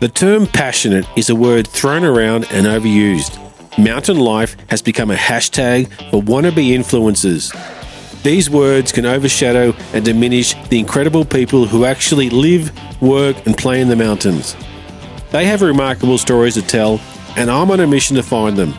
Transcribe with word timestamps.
The 0.00 0.08
term 0.08 0.46
passionate 0.46 1.06
is 1.16 1.28
a 1.28 1.34
word 1.34 1.66
thrown 1.66 2.04
around 2.04 2.46
and 2.52 2.66
overused. 2.66 3.36
Mountain 3.78 4.20
life 4.20 4.56
has 4.70 4.80
become 4.80 5.10
a 5.10 5.16
hashtag 5.16 5.88
for 6.10 6.22
wannabe 6.22 6.68
influencers. 6.68 7.52
These 8.22 8.48
words 8.48 8.92
can 8.92 9.04
overshadow 9.04 9.74
and 9.92 10.04
diminish 10.04 10.54
the 10.68 10.78
incredible 10.78 11.24
people 11.24 11.66
who 11.66 11.84
actually 11.84 12.30
live, 12.30 12.70
work, 13.02 13.44
and 13.44 13.58
play 13.58 13.80
in 13.80 13.88
the 13.88 13.96
mountains. 13.96 14.54
They 15.32 15.46
have 15.46 15.62
remarkable 15.62 16.18
stories 16.18 16.54
to 16.54 16.62
tell, 16.62 17.00
and 17.36 17.50
I'm 17.50 17.72
on 17.72 17.80
a 17.80 17.86
mission 17.88 18.14
to 18.14 18.22
find 18.22 18.56
them. 18.56 18.74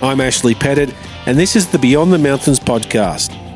I'm 0.00 0.22
Ashley 0.22 0.54
Pettit, 0.54 0.94
and 1.26 1.38
this 1.38 1.56
is 1.56 1.66
the 1.66 1.78
Beyond 1.78 2.10
the 2.10 2.18
Mountains 2.18 2.58
podcast. 2.58 3.47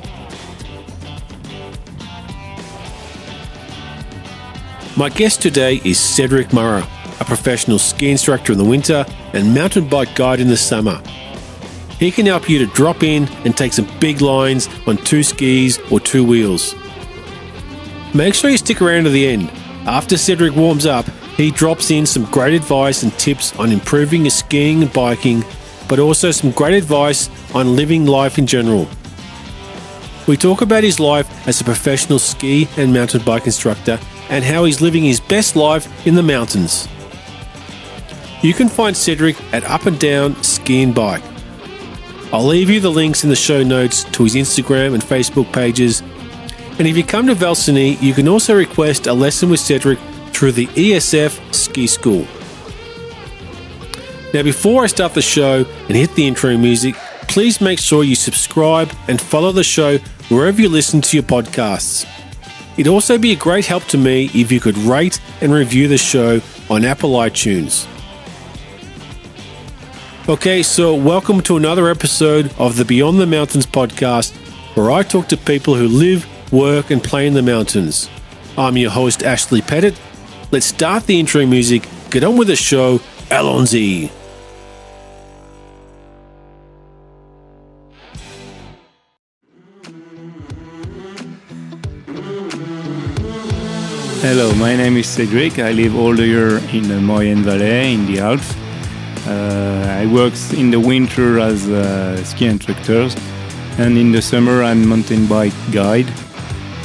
My 4.94 5.08
guest 5.08 5.40
today 5.40 5.80
is 5.84 5.98
Cedric 5.98 6.48
Murrah, 6.48 6.86
a 7.18 7.24
professional 7.24 7.78
ski 7.78 8.10
instructor 8.10 8.52
in 8.52 8.58
the 8.58 8.64
winter 8.64 9.06
and 9.32 9.54
mountain 9.54 9.88
bike 9.88 10.14
guide 10.14 10.38
in 10.38 10.48
the 10.48 10.56
summer. 10.56 11.00
He 11.98 12.10
can 12.10 12.26
help 12.26 12.46
you 12.46 12.58
to 12.58 12.66
drop 12.74 13.02
in 13.02 13.26
and 13.46 13.56
take 13.56 13.72
some 13.72 13.88
big 14.00 14.20
lines 14.20 14.68
on 14.86 14.98
two 14.98 15.22
skis 15.22 15.78
or 15.90 15.98
two 15.98 16.26
wheels. 16.26 16.74
Make 18.12 18.34
sure 18.34 18.50
you 18.50 18.58
stick 18.58 18.82
around 18.82 19.04
to 19.04 19.10
the 19.10 19.26
end. 19.26 19.50
After 19.86 20.18
Cedric 20.18 20.54
warms 20.54 20.84
up, 20.84 21.06
he 21.38 21.50
drops 21.50 21.90
in 21.90 22.04
some 22.04 22.26
great 22.26 22.52
advice 22.52 23.02
and 23.02 23.18
tips 23.18 23.58
on 23.58 23.72
improving 23.72 24.22
your 24.22 24.30
skiing 24.30 24.82
and 24.82 24.92
biking, 24.92 25.42
but 25.88 26.00
also 26.00 26.30
some 26.30 26.50
great 26.50 26.74
advice 26.74 27.30
on 27.54 27.76
living 27.76 28.04
life 28.04 28.36
in 28.36 28.46
general. 28.46 28.86
We 30.28 30.36
talk 30.36 30.60
about 30.60 30.84
his 30.84 31.00
life 31.00 31.48
as 31.48 31.62
a 31.62 31.64
professional 31.64 32.18
ski 32.18 32.68
and 32.76 32.92
mountain 32.92 33.24
bike 33.24 33.46
instructor 33.46 33.98
and 34.32 34.42
how 34.42 34.64
he's 34.64 34.80
living 34.80 35.04
his 35.04 35.20
best 35.20 35.56
life 35.56 36.06
in 36.06 36.14
the 36.14 36.22
mountains. 36.22 36.88
You 38.42 38.54
can 38.54 38.68
find 38.68 38.96
Cedric 38.96 39.36
at 39.52 39.62
Up 39.64 39.84
and 39.84 40.00
Down 40.00 40.42
Ski 40.42 40.82
and 40.82 40.94
Bike. 40.94 41.22
I'll 42.32 42.46
leave 42.46 42.70
you 42.70 42.80
the 42.80 42.90
links 42.90 43.24
in 43.24 43.30
the 43.30 43.36
show 43.36 43.62
notes 43.62 44.04
to 44.04 44.24
his 44.24 44.34
Instagram 44.34 44.94
and 44.94 45.02
Facebook 45.02 45.52
pages. 45.52 46.00
And 46.78 46.88
if 46.88 46.96
you 46.96 47.04
come 47.04 47.26
to 47.26 47.34
Val 47.34 47.54
Cenis, 47.54 48.00
you 48.00 48.14
can 48.14 48.26
also 48.26 48.56
request 48.56 49.06
a 49.06 49.12
lesson 49.12 49.50
with 49.50 49.60
Cedric 49.60 49.98
through 50.32 50.52
the 50.52 50.66
ESF 50.68 51.54
Ski 51.54 51.86
School. 51.86 52.26
Now, 54.32 54.42
before 54.42 54.82
I 54.82 54.86
start 54.86 55.12
the 55.12 55.20
show 55.20 55.66
and 55.88 55.96
hit 55.96 56.14
the 56.14 56.26
intro 56.26 56.56
music, 56.56 56.94
please 57.28 57.60
make 57.60 57.78
sure 57.78 58.02
you 58.02 58.14
subscribe 58.14 58.90
and 59.08 59.20
follow 59.20 59.52
the 59.52 59.62
show 59.62 59.98
wherever 60.30 60.62
you 60.62 60.70
listen 60.70 61.02
to 61.02 61.16
your 61.18 61.24
podcasts. 61.24 62.06
It'd 62.76 62.88
also 62.88 63.18
be 63.18 63.32
a 63.32 63.36
great 63.36 63.66
help 63.66 63.84
to 63.86 63.98
me 63.98 64.30
if 64.32 64.50
you 64.50 64.58
could 64.58 64.78
rate 64.78 65.20
and 65.42 65.52
review 65.52 65.88
the 65.88 65.98
show 65.98 66.40
on 66.70 66.84
Apple 66.84 67.10
iTunes. 67.10 67.86
Okay, 70.28 70.62
so 70.62 70.94
welcome 70.94 71.42
to 71.42 71.56
another 71.56 71.88
episode 71.88 72.54
of 72.58 72.76
the 72.76 72.84
Beyond 72.84 73.18
the 73.20 73.26
Mountains 73.26 73.66
podcast, 73.66 74.34
where 74.74 74.90
I 74.90 75.02
talk 75.02 75.28
to 75.28 75.36
people 75.36 75.74
who 75.74 75.86
live, 75.86 76.26
work, 76.52 76.90
and 76.90 77.02
play 77.04 77.26
in 77.26 77.34
the 77.34 77.42
mountains. 77.42 78.08
I'm 78.56 78.78
your 78.78 78.90
host, 78.90 79.22
Ashley 79.22 79.60
Pettit. 79.60 80.00
Let's 80.50 80.66
start 80.66 81.04
the 81.04 81.20
intro 81.20 81.44
music, 81.44 81.86
get 82.10 82.24
on 82.24 82.38
with 82.38 82.48
the 82.48 82.56
show, 82.56 83.00
Allons-y. 83.30 84.10
Hello, 94.22 94.54
my 94.54 94.76
name 94.76 94.96
is 94.98 95.08
Cedric. 95.08 95.58
I 95.58 95.72
live 95.72 95.96
all 95.96 96.14
the 96.14 96.24
year 96.24 96.58
in 96.72 96.86
the 96.86 97.00
Maurienne 97.00 97.42
Valley 97.42 97.92
in 97.92 98.06
the 98.06 98.20
Alps. 98.20 98.54
Uh, 99.26 99.98
I 100.00 100.06
work 100.06 100.32
in 100.52 100.70
the 100.70 100.78
winter 100.78 101.40
as 101.40 101.66
a 101.66 102.24
ski 102.24 102.46
instructor, 102.46 103.08
and 103.78 103.98
in 103.98 104.12
the 104.12 104.22
summer 104.22 104.62
I'm 104.62 104.86
mountain 104.86 105.26
bike 105.26 105.52
guide. 105.72 106.08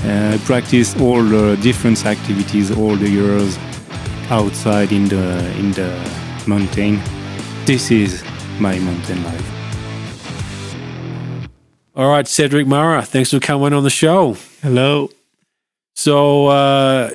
Uh, 0.04 0.34
I 0.34 0.40
practice 0.46 1.00
all 1.00 1.22
the 1.22 1.56
different 1.58 2.04
activities 2.08 2.72
all 2.76 2.96
the 2.96 3.08
years 3.08 3.56
outside 4.32 4.92
in 4.92 5.08
the 5.08 5.54
in 5.60 5.74
the 5.74 5.94
mountain. 6.48 7.00
This 7.66 7.92
is 7.92 8.24
my 8.60 8.80
mountain 8.80 9.24
life. 9.24 9.48
All 11.96 12.10
right, 12.10 12.28
Cedric 12.28 12.66
Mara, 12.66 13.04
thanks 13.04 13.30
for 13.30 13.40
coming 13.40 13.74
on 13.74 13.84
the 13.84 13.92
show. 13.92 14.36
Hello. 14.64 15.12
So 15.96 16.48
uh, 16.48 17.10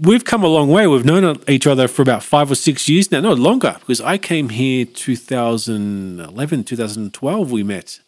we've 0.00 0.24
come 0.24 0.42
a 0.44 0.48
long 0.48 0.68
way. 0.68 0.86
We've 0.86 1.04
known 1.04 1.42
each 1.48 1.66
other 1.66 1.88
for 1.88 2.02
about 2.02 2.22
five 2.22 2.50
or 2.50 2.54
six 2.54 2.88
years 2.88 3.10
now, 3.10 3.20
no 3.20 3.32
longer, 3.32 3.76
because 3.80 4.00
I 4.00 4.18
came 4.18 4.48
here 4.48 4.84
2011, 4.84 6.64
2012. 6.64 7.50
We 7.50 7.62
met. 7.62 8.00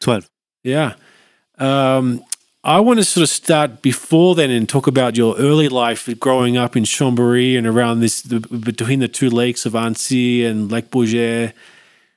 Twelve. 0.00 0.28
Yeah. 0.62 0.94
Um, 1.58 2.24
I 2.64 2.80
want 2.80 2.98
to 2.98 3.04
sort 3.04 3.22
of 3.22 3.28
start 3.28 3.82
before 3.82 4.34
then 4.34 4.50
and 4.50 4.68
talk 4.68 4.86
about 4.86 5.16
your 5.16 5.36
early 5.38 5.68
life 5.68 6.08
growing 6.18 6.56
up 6.56 6.76
in 6.76 6.84
Chambéry 6.84 7.56
and 7.56 7.66
around 7.66 8.00
this 8.00 8.20
the, 8.22 8.40
between 8.40 8.98
the 9.00 9.08
two 9.08 9.30
lakes 9.30 9.64
of 9.64 9.74
Annecy 9.74 10.44
and 10.44 10.70
Lake 10.70 10.90
Bourget. 10.90 11.52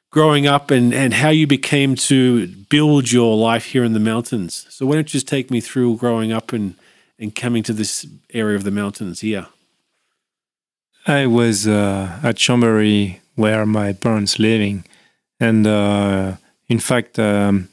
Growing 0.10 0.46
up 0.46 0.72
and, 0.72 0.94
and 0.94 1.14
how 1.14 1.30
you 1.30 1.48
became 1.48 1.96
to 1.96 2.48
build 2.48 3.14
your 3.14 3.38
life 3.38 3.68
here 3.68 3.86
in 3.86 3.94
the 3.94 4.00
mountains. 4.00 4.66
So 4.70 4.86
why 4.86 4.96
don't 4.96 5.08
you 5.08 5.20
just 5.20 5.28
take 5.28 5.50
me 5.50 5.62
through 5.62 5.98
growing 5.98 6.34
up 6.34 6.52
and 6.52 6.76
and 7.22 7.34
coming 7.36 7.64
to 7.64 7.74
this 7.74 8.06
area 8.34 8.58
of 8.58 8.64
the 8.64 8.72
mountains 8.72 9.22
here? 9.22 9.48
I 11.08 11.28
was 11.28 11.68
uh, 11.68 12.20
at 12.24 12.36
Chambéry 12.36 13.20
where 13.36 13.66
my 13.66 13.94
parents 13.94 14.40
living, 14.40 14.84
and 15.40 15.66
uh, 15.66 16.36
in 16.68 16.80
fact, 16.80 17.18
um, 17.18 17.70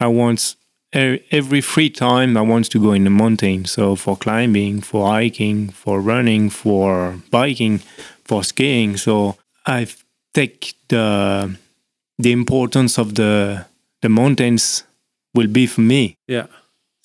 I 0.00 0.08
want 0.08 0.56
every 0.92 1.60
free 1.60 1.90
time 1.90 2.36
I 2.36 2.40
want 2.40 2.70
to 2.70 2.80
go 2.80 2.92
in 2.92 3.04
the 3.04 3.10
mountain. 3.10 3.64
So 3.64 3.94
for 3.96 4.16
climbing, 4.16 4.80
for 4.80 5.06
hiking, 5.08 5.70
for 5.70 6.00
running, 6.00 6.50
for 6.50 7.20
biking, 7.30 7.78
for 8.24 8.42
skiing. 8.42 8.96
So 8.96 9.36
I 9.66 9.86
take 10.34 10.74
the 10.88 11.56
the 12.18 12.32
importance 12.32 12.98
of 12.98 13.14
the 13.14 13.66
the 14.02 14.08
mountains 14.08 14.84
will 15.34 15.48
be 15.48 15.66
for 15.66 15.82
me. 15.82 16.16
Yeah. 16.26 16.46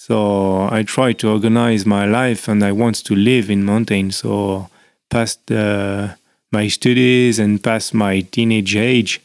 So 0.07 0.67
I 0.69 0.83
try 0.83 1.13
to 1.13 1.29
organize 1.29 1.83
my 1.83 2.05
life, 2.05 2.47
and 2.47 2.63
I 2.63 2.71
want 2.71 3.03
to 3.05 3.15
live 3.15 3.49
in 3.49 3.65
mountains. 3.65 4.17
So 4.17 4.69
past 5.09 5.51
uh, 5.51 6.13
my 6.51 6.67
studies 6.67 7.39
and 7.39 7.51
past 7.69 7.91
my 7.95 8.21
teenage 8.21 8.75
age. 8.75 9.19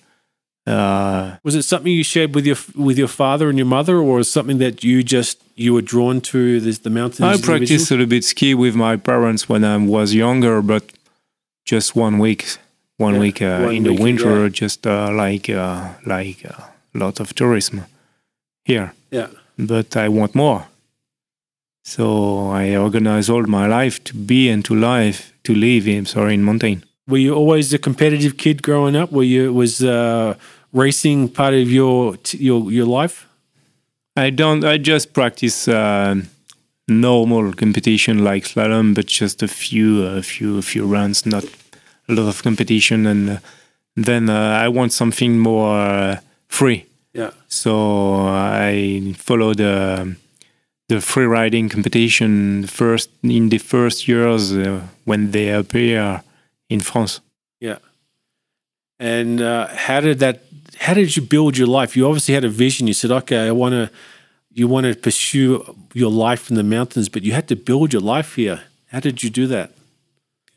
Uh, 0.66 1.36
was 1.42 1.54
it 1.54 1.64
something 1.64 1.92
you 1.92 2.02
shared 2.02 2.34
with 2.34 2.46
your 2.46 2.56
with 2.74 2.96
your 2.96 3.12
father 3.22 3.50
and 3.50 3.58
your 3.58 3.66
mother, 3.66 3.96
or 3.96 4.16
was 4.20 4.30
something 4.30 4.56
that 4.56 4.82
you 4.82 5.02
just 5.02 5.42
you 5.54 5.74
were 5.74 5.82
drawn 5.82 6.22
to 6.32 6.60
this, 6.60 6.78
the 6.78 6.88
mountains? 6.88 7.20
I 7.20 7.36
practiced 7.36 7.90
a 7.90 7.94
little 7.94 8.06
bit 8.06 8.24
ski 8.24 8.54
with 8.54 8.74
my 8.74 8.96
parents 8.96 9.50
when 9.50 9.64
I 9.64 9.76
was 9.76 10.14
younger, 10.14 10.62
but 10.62 10.84
just 11.66 11.94
one 11.94 12.18
week, 12.18 12.56
one 12.96 13.14
yeah, 13.16 13.20
week 13.20 13.42
uh, 13.42 13.60
one 13.66 13.74
in 13.74 13.82
week, 13.82 13.96
the 13.98 14.02
winter, 14.02 14.42
yeah. 14.44 14.48
just 14.48 14.86
uh, 14.86 15.12
like 15.12 15.50
uh, 15.50 15.92
like 16.06 16.42
a 16.44 16.70
lot 16.94 17.20
of 17.20 17.34
tourism 17.34 17.84
here. 18.64 18.94
Yeah, 19.10 19.28
but 19.58 19.94
I 19.94 20.08
want 20.08 20.34
more. 20.34 20.69
So 21.90 22.50
I 22.50 22.76
organize 22.76 23.28
all 23.28 23.42
my 23.48 23.66
life 23.66 23.98
to 24.04 24.14
be 24.14 24.48
and 24.48 24.64
to 24.66 24.76
live 24.76 25.32
to 25.42 25.52
live 25.52 25.88
in 25.88 26.06
sorry 26.06 26.34
in 26.34 26.44
mountain. 26.44 26.84
Were 27.08 27.18
you 27.18 27.34
always 27.34 27.72
a 27.72 27.78
competitive 27.78 28.36
kid 28.36 28.62
growing 28.62 28.94
up? 28.94 29.10
Were 29.10 29.24
you 29.24 29.52
was 29.52 29.82
uh, 29.82 30.36
racing 30.72 31.30
part 31.30 31.52
of 31.54 31.68
your 31.68 32.16
your 32.32 32.70
your 32.70 32.86
life? 32.86 33.26
I 34.16 34.30
don't. 34.30 34.64
I 34.64 34.78
just 34.78 35.12
practice 35.12 35.66
uh, 35.66 36.14
normal 36.86 37.52
competition 37.54 38.22
like 38.22 38.44
slalom, 38.44 38.94
but 38.94 39.06
just 39.06 39.42
a 39.42 39.48
few 39.48 40.06
a 40.06 40.22
few 40.22 40.58
a 40.58 40.62
few 40.62 40.86
runs, 40.86 41.26
not 41.26 41.44
a 42.08 42.12
lot 42.12 42.28
of 42.28 42.40
competition. 42.44 43.04
And 43.04 43.30
uh, 43.30 43.38
then 43.96 44.30
uh, 44.30 44.64
I 44.64 44.68
want 44.68 44.92
something 44.92 45.40
more 45.40 45.76
uh, 45.76 46.20
free. 46.46 46.86
Yeah. 47.14 47.32
So 47.48 48.28
I 48.28 49.12
follow 49.16 49.54
the 50.90 51.00
the 51.00 51.06
free 51.06 51.26
riding 51.26 51.68
competition 51.68 52.66
first 52.66 53.10
in 53.22 53.48
the 53.48 53.58
first 53.58 54.06
years 54.06 54.52
uh, 54.52 54.80
when 55.04 55.30
they 55.30 55.48
appear 55.50 56.22
in 56.68 56.80
France. 56.80 57.20
Yeah. 57.60 57.78
And 58.98 59.40
uh, 59.40 59.68
how 59.68 60.00
did 60.00 60.18
that? 60.18 60.36
How 60.78 60.94
did 60.94 61.16
you 61.16 61.22
build 61.22 61.56
your 61.56 61.68
life? 61.80 61.96
You 61.96 62.06
obviously 62.06 62.34
had 62.34 62.44
a 62.44 62.48
vision. 62.48 62.86
You 62.86 62.94
said, 62.94 63.10
"Okay, 63.10 63.48
I 63.48 63.52
want 63.52 63.72
to." 63.72 63.90
You 64.52 64.66
want 64.66 64.86
to 64.86 64.94
pursue 64.96 65.64
your 65.94 66.10
life 66.10 66.50
in 66.50 66.56
the 66.56 66.64
mountains, 66.64 67.08
but 67.08 67.22
you 67.22 67.32
had 67.32 67.46
to 67.46 67.54
build 67.54 67.92
your 67.92 68.02
life 68.02 68.34
here. 68.34 68.58
How 68.90 68.98
did 68.98 69.22
you 69.22 69.30
do 69.30 69.46
that? 69.46 69.70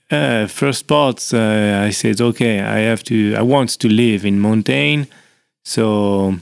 Uh, 0.09 0.47
first 0.47 0.88
part, 0.88 1.33
uh, 1.33 1.86
I 1.88 1.91
said, 1.91 2.19
"Okay, 2.19 2.59
I 2.59 2.79
have 2.89 3.03
to. 3.03 3.15
I 3.36 3.44
want 3.44 3.79
to 3.79 3.88
live 3.88 4.25
in 4.25 4.39
mountain." 4.39 5.06
So 5.63 6.39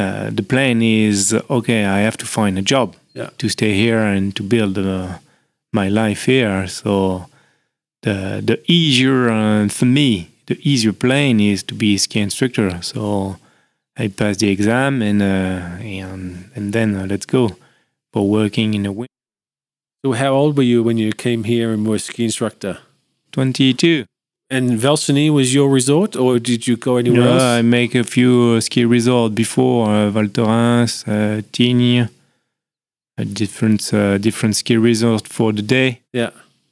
uh, 0.00 0.30
the 0.30 0.42
plan 0.42 0.82
is 0.82 1.34
okay. 1.48 1.84
I 1.84 2.00
have 2.00 2.16
to 2.18 2.26
find 2.26 2.58
a 2.58 2.62
job 2.62 2.96
yeah. 3.14 3.30
to 3.38 3.48
stay 3.48 3.74
here 3.74 4.02
and 4.14 4.34
to 4.36 4.42
build 4.42 4.78
uh, 4.78 5.18
my 5.72 5.88
life 5.88 6.24
here. 6.26 6.66
So 6.68 7.26
the 8.02 8.40
the 8.44 8.56
easier 8.66 9.30
uh, 9.30 9.68
for 9.68 9.86
me, 9.86 10.30
the 10.46 10.56
easier 10.62 10.92
plan 10.92 11.40
is 11.40 11.62
to 11.64 11.74
be 11.74 11.94
a 11.94 11.98
ski 11.98 12.20
instructor. 12.20 12.82
So 12.82 13.36
I 13.96 14.08
pass 14.08 14.38
the 14.38 14.48
exam 14.48 15.02
and 15.02 15.20
uh, 15.22 15.78
and 16.00 16.50
and 16.54 16.72
then 16.72 16.94
uh, 16.94 17.06
let's 17.06 17.26
go 17.26 17.56
for 18.12 18.28
working 18.28 18.74
in 18.74 18.82
the 18.84 18.92
winter. 18.92 19.10
So, 20.04 20.12
how 20.12 20.32
old 20.32 20.56
were 20.56 20.68
you 20.72 20.82
when 20.82 20.96
you 20.96 21.12
came 21.12 21.44
here 21.44 21.72
and 21.72 21.86
were 21.86 21.96
a 21.96 21.98
ski 21.98 22.24
instructor? 22.24 22.78
Twenty 23.32 23.74
two. 23.74 24.06
And 24.52 24.76
Val 24.80 24.96
Cenis 24.96 25.30
was 25.30 25.54
your 25.54 25.68
resort, 25.70 26.16
or 26.16 26.40
did 26.40 26.66
you 26.66 26.76
go 26.76 26.96
anywhere 26.96 27.20
No, 27.24 27.32
else? 27.34 27.42
I 27.42 27.62
make 27.62 27.94
a 27.94 28.02
few 28.02 28.54
uh, 28.56 28.60
ski 28.60 28.84
resorts 28.84 29.34
before 29.34 29.88
uh, 29.88 30.10
Val 30.10 30.26
Thorens, 30.26 31.04
uh, 31.06 31.42
Tignes, 31.52 32.08
a 33.16 33.24
different 33.24 33.94
uh, 33.94 34.18
different 34.18 34.56
ski 34.56 34.76
resort 34.76 35.28
for 35.28 35.52
the 35.52 35.62
day. 35.62 36.00
Yeah. 36.12 36.30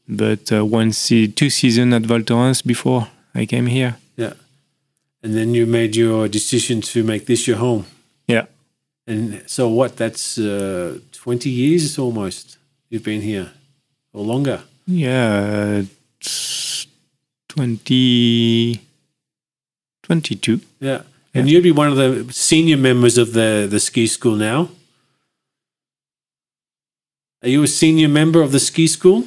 But 0.09 0.51
uh, 0.51 0.65
one 0.65 0.93
se- 0.93 1.29
two 1.37 1.51
season 1.51 1.93
at 1.93 2.03
Val 2.03 2.23
Thorens 2.23 2.63
before 2.63 3.07
I 3.35 3.47
came 3.47 3.67
here. 3.67 3.95
Yeah, 4.17 4.33
and 5.23 5.35
then 5.37 5.55
you 5.55 5.65
made 5.67 5.95
your 5.95 6.27
decision 6.29 6.81
to 6.81 7.05
make 7.05 7.27
this 7.27 7.47
your 7.47 7.59
home. 7.59 7.85
Yeah. 8.27 8.47
And 9.07 9.43
so, 9.47 9.69
what? 9.69 9.97
That's 9.97 10.37
uh, 10.39 10.99
20 11.13 11.49
years 11.49 11.99
almost 11.99 12.59
you've 12.91 13.05
been 13.05 13.21
here, 13.23 13.53
or 14.13 14.25
longer. 14.25 14.63
Yeah, 14.87 15.83
uh, 17.59 17.65
it's 17.65 17.83
20, 17.85 18.81
22. 20.03 20.61
Yeah. 20.81 21.03
And 21.35 21.49
you'd 21.49 21.63
be 21.63 21.71
one 21.71 21.89
of 21.89 21.97
the 21.97 22.33
senior 22.33 22.77
members 22.77 23.19
of 23.19 23.33
the, 23.33 23.67
the 23.71 23.79
ski 23.79 24.07
school 24.07 24.35
now. 24.37 24.69
Are 27.43 27.49
you 27.49 27.63
a 27.63 27.67
senior 27.69 28.09
member 28.09 28.43
of 28.43 28.51
the 28.51 28.59
ski 28.59 28.87
school? 28.89 29.25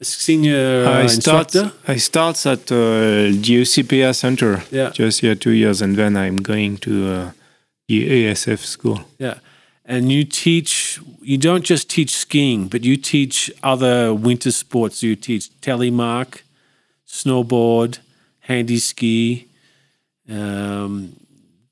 A 0.00 0.04
senior 0.04 0.84
uh, 0.86 1.02
I 1.02 1.06
start. 1.06 1.54
instructor? 1.54 1.72
I 1.86 1.96
start 1.98 2.46
at 2.46 2.72
uh, 2.72 2.76
the 2.76 3.60
UCPA 3.62 4.14
center 4.14 4.62
Yeah. 4.70 4.90
just 4.90 5.20
here 5.20 5.34
two 5.34 5.50
years, 5.52 5.82
and 5.82 5.96
then 5.96 6.16
I'm 6.16 6.36
going 6.36 6.78
to 6.78 6.92
uh, 7.12 7.30
the 7.88 8.08
ESF 8.26 8.60
school. 8.60 9.00
Yeah. 9.18 9.34
And 9.84 10.10
you 10.10 10.24
teach, 10.24 10.98
you 11.20 11.36
don't 11.36 11.62
just 11.62 11.90
teach 11.90 12.16
skiing, 12.16 12.68
but 12.68 12.84
you 12.84 12.96
teach 12.96 13.50
other 13.62 14.14
winter 14.14 14.50
sports. 14.50 15.02
You 15.02 15.14
teach 15.14 15.50
telemark, 15.60 16.40
snowboard, 17.14 17.98
handy 18.40 18.78
ski. 18.78 19.46
Um, 20.28 21.14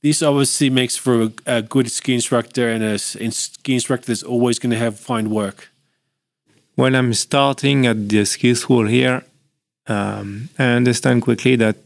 this 0.03 0.23
obviously 0.23 0.71
makes 0.71 0.97
for 0.97 1.23
a, 1.23 1.33
a 1.47 1.63
good 1.63 1.91
ski 1.91 2.15
instructor 2.15 2.69
and 2.69 2.83
a, 2.85 2.99
ski 2.99 3.75
instructor 3.75 4.07
that's 4.07 4.23
always 4.23 4.59
going 4.59 4.71
to 4.71 4.79
have 4.79 4.99
find 4.99 5.31
work. 5.31 5.59
When 6.75 6.95
I'm 6.95 7.13
starting 7.15 7.87
at 7.87 8.09
the 8.09 8.25
ski 8.25 8.55
school 8.55 8.87
here, 8.87 9.25
um, 9.87 10.49
I 10.59 10.65
understand 10.81 11.23
quickly 11.23 11.57
that 11.57 11.77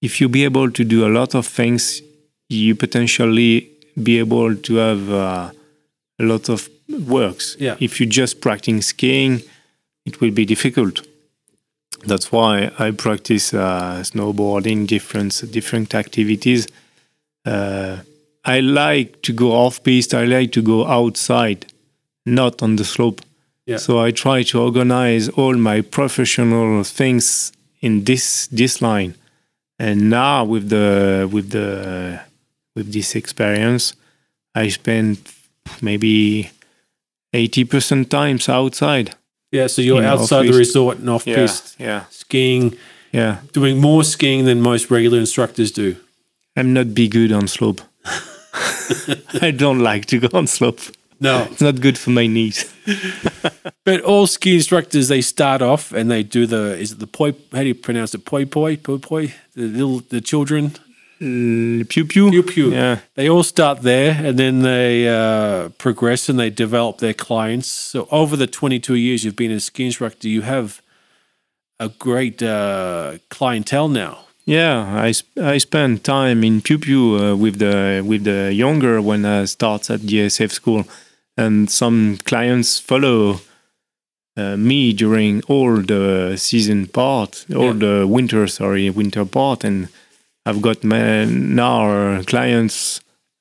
if 0.00 0.20
you 0.20 0.28
be 0.28 0.44
able 0.44 0.70
to 0.70 0.84
do 0.84 1.06
a 1.06 1.10
lot 1.18 1.34
of 1.34 1.46
things, 1.46 2.02
you 2.48 2.74
potentially 2.74 3.70
be 4.02 4.18
able 4.18 4.54
to 4.54 4.74
have 4.76 5.10
uh, 5.10 5.50
a 6.18 6.24
lot 6.24 6.48
of 6.48 6.68
works. 6.88 7.56
Yeah. 7.58 7.76
If 7.80 8.00
you 8.00 8.06
just 8.06 8.40
practice 8.40 8.86
skiing, 8.86 9.42
it 10.04 10.20
will 10.20 10.30
be 10.30 10.44
difficult. 10.44 11.06
That's 12.04 12.32
why 12.32 12.70
I 12.78 12.90
practice 12.90 13.54
uh, 13.54 14.02
snowboarding, 14.02 14.86
different 14.86 15.42
different 15.52 15.94
activities. 15.94 16.66
Uh, 17.44 17.98
I 18.44 18.60
like 18.60 19.22
to 19.22 19.32
go 19.32 19.52
off 19.52 19.82
piste. 19.82 20.14
I 20.14 20.24
like 20.24 20.50
to 20.52 20.62
go 20.62 20.86
outside, 20.86 21.66
not 22.26 22.62
on 22.62 22.76
the 22.76 22.84
slope. 22.84 23.20
Yeah. 23.66 23.78
So 23.78 24.00
I 24.00 24.10
try 24.10 24.42
to 24.42 24.60
organize 24.60 25.28
all 25.28 25.56
my 25.56 25.80
professional 25.82 26.82
things 26.84 27.52
in 27.80 28.04
this 28.04 28.48
this 28.48 28.82
line. 28.82 29.14
And 29.78 30.10
now 30.10 30.44
with 30.44 30.68
the 30.68 31.28
with 31.30 31.50
the 31.50 32.20
with 32.74 32.92
this 32.92 33.14
experience, 33.14 33.94
I 34.54 34.68
spend 34.68 35.18
maybe 35.80 36.50
eighty 37.32 37.64
percent 37.64 38.10
times 38.10 38.48
outside. 38.48 39.14
Yeah, 39.52 39.66
so 39.68 39.82
you're 39.82 39.98
In 39.98 40.04
outside 40.06 40.46
the 40.46 40.58
resort 40.58 40.98
and 40.98 41.10
off 41.10 41.24
piste, 41.24 41.76
yeah, 41.78 42.04
skiing, 42.10 42.76
yeah. 43.12 43.40
doing 43.52 43.78
more 43.78 44.02
skiing 44.02 44.46
than 44.46 44.62
most 44.62 44.90
regular 44.90 45.18
instructors 45.18 45.70
do. 45.70 45.96
I'm 46.56 46.72
not 46.72 46.94
be 46.94 47.06
good 47.06 47.32
on 47.32 47.48
slope. 47.48 47.82
I 49.40 49.50
don't 49.50 49.80
like 49.80 50.06
to 50.06 50.18
go 50.18 50.28
on 50.36 50.46
slope. 50.46 50.80
No. 51.20 51.46
It's 51.50 51.60
not 51.60 51.80
good 51.80 51.98
for 51.98 52.10
my 52.10 52.26
knees. 52.26 52.72
But 53.84 54.00
all 54.02 54.28
ski 54.28 54.54
instructors, 54.54 55.08
they 55.08 55.20
start 55.22 55.60
off 55.60 55.92
and 55.92 56.08
they 56.08 56.22
do 56.22 56.46
the, 56.46 56.78
is 56.78 56.92
it 56.92 57.00
the 57.00 57.06
poi, 57.08 57.32
how 57.52 57.62
do 57.62 57.66
you 57.66 57.74
pronounce 57.74 58.14
it? 58.14 58.24
Poi 58.24 58.44
poi, 58.44 58.76
poi 58.76 58.98
poi, 58.98 59.34
the 59.56 59.66
little, 59.66 60.00
the 60.08 60.20
children, 60.20 60.72
pew 61.22 62.04
pew. 62.04 62.30
pew 62.30 62.42
pew. 62.42 62.70
Yeah. 62.72 62.98
They 63.14 63.28
all 63.28 63.42
start 63.44 63.82
there 63.82 64.10
and 64.26 64.38
then 64.38 64.62
they 64.62 65.08
uh, 65.08 65.68
progress 65.78 66.28
and 66.28 66.38
they 66.38 66.50
develop 66.50 66.98
their 66.98 67.14
clients. 67.14 67.68
So 67.68 68.08
over 68.10 68.36
the 68.36 68.46
22 68.46 68.94
years 68.96 69.24
you've 69.24 69.36
been 69.36 69.52
a 69.52 69.60
ski 69.60 69.84
instructor, 69.86 70.28
you 70.28 70.42
have 70.42 70.80
a 71.78 71.88
great 71.88 72.42
uh, 72.42 73.18
clientele 73.30 73.88
now. 73.88 74.18
Yeah, 74.44 75.00
I, 75.00 75.12
sp- 75.14 75.38
I 75.38 75.58
spend 75.58 76.02
time 76.02 76.42
in 76.42 76.60
Piou 76.62 76.78
Piou 76.78 77.16
uh, 77.16 77.36
with 77.36 77.58
the 77.60 78.02
with 78.04 78.24
the 78.24 78.52
younger 78.52 79.00
when 79.00 79.24
I 79.24 79.44
start 79.46 79.88
at 79.88 80.00
DSF 80.00 80.50
school, 80.50 80.84
and 81.36 81.70
some 81.70 82.18
clients 82.24 82.80
follow 82.80 83.40
uh, 84.36 84.56
me 84.56 84.92
during 84.92 85.42
all 85.46 85.76
the 85.80 86.34
season 86.36 86.86
part, 86.88 87.46
all 87.54 87.66
Yeah. 87.66 88.00
the 88.00 88.06
winter 88.08 88.48
sorry 88.48 88.90
winter 88.90 89.24
part, 89.24 89.62
and 89.64 89.86
I've 90.44 90.60
got 90.62 90.82
my, 90.84 91.24
now 91.24 91.90
uh, 91.90 92.22
clients 92.24 93.00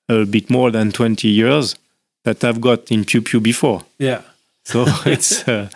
a 0.10 0.26
bit 0.26 0.50
more 0.50 0.72
than 0.72 0.92
twenty 0.92 1.30
years 1.30 1.76
that 2.24 2.44
I've 2.44 2.62
got 2.62 2.92
in 2.92 3.04
Piou 3.06 3.22
Piou 3.22 3.40
before, 3.42 3.84
Yeah. 3.98 4.22
so 4.64 4.86
it's 5.06 5.48
a 5.48 5.70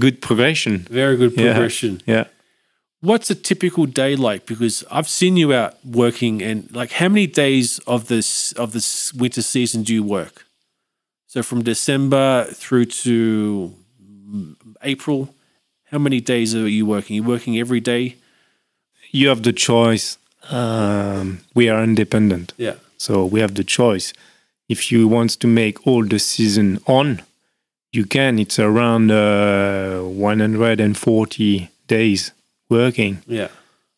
good 0.00 0.20
progression. 0.20 0.78
Very 0.90 1.16
good 1.16 1.34
progression. 1.34 2.00
Yeah. 2.06 2.24
What's 3.00 3.30
a 3.30 3.34
typical 3.34 3.86
day 3.86 4.16
like? 4.16 4.46
Because 4.46 4.84
I've 4.90 5.08
seen 5.08 5.36
you 5.36 5.52
out 5.52 5.74
working, 5.84 6.42
and 6.42 6.68
like, 6.74 6.92
how 6.92 7.08
many 7.08 7.26
days 7.28 7.78
of 7.86 8.06
this 8.08 8.52
of 8.52 8.72
this 8.72 9.12
winter 9.14 9.42
season 9.42 9.82
do 9.84 9.92
you 9.94 10.02
work? 10.02 10.46
So 11.26 11.42
from 11.42 11.62
December 11.62 12.44
through 12.52 12.86
to 13.04 13.72
mm, 14.02 14.56
April, 14.82 15.28
how 15.90 15.98
many 15.98 16.20
days 16.20 16.54
are 16.54 16.68
you 16.68 16.86
working? 16.86 17.16
you 17.16 17.22
working 17.22 17.58
every 17.58 17.80
day? 17.80 18.16
you 19.10 19.28
have 19.28 19.42
the 19.42 19.52
choice. 19.54 20.18
Um, 20.50 21.40
we 21.54 21.68
are 21.68 21.82
independent, 21.82 22.52
Yeah, 22.56 22.74
so 22.96 23.24
we 23.24 23.40
have 23.40 23.54
the 23.54 23.64
choice. 23.64 24.12
If 24.68 24.90
you 24.92 25.08
want 25.08 25.38
to 25.40 25.46
make 25.46 25.86
all 25.86 26.04
the 26.04 26.18
season 26.18 26.78
on, 26.86 27.22
you 27.92 28.04
can. 28.06 28.38
It's 28.38 28.58
around 28.58 29.10
uh, 29.10 30.00
140 30.02 31.68
days 31.86 32.32
working. 32.70 33.22
yeah, 33.26 33.48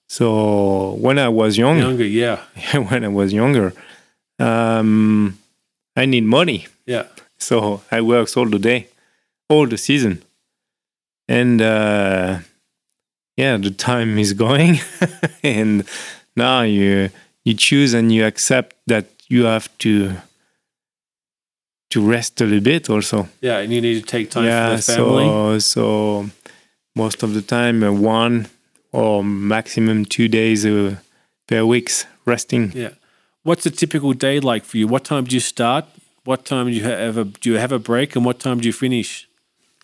So 0.09 0.93
when 1.01 1.19
I 1.19 1.29
was 1.29 1.57
young, 1.59 1.79
younger. 1.89 2.05
Yeah, 2.05 2.39
when 2.89 3.05
I 3.05 3.09
was 3.09 3.33
younger, 3.33 3.73
um, 4.39 5.39
I 5.97 6.07
need 6.07 6.25
money. 6.25 6.67
yeah, 6.87 7.05
So 7.39 7.83
I 7.91 8.01
works 8.01 8.37
all 8.37 8.49
the 8.49 8.59
day, 8.59 8.87
all 9.49 9.67
the 9.69 9.77
season, 9.79 10.23
and 11.29 11.61
uh, 11.61 12.39
yeah, 13.37 13.57
the 13.57 13.71
time 13.71 14.19
is 14.19 14.33
going, 14.47 14.79
and 15.43 15.85
now 16.37 16.63
you 16.63 17.11
you 17.45 17.55
choose 17.55 17.95
and 17.95 18.13
you 18.13 18.25
accept 18.25 18.77
that 18.87 19.07
you 19.29 19.45
have 19.45 19.69
to 19.79 20.13
to 21.91 22.01
rest 22.01 22.41
a 22.41 22.45
little 22.45 22.61
bit 22.61 22.89
also. 22.89 23.29
yeah. 23.41 23.59
And 23.59 23.73
you 23.73 23.81
need 23.81 24.01
to 24.01 24.07
take 24.07 24.31
time 24.31 24.45
yeah, 24.45 24.71
for 24.71 24.77
the 24.77 24.83
family. 24.83 25.27
so 25.27 25.59
so 25.59 26.31
most 26.95 27.23
of 27.23 27.35
the 27.35 27.43
time 27.43 27.83
uh, 27.83 27.93
one 27.93 28.47
or 28.93 29.25
maximum 29.25 30.05
two 30.05 30.29
days 30.29 30.65
uh, 30.65 30.97
per 31.47 31.65
weeks 31.65 32.07
resting. 32.25 32.73
Yeah. 32.73 32.91
What's 33.43 33.67
a 33.67 33.71
typical 33.71 34.13
day 34.13 34.41
like 34.41 34.65
for 34.65 34.77
you? 34.77 34.87
What 34.87 35.05
time 35.05 35.25
do 35.25 35.35
you 35.35 35.41
start? 35.41 35.85
What 36.25 36.45
time 36.45 36.67
do 36.67 36.73
you 36.73 36.85
have 36.85 37.17
a 37.17 37.25
do 37.25 37.51
you 37.53 37.59
have 37.59 37.73
a 37.73 37.79
break, 37.79 38.15
and 38.15 38.25
what 38.25 38.39
time 38.39 38.61
do 38.61 38.67
you 38.67 38.73
finish? 38.73 39.27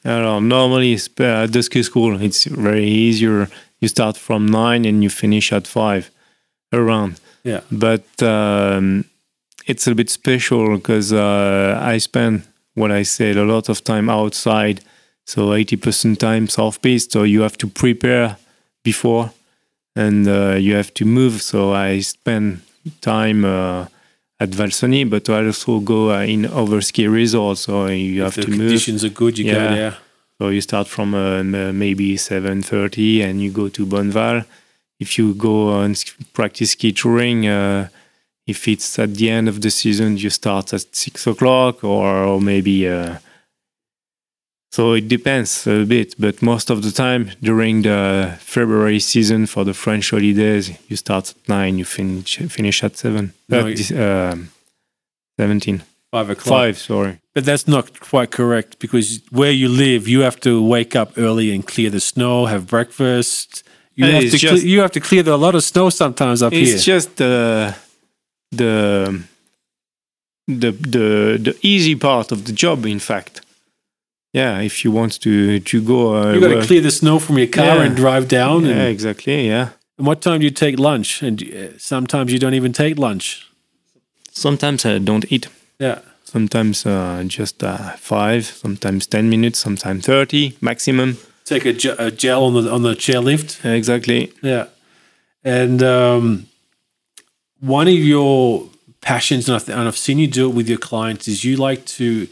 I 0.04 0.20
know, 0.20 0.38
normally 0.38 0.92
it's, 0.92 1.08
uh, 1.18 1.44
at 1.44 1.52
the 1.52 1.62
ski 1.62 1.82
school 1.82 2.20
it's 2.22 2.44
very 2.44 2.86
easier. 2.86 3.48
You 3.80 3.88
start 3.88 4.16
from 4.16 4.46
nine 4.46 4.84
and 4.84 5.02
you 5.02 5.10
finish 5.10 5.52
at 5.52 5.66
five, 5.66 6.10
around. 6.76 7.21
Yeah, 7.45 7.61
But 7.71 8.06
um, 8.23 9.04
it's 9.66 9.87
a 9.87 9.95
bit 9.95 10.11
special 10.11 10.76
because 10.76 11.12
uh, 11.12 11.78
I 11.80 11.99
spend 11.99 12.42
what 12.75 12.90
I 12.90 13.04
said 13.04 13.37
a 13.37 13.45
lot 13.45 13.68
of 13.68 13.83
time 13.83 14.11
outside, 14.11 14.80
so 15.25 15.52
eighty 15.54 15.76
percent 15.76 16.18
times 16.18 16.59
off 16.59 16.80
piste. 16.80 17.12
So 17.12 17.23
you 17.23 17.42
have 17.42 17.56
to 17.59 17.68
prepare 17.68 18.37
before, 18.83 19.30
and 19.95 20.26
uh, 20.28 20.56
you 20.59 20.75
have 20.75 20.92
to 20.95 21.04
move. 21.04 21.40
So 21.42 21.73
I 21.73 22.00
spend 22.00 22.61
time. 23.00 23.45
Uh, 23.45 23.87
at 24.38 24.54
Val 24.54 24.68
Cenis, 24.68 25.09
but 25.09 25.30
I 25.30 25.47
also 25.47 25.80
go 25.80 26.11
uh, 26.12 26.21
in 26.21 26.45
over 26.47 26.83
ski 26.83 27.06
resorts, 27.09 27.62
so 27.62 27.87
you 27.87 28.23
have 28.23 28.35
to 28.35 28.50
move. 28.50 28.59
The 28.59 28.64
conditions 28.64 29.02
are 29.04 29.09
good. 29.09 29.38
You 29.38 29.50
go 29.50 29.75
there. 29.75 29.97
So 30.38 30.49
you 30.50 30.61
start 30.61 30.87
from 30.88 31.14
uh, 31.14 31.42
maybe 31.73 32.16
7:30 32.16 33.25
and 33.25 33.40
you 33.40 33.50
go 33.50 33.68
to 33.68 33.87
Bonneval. 33.87 34.45
If 34.98 35.18
you 35.18 35.34
go 35.34 35.80
and 35.80 36.02
practice 36.32 36.70
ski 36.70 36.92
touring, 36.92 37.46
uh, 37.46 37.88
if 38.46 38.68
it's 38.68 38.98
at 38.98 39.14
the 39.14 39.28
end 39.30 39.48
of 39.48 39.60
the 39.60 39.70
season, 39.70 40.16
you 40.16 40.30
start 40.30 40.72
at 40.72 40.94
six 40.94 41.26
o'clock 41.26 41.84
or, 41.84 42.24
or 42.24 42.40
maybe. 42.40 42.88
Uh, 42.88 43.18
so 44.70 44.92
it 44.92 45.08
depends 45.08 45.66
a 45.66 45.84
bit, 45.84 46.14
but 46.18 46.42
most 46.42 46.70
of 46.70 46.82
the 46.82 46.90
time 46.90 47.30
during 47.42 47.82
the 47.82 48.36
February 48.40 49.00
season 49.00 49.46
for 49.46 49.64
the 49.64 49.72
French 49.72 50.10
holidays, 50.10 50.70
you 50.88 50.96
start 50.96 51.30
at 51.30 51.48
nine, 51.48 51.78
you 51.78 51.84
finish 51.84 52.36
finish 52.48 52.84
at 52.84 52.96
seven, 52.96 53.32
No, 53.48 53.66
uh, 53.68 54.32
um, 54.32 54.50
seventeen. 55.38 55.82
Five 56.12 56.30
o'clock. 56.30 56.58
Five, 56.58 56.78
sorry. 56.78 57.18
But 57.34 57.44
that's 57.44 57.66
not 57.66 58.00
quite 58.00 58.30
correct 58.30 58.78
because 58.78 59.20
where 59.30 59.50
you 59.50 59.68
live, 59.68 60.08
you 60.08 60.20
have 60.20 60.40
to 60.40 60.62
wake 60.62 60.94
up 60.94 61.12
early 61.16 61.54
and 61.54 61.66
clear 61.66 61.90
the 61.90 62.00
snow, 62.00 62.46
have 62.46 62.66
breakfast. 62.66 63.62
You 63.96 64.04
Uh, 64.06 64.10
have 64.12 64.30
to 64.30 64.38
just- 64.38 64.62
cle- 64.62 64.70
you 64.72 64.80
have 64.80 64.92
to 64.92 65.00
clear 65.00 65.26
a 65.28 65.36
lot 65.36 65.54
of 65.54 65.62
snow 65.62 65.90
sometimes 65.90 66.42
up 66.42 66.52
It's 66.52 66.60
here. 66.68 66.74
It's 66.76 66.84
just 66.84 67.16
the 67.16 67.74
the 68.52 69.22
the 70.46 70.70
the 70.72 71.38
the 71.46 71.54
easy 71.62 71.94
part 71.96 72.30
of 72.32 72.44
the 72.44 72.52
job. 72.52 72.84
In 72.86 72.98
fact, 73.00 73.40
yeah. 74.32 74.60
If 74.60 74.84
you 74.84 74.90
want 74.94 75.18
to 75.22 75.60
to 75.60 75.80
go, 75.82 75.98
uh, 76.16 76.32
you 76.34 76.40
got 76.40 76.60
to 76.60 76.66
clear 76.66 76.82
the 76.82 76.90
snow 76.90 77.18
from 77.18 77.38
your 77.38 77.48
car 77.50 77.76
Yeah. 77.76 77.82
and 77.86 77.96
drive 77.96 78.26
down. 78.28 78.64
Yeah, 78.64 78.72
And, 78.80 78.88
exactly. 78.88 79.46
Yeah. 79.46 79.68
and 79.98 80.06
what 80.06 80.20
time 80.20 80.38
do 80.40 80.44
you 80.44 80.50
take 80.54 80.78
lunch? 80.78 81.22
And 81.22 81.42
uh, 81.42 81.78
sometimes 81.78 82.30
you 82.32 82.38
don't 82.38 82.54
even 82.54 82.72
take 82.72 82.94
lunch. 82.98 83.46
Sometimes 84.32 84.84
I 84.84 84.98
don't 84.98 85.24
eat. 85.32 85.48
Yeah. 85.80 85.98
Sometimes 86.24 86.84
uh, 86.86 87.22
just 87.26 87.62
uh, 87.62 87.96
five. 87.96 88.42
Sometimes 88.44 89.06
ten 89.06 89.28
minutes. 89.30 89.58
Sometimes 89.58 90.04
thirty 90.04 90.52
maximum. 90.60 91.16
Take 91.46 91.64
a, 91.64 91.72
ge- 91.72 91.98
a 91.98 92.10
gel 92.10 92.44
on 92.44 92.54
the 92.54 92.70
on 92.70 92.82
the 92.82 92.94
chairlift. 92.94 93.64
Exactly. 93.64 94.32
Yeah. 94.42 94.66
And 95.44 95.82
um, 95.82 96.48
one 97.60 97.86
of 97.86 97.94
your 97.94 98.68
passions, 99.00 99.48
and 99.48 99.54
I've, 99.54 99.68
and 99.68 99.86
I've 99.88 99.96
seen 99.96 100.18
you 100.18 100.26
do 100.26 100.50
it 100.50 100.54
with 100.54 100.68
your 100.68 100.78
clients, 100.78 101.28
is 101.28 101.44
you 101.44 101.56
like 101.56 101.86
to 101.86 102.26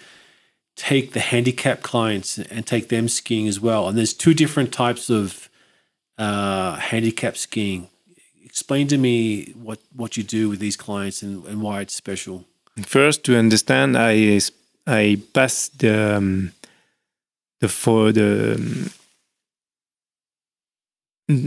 take 0.76 1.12
the 1.12 1.20
handicapped 1.20 1.82
clients 1.82 2.38
and 2.38 2.66
take 2.66 2.88
them 2.88 3.08
skiing 3.08 3.46
as 3.46 3.60
well. 3.60 3.88
And 3.88 3.96
there's 3.96 4.12
two 4.12 4.34
different 4.34 4.72
types 4.72 5.08
of 5.08 5.48
uh, 6.18 6.76
handicap 6.76 7.36
skiing. 7.36 7.88
Explain 8.44 8.88
to 8.88 8.98
me 8.98 9.52
what, 9.52 9.78
what 9.94 10.16
you 10.16 10.24
do 10.24 10.48
with 10.48 10.58
these 10.58 10.76
clients 10.76 11.22
and, 11.22 11.44
and 11.46 11.62
why 11.62 11.80
it's 11.80 11.94
special. 11.94 12.44
First, 12.82 13.22
to 13.24 13.36
understand, 13.36 13.96
I 13.96 14.40
I 14.86 15.20
pass 15.32 15.68
the 15.68 16.16
um, 16.16 16.52
the 17.60 17.68
for 17.68 18.10
the 18.10 18.54
um, 18.54 18.90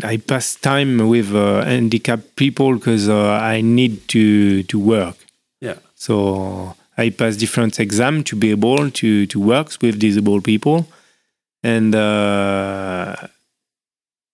I 0.04 0.18
pass 0.18 0.56
time 0.56 1.08
with 1.08 1.34
uh, 1.36 1.64
handicapped 1.64 2.36
people 2.36 2.74
because 2.76 3.08
uh, 3.08 3.30
I 3.56 3.62
need 3.62 4.08
to 4.10 4.64
to 4.64 4.80
work. 4.80 5.16
Yeah. 5.62 5.78
So 5.96 6.76
I 6.98 7.12
pass 7.12 7.36
different 7.38 7.80
exams 7.80 8.24
to 8.26 8.36
be 8.36 8.50
able 8.52 8.90
to 8.90 9.26
to 9.28 9.40
work 9.40 9.70
with 9.82 10.00
disabled 10.00 10.44
people, 10.44 10.88
and 11.64 11.94
uh, 11.94 13.16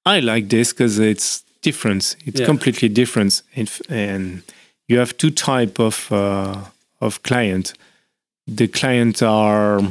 I 0.06 0.20
like 0.22 0.48
this 0.50 0.72
because 0.72 0.98
it's 1.00 1.44
different. 1.62 2.16
It's 2.26 2.40
Yeah. 2.40 2.46
completely 2.46 2.90
different, 2.90 3.42
If- 3.56 3.82
and 3.90 4.44
you 4.88 5.00
have 5.00 5.14
two 5.18 5.30
type 5.32 5.78
of 5.80 6.10
uh, 6.12 6.56
of 7.02 7.22
client. 7.24 7.74
The 8.48 8.68
clients 8.68 9.22
are 9.22 9.82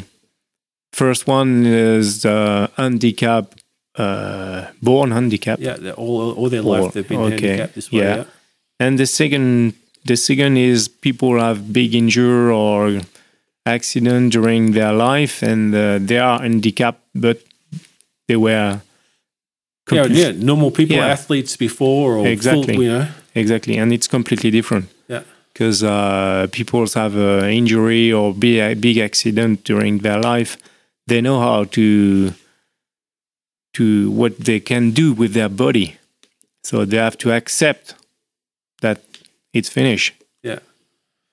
first 0.93 1.27
one 1.27 1.67
is 1.67 2.23
the 2.23 2.71
handicap, 2.77 3.55
uh, 3.97 4.67
born 4.81 5.11
handicapped. 5.11 5.61
Yeah. 5.63 5.93
All, 5.97 6.33
all 6.33 6.49
their 6.49 6.63
life 6.63 6.93
they've 6.95 7.07
been 7.09 7.21
okay, 7.21 7.47
handicapped 7.49 7.75
this 7.75 7.91
way. 7.93 8.01
yeah. 8.03 8.17
Yeah. 8.17 8.25
And 8.81 8.99
the 8.99 9.07
second, 9.07 9.75
the 10.05 10.17
second 10.17 10.57
is 10.57 10.89
people 10.89 11.39
have 11.39 11.73
big 11.73 11.95
injury 11.95 12.51
or 12.53 13.01
accident 13.65 14.33
during 14.33 14.73
their 14.73 14.93
life, 14.93 15.43
and 15.43 15.75
uh, 15.75 15.99
they 16.01 16.19
are 16.19 16.41
handicapped, 16.41 17.01
but 17.15 17.39
they 18.29 18.37
were 18.37 18.81
Yeah, 19.91 20.07
yeah, 20.07 20.33
normal 20.33 20.71
people, 20.71 20.97
Yeah. 20.97 21.09
athletes 21.13 21.57
before, 21.57 22.17
or 22.17 22.27
Exactly. 22.27 22.75
full, 22.75 22.83
you 22.85 22.89
know, 22.91 23.07
exactly, 23.35 23.77
and 23.79 23.93
it's 23.93 24.09
completely 24.09 24.51
different. 24.51 24.87
Yeah. 25.09 25.23
because 25.53 25.83
uh, 25.85 26.47
people 26.51 26.87
have 26.95 27.15
an 27.15 27.51
injury 27.51 28.11
or 28.11 28.33
big 28.35 28.59
a 28.59 28.75
big 28.75 28.97
accident 28.99 29.65
during 29.65 29.99
their 30.03 30.19
life, 30.19 30.57
they 31.09 31.21
know 31.21 31.39
how 31.41 31.65
to 31.65 32.33
to 33.75 34.11
what 34.11 34.39
they 34.39 34.61
can 34.61 34.91
do 34.93 35.13
with 35.13 35.33
their 35.33 35.49
body, 35.49 35.97
so 36.63 36.85
they 36.85 36.99
have 36.99 37.17
to 37.19 37.33
accept 37.33 37.95
that 38.81 38.99
it's 39.53 39.69
finished. 39.69 40.15
Yeah. 40.43 40.59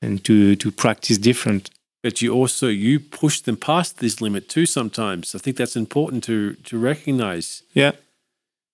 and 0.01 0.23
to 0.23 0.55
to 0.55 0.71
practice 0.71 1.17
different. 1.19 1.69
but 2.03 2.21
you 2.21 2.33
also 2.33 2.67
you 2.67 2.99
push 2.99 3.41
them 3.41 3.57
past 3.57 3.97
this 3.97 4.21
limit 4.21 4.47
too. 4.47 4.65
Sometimes 4.65 5.35
I 5.35 5.39
think 5.39 5.57
that's 5.57 5.75
important 5.75 6.23
to 6.23 6.53
to 6.69 6.77
recognize. 6.79 7.63
Yeah, 7.73 7.91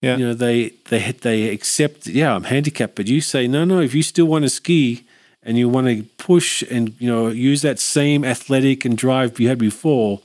Yeah. 0.02 0.18
you 0.18 0.26
know 0.28 0.36
they 0.36 0.72
they 0.90 1.12
they 1.22 1.50
accept. 1.56 2.08
Yeah, 2.08 2.36
I'm 2.36 2.44
handicapped, 2.44 2.96
but 2.96 3.08
you 3.08 3.22
say 3.22 3.48
no, 3.48 3.66
no. 3.66 3.80
If 3.82 3.94
you 3.96 4.04
still 4.04 4.28
want 4.28 4.44
to 4.46 4.50
ski 4.50 5.04
and 5.48 5.58
you 5.58 5.70
want 5.72 5.88
to 5.88 6.04
push 6.26 6.64
and 6.72 6.94
you 7.00 7.10
know 7.12 7.28
use 7.52 7.62
that 7.62 7.80
same 7.80 8.24
athletic 8.28 8.86
and 8.86 8.98
drive 8.98 9.40
you 9.40 9.48
had 9.50 9.58
before, 9.58 10.20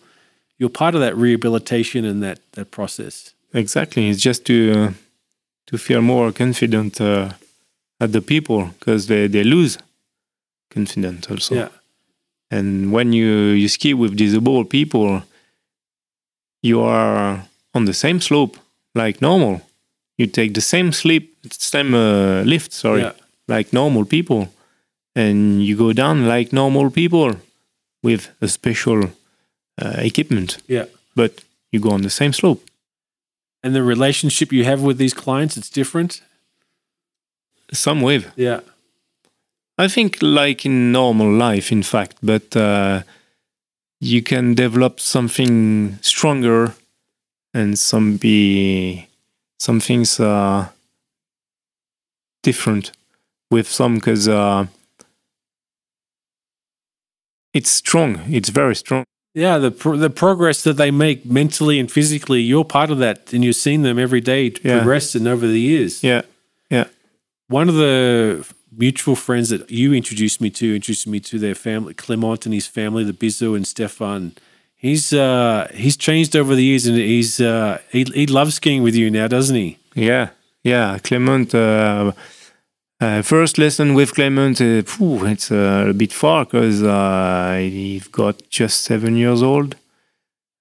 you're 0.60 0.68
part 0.78 0.94
of 0.94 1.00
that 1.00 1.16
rehabilitation 1.16 2.04
and 2.04 2.22
that 2.22 2.38
that 2.52 2.70
process. 2.70 3.34
exactly. 3.52 4.08
It's 4.10 4.22
just 4.26 4.44
to 4.44 4.54
uh, 4.54 4.92
to 5.66 5.78
feel 5.78 6.02
more 6.02 6.32
confident 6.32 7.00
uh, 7.00 7.30
at 8.00 8.12
the 8.12 8.20
people 8.20 8.60
because 8.78 9.06
they 9.06 9.28
they 9.28 9.42
lose 9.44 9.78
confidence 10.74 11.30
also. 11.30 11.54
Yeah, 11.54 11.68
And 12.50 12.92
when 12.92 13.12
you, 13.12 13.54
you 13.56 13.68
ski 13.68 13.94
with 13.94 14.16
disabled 14.16 14.68
people, 14.70 15.22
you 16.62 16.80
are 16.80 17.44
on 17.74 17.84
the 17.86 17.94
same 17.94 18.20
slope 18.20 18.56
like 18.94 19.20
normal. 19.20 19.60
You 20.18 20.26
take 20.26 20.52
the 20.54 20.60
same 20.60 20.92
sleep, 20.92 21.36
same 21.50 21.94
uh, 21.94 22.42
lift, 22.44 22.72
sorry, 22.72 23.00
Yeah. 23.02 23.12
like 23.48 23.72
normal 23.72 24.04
people, 24.04 24.48
and 25.16 25.62
you 25.64 25.76
go 25.76 25.92
down 25.92 26.28
like 26.28 26.52
normal 26.52 26.90
people 26.90 27.34
with 28.02 28.28
a 28.40 28.46
special 28.48 29.10
uh, 29.78 29.94
equipment, 29.98 30.58
yeah. 30.66 30.86
but 31.14 31.44
you 31.72 31.80
go 31.80 31.90
on 31.90 32.02
the 32.02 32.10
same 32.10 32.32
slope. 32.32 32.64
And 33.62 33.74
the 33.74 33.82
relationship 33.82 34.52
you 34.52 34.64
have 34.64 34.82
with 34.82 34.96
these 34.96 35.12
clients, 35.14 35.56
it's 35.56 35.68
different. 35.68 36.22
Some 37.72 38.00
wave. 38.00 38.32
Yeah, 38.36 38.60
I 39.80 39.88
think 39.88 40.18
like 40.20 40.66
in 40.66 40.92
normal 40.92 41.32
life, 41.32 41.72
in 41.72 41.82
fact, 41.82 42.16
but 42.22 42.54
uh, 42.54 43.02
you 43.98 44.22
can 44.22 44.54
develop 44.54 45.00
something 45.00 45.98
stronger, 46.02 46.74
and 47.54 47.78
some 47.78 48.18
be 48.18 49.08
some 49.58 49.80
things 49.80 50.20
are 50.20 50.72
different 52.42 52.92
with 53.50 53.68
some 53.68 53.94
because 53.94 54.28
uh, 54.28 54.66
it's 57.54 57.70
strong. 57.70 58.20
It's 58.28 58.50
very 58.50 58.76
strong. 58.76 59.04
Yeah. 59.34 59.58
The 59.58 59.70
pro- 59.70 59.96
the 59.96 60.10
progress 60.10 60.62
that 60.64 60.76
they 60.76 60.90
make 60.90 61.25
mentally 61.25 61.78
and 61.78 61.90
physically, 61.90 62.40
you're 62.40 62.64
part 62.64 62.90
of 62.90 62.99
that, 62.99 63.32
and 63.32 63.44
you've 63.44 63.56
seen 63.56 63.82
them 63.82 63.99
every 63.99 64.20
day 64.20 64.52
Yeah. 64.62 64.78
progress 64.78 65.14
and 65.14 65.26
over 65.28 65.46
the 65.46 65.60
years. 65.60 66.02
Yeah, 66.02 66.22
yeah. 66.70 66.84
one 67.49 67.68
of 67.68 67.75
the 67.76 68.44
mutual 68.76 69.16
friends 69.16 69.49
that 69.49 69.70
you 69.70 69.92
introduced 69.92 70.40
me 70.40 70.49
to 70.50 70.75
introduced 70.76 71.06
me 71.06 71.18
to 71.20 71.38
their 71.40 71.56
family 71.56 71.92
clement 71.92 72.46
and 72.46 72.54
his 72.54 72.68
family 72.68 73.02
the 73.02 73.12
bizu 73.12 73.56
and 73.56 73.66
stefan 73.66 74.32
he's 74.76 75.12
uh 75.12 75.66
he's 75.75 75.96
changed 75.96 76.37
over 76.37 76.54
the 76.54 76.62
years 76.62 76.87
and 76.87 76.96
he's 76.96 77.40
uh 77.40 77.78
he, 77.90 78.04
he 78.14 78.26
loves 78.26 78.54
skiing 78.54 78.80
with 78.84 78.94
you 78.94 79.10
now 79.10 79.26
doesn't 79.26 79.56
he 79.56 79.76
yeah, 79.96 80.28
yeah. 80.62 80.99
Clement. 81.02 81.52
Uh, 81.52 82.12
uh, 83.00 83.23
first 83.23 83.59
lesson 83.59 83.95
with 83.95 84.14
Clement, 84.14 84.61
uh, 84.61 84.83
phew, 84.83 85.25
it's 85.26 85.50
uh, 85.50 85.87
a 85.88 85.92
bit 85.92 86.12
far 86.12 86.45
because 86.45 86.83
uh, 86.83 87.57
he's 87.59 88.09
got 88.09 88.49
just 88.50 88.83
seven 88.83 89.16
years 89.16 89.42
old, 89.42 89.76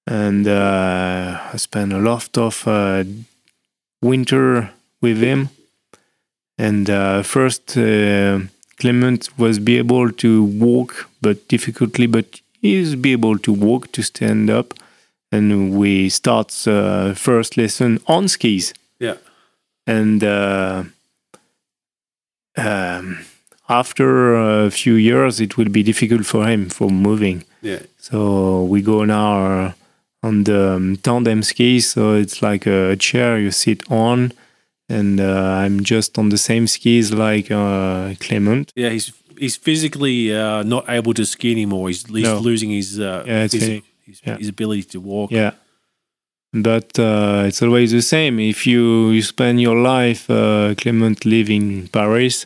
and 0.08 0.48
uh, 0.48 1.40
I 1.54 1.58
spent 1.58 1.94
a 1.94 2.00
lot 2.00 2.38
of 2.38 2.68
uh, 2.68 3.04
winter 4.02 4.72
with 5.02 5.18
him. 5.18 5.50
And 6.58 6.90
uh, 6.90 7.24
first, 7.24 7.78
uh, 7.78 8.40
Clement 8.80 9.30
was 9.38 9.60
be 9.60 9.78
able 9.78 10.12
to 10.12 10.44
walk, 10.44 11.10
but 11.22 11.48
difficultly, 11.48 12.08
but 12.08 12.42
he's 12.62 12.96
be 12.96 13.14
able 13.14 13.38
to 13.40 13.54
walk 13.54 13.92
to 13.94 14.02
stand 14.02 14.50
up. 14.50 14.74
And 15.32 15.78
we 15.78 16.10
start 16.10 16.68
uh, 16.68 17.14
first 17.14 17.56
lesson 17.56 18.00
on 18.08 18.28
skis 18.28 18.74
yeah 19.00 19.16
and 19.90 20.24
uh, 20.24 20.84
um, 22.60 23.20
after 23.68 24.36
a 24.36 24.70
few 24.72 24.96
years 24.96 25.40
it 25.40 25.58
will 25.58 25.70
be 25.70 25.84
difficult 25.84 26.26
for 26.26 26.48
him 26.48 26.70
for 26.70 26.90
moving 26.90 27.44
yeah 27.62 27.80
so 27.98 28.64
we 28.64 28.82
go 28.82 29.06
now 29.06 29.46
uh, 29.46 29.72
on 30.24 30.44
the 30.44 30.74
um, 30.76 30.98
tandem 30.98 31.42
skis. 31.44 31.90
So 31.92 32.14
it's 32.16 32.42
like 32.42 32.66
a 32.66 32.96
chair 32.98 33.40
you 33.40 33.52
sit 33.52 33.84
on, 33.90 34.34
and 34.90 35.20
uh, 35.20 35.62
I'm 35.64 35.82
just 35.84 36.18
on 36.18 36.30
the 36.30 36.38
same 36.38 36.68
skis 36.68 37.14
like 37.14 37.50
uh, 37.52 38.16
Clement. 38.20 38.74
Yeah, 38.76 38.90
he's 38.90 39.14
he's 39.38 39.56
physically 39.56 40.36
uh, 40.36 40.64
not 40.64 40.84
able 40.90 41.14
to 41.14 41.26
ski 41.26 41.52
anymore. 41.52 41.88
He's, 41.90 42.04
he's 42.06 42.24
No. 42.24 42.40
losing 42.40 42.72
his 42.72 43.00
uh, 43.00 43.24
Yeah, 43.28 43.48
finished. 43.48 43.84
his, 44.06 44.22
Yeah. 44.26 44.38
his 44.38 44.50
ability 44.50 44.84
to 44.84 45.00
walk. 45.00 45.32
Yeah. 45.32 45.52
But 46.52 46.98
uh, 46.98 47.44
it's 47.46 47.62
always 47.62 47.92
the 47.92 48.02
same. 48.02 48.40
If 48.40 48.66
you, 48.66 49.10
you 49.12 49.22
spend 49.22 49.62
your 49.62 49.78
life, 49.78 50.30
uh, 50.30 50.74
Clement, 50.76 51.24
living 51.26 51.72
in 51.72 51.88
Paris, 51.90 52.46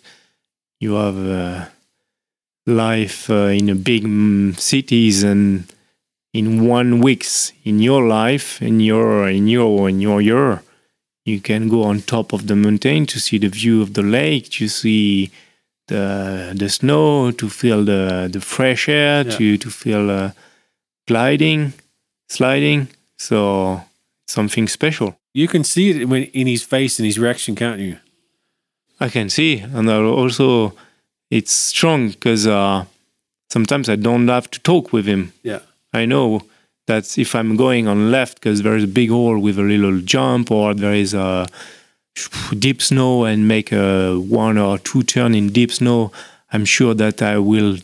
you 0.80 0.94
have 0.96 1.18
uh, 1.18 1.66
life 2.68 3.30
uh, 3.30 3.52
in 3.60 3.70
a 3.70 3.76
big 3.76 4.04
mm, 4.04 4.60
cities, 4.60 5.24
and 5.24 5.64
in 6.34 6.68
one 6.68 7.00
weeks 7.00 7.54
in 7.64 7.80
your 7.80 8.06
life, 8.06 8.62
in 8.62 8.82
your 8.82 9.30
in 9.30 9.48
your 9.48 9.88
in 9.88 10.02
your 10.02 10.20
year, 10.22 10.62
you 11.26 11.40
can 11.40 11.70
go 11.70 11.84
on 11.84 12.02
top 12.02 12.34
of 12.34 12.48
the 12.48 12.56
mountain 12.58 13.06
to 13.06 13.20
see 13.20 13.38
the 13.38 13.48
view 13.48 13.82
of 13.82 13.94
the 13.94 14.02
lake, 14.04 14.50
to 14.50 14.68
see 14.68 15.32
the 15.88 16.52
the 16.54 16.68
snow, 16.70 17.32
to 17.32 17.50
feel 17.50 17.86
the 17.86 18.28
the 18.30 18.42
fresh 18.42 18.90
air, 18.90 19.24
Yeah. 19.24 19.38
to 19.38 19.58
to 19.58 19.70
feel 19.70 20.10
uh, 20.12 20.32
gliding, 21.08 21.72
sliding. 22.28 22.90
So 23.18 23.82
something 24.28 24.68
special. 24.68 25.18
You 25.34 25.48
can 25.48 25.64
see 25.64 25.90
it 25.92 26.12
in 26.34 26.48
his 26.48 26.64
face 26.64 27.00
and 27.00 27.06
his 27.06 27.18
reaction, 27.20 27.56
can't 27.56 27.80
you? 27.80 27.98
I 29.00 29.10
can 29.10 29.30
see, 29.30 29.60
and 29.60 29.90
also 29.90 30.74
it's 31.30 31.52
strong 31.52 32.10
because 32.10 32.48
uh, 32.48 32.86
sometimes 33.50 33.90
I 33.90 33.96
don't 33.96 34.28
have 34.28 34.50
to 34.52 34.60
talk 34.60 34.94
with 34.94 35.06
him. 35.06 35.34
Yeah. 35.42 35.60
I 35.94 36.06
know 36.06 36.42
that 36.88 37.18
if 37.18 37.36
I'm 37.36 37.56
going 37.56 37.88
on 37.88 38.12
left 38.12 38.36
because 38.36 38.62
there 38.62 38.76
is 38.76 38.84
a 38.84 38.88
big 38.88 39.10
hole 39.10 39.40
with 39.40 39.58
a 39.58 39.64
little 39.64 40.00
jump, 40.02 40.52
or 40.52 40.74
there 40.74 40.94
is 40.94 41.14
a 41.14 41.48
deep 42.60 42.82
snow 42.82 43.26
and 43.26 43.48
make 43.48 43.72
a 43.72 44.16
one 44.20 44.58
or 44.58 44.78
two 44.78 45.04
turn 45.04 45.34
in 45.34 45.50
deep 45.50 45.72
snow, 45.72 46.12
I'm 46.52 46.66
sure 46.66 46.94
that 46.94 47.22
I 47.22 47.38
will 47.40 47.78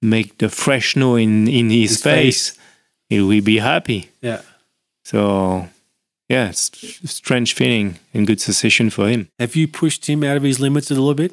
make 0.00 0.38
the 0.38 0.48
fresh 0.48 0.94
snow 0.94 1.16
in 1.16 1.48
in 1.48 1.70
his, 1.70 1.90
His 1.90 2.02
face. 2.02 2.58
He 3.08 3.20
will 3.20 3.42
be 3.42 3.58
happy. 3.58 4.10
Yeah. 4.20 4.40
So 5.04 5.68
yeah, 6.28 6.48
it's 6.48 6.70
strange 7.10 7.54
feeling 7.54 7.98
and 8.14 8.26
good 8.26 8.40
sensation 8.40 8.90
for 8.90 9.08
him. 9.08 9.28
Have 9.38 9.54
you 9.56 9.68
pushed 9.68 10.06
him 10.08 10.24
out 10.24 10.36
of 10.36 10.42
his 10.42 10.58
limits 10.60 10.90
a 10.90 10.94
little 10.94 11.14
bit? 11.14 11.32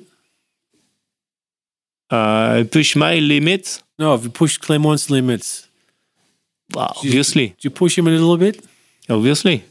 Uh, 2.10 2.64
push 2.72 2.96
my 2.96 3.16
limits. 3.20 3.82
No, 3.98 4.12
have 4.12 4.24
you 4.24 4.30
pushed 4.30 4.62
Clement's 4.62 5.10
limits? 5.10 5.68
Obviously, 6.76 7.48
Did 7.50 7.64
you 7.66 7.70
push 7.70 7.98
him 7.98 8.08
a 8.08 8.12
little 8.12 8.38
bit? 8.38 8.64
obviously, 9.10 9.64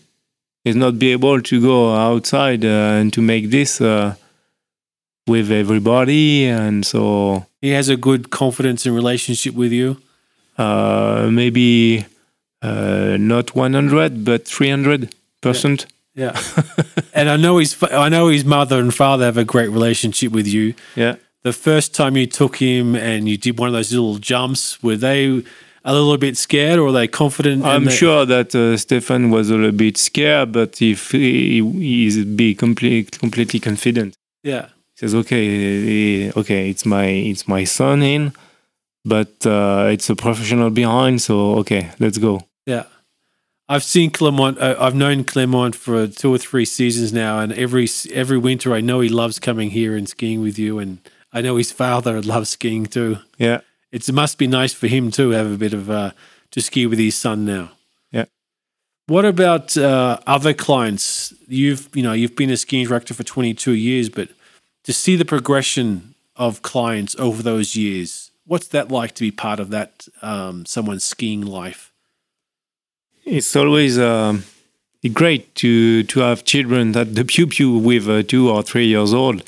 he's 0.65 0.77
not 0.77 0.99
be 0.99 1.11
able 1.13 1.41
to 1.41 1.61
go 1.61 1.95
outside 1.95 2.65
uh, 2.65 2.69
and 3.01 3.13
to 3.15 3.21
make 3.23 3.51
this 3.51 3.81
uh, 3.81 4.15
with 5.27 5.51
everybody, 5.51 6.45
and 6.47 6.85
so 6.87 7.47
He 7.61 7.71
has 7.71 7.89
a 7.89 7.97
good 7.97 8.31
confidence 8.31 8.87
and 8.87 8.95
relationship 8.95 9.55
with 9.55 9.73
you. 9.73 9.97
uh, 10.59 11.29
maybe 11.33 12.05
uh, 12.63 13.17
not 13.19 13.55
100 13.55 14.25
but 14.25 14.47
300 14.47 15.15
percent. 15.41 15.87
Yeah. 16.15 16.39
and 17.15 17.29
I 17.29 17.37
know 17.37 17.59
his 17.59 17.77
I 17.83 18.09
know 18.09 18.29
his 18.29 18.45
mother 18.45 18.79
and 18.79 18.95
father 18.95 19.25
have 19.25 19.37
a 19.37 19.45
great 19.45 19.71
relationship 19.71 20.33
with 20.33 20.47
you. 20.47 20.75
Yeah. 20.95 21.17
The 21.43 21.53
first 21.53 21.95
time 21.95 22.17
you 22.17 22.27
took 22.27 22.57
him 22.57 22.95
and 22.95 23.29
you 23.29 23.37
did 23.37 23.59
one 23.59 23.69
of 23.69 23.73
those 23.73 23.93
little 23.93 24.19
jumps, 24.19 24.83
were 24.83 24.97
they 24.97 25.43
a 25.85 25.93
little 25.93 26.17
bit 26.17 26.37
scared 26.37 26.79
or 26.79 26.89
are 26.89 26.93
they 26.93 27.09
confident? 27.09 27.65
I'm 27.65 27.89
sure 27.89 28.25
that 28.27 28.55
uh, 28.55 28.77
Stefan 28.77 29.31
was 29.31 29.51
a 29.51 29.57
little 29.57 29.73
bit 29.73 29.97
scared, 29.97 30.53
but 30.53 30.81
if 30.81 31.11
he 31.11 31.61
he's 31.61 32.25
be 32.25 32.55
complete, 32.55 33.19
completely 33.19 33.59
confident. 33.59 34.15
Yeah. 34.45 34.67
He 34.95 34.99
says, 35.01 35.15
"Okay, 35.15 36.31
okay, 36.33 36.71
it's 36.71 36.87
my 36.87 37.07
it's 37.07 37.49
my 37.49 37.65
son 37.65 38.03
in, 38.03 38.33
but 39.05 39.45
uh, 39.45 39.89
it's 39.91 40.09
a 40.11 40.15
professional 40.15 40.71
behind, 40.71 41.23
so 41.23 41.57
okay, 41.61 41.91
let's 41.99 42.19
go." 42.19 42.43
Yeah. 42.67 42.85
I've 43.69 43.83
seen 43.83 44.11
Clement. 44.11 44.59
Uh, 44.59 44.77
I've 44.79 44.95
known 44.95 45.25
Clement 45.25 45.75
for 45.75 46.07
two 46.07 46.35
or 46.35 46.39
three 46.39 46.65
seasons 46.65 47.13
now, 47.13 47.39
and 47.39 47.53
every 47.53 47.89
every 48.13 48.37
winter 48.37 48.75
I 48.75 48.81
know 48.81 49.01
he 49.01 49.09
loves 49.09 49.39
coming 49.39 49.71
here 49.71 49.97
and 49.97 50.09
skiing 50.09 50.43
with 50.43 50.59
you, 50.59 50.79
and 50.79 50.99
I 51.33 51.41
know 51.41 51.57
his 51.57 51.73
father 51.73 52.21
loves 52.35 52.51
skiing 52.51 52.87
too. 52.87 53.19
Yeah, 53.39 53.61
It's, 53.91 54.09
it 54.09 54.15
must 54.15 54.37
be 54.37 54.47
nice 54.47 54.75
for 54.75 54.89
him 54.89 55.11
too, 55.11 55.31
have 55.31 55.51
a 55.51 55.57
bit 55.57 55.73
of 55.73 55.89
uh, 55.89 56.11
to 56.51 56.61
ski 56.61 56.87
with 56.87 56.99
his 56.99 57.15
son 57.17 57.45
now. 57.45 57.71
Yeah. 58.11 58.27
What 59.07 59.25
about 59.25 59.77
uh, 59.77 60.19
other 60.27 60.53
clients? 60.53 61.33
You've 61.49 61.89
you 61.95 62.03
know 62.03 62.13
you've 62.13 62.37
been 62.37 62.51
a 62.51 62.57
ski 62.57 62.81
instructor 62.81 63.15
for 63.15 63.23
22 63.23 63.73
years, 63.73 64.09
but 64.09 64.29
to 64.85 64.93
see 64.93 65.17
the 65.17 65.25
progression 65.25 66.15
of 66.37 66.63
clients 66.63 67.17
over 67.19 67.43
those 67.43 67.77
years, 67.77 68.33
what's 68.45 68.69
that 68.69 68.91
like 68.91 69.15
to 69.15 69.23
be 69.23 69.31
part 69.31 69.61
of 69.61 69.71
that 69.71 70.09
um, 70.21 70.67
someone's 70.67 71.05
skiing 71.05 71.43
life? 71.43 71.92
It's 73.25 73.55
always 73.57 73.99
um, 73.99 74.45
great 75.13 75.55
to 75.57 76.03
to 76.05 76.21
have 76.21 76.45
children 76.45 76.93
that 76.93 77.15
the 77.15 77.25
pew 77.25 77.47
pew 77.47 77.79
with 77.79 78.09
uh, 78.09 78.23
two 78.23 78.51
or 78.51 78.63
three 78.63 78.87
years 78.87 79.13
old, 79.15 79.43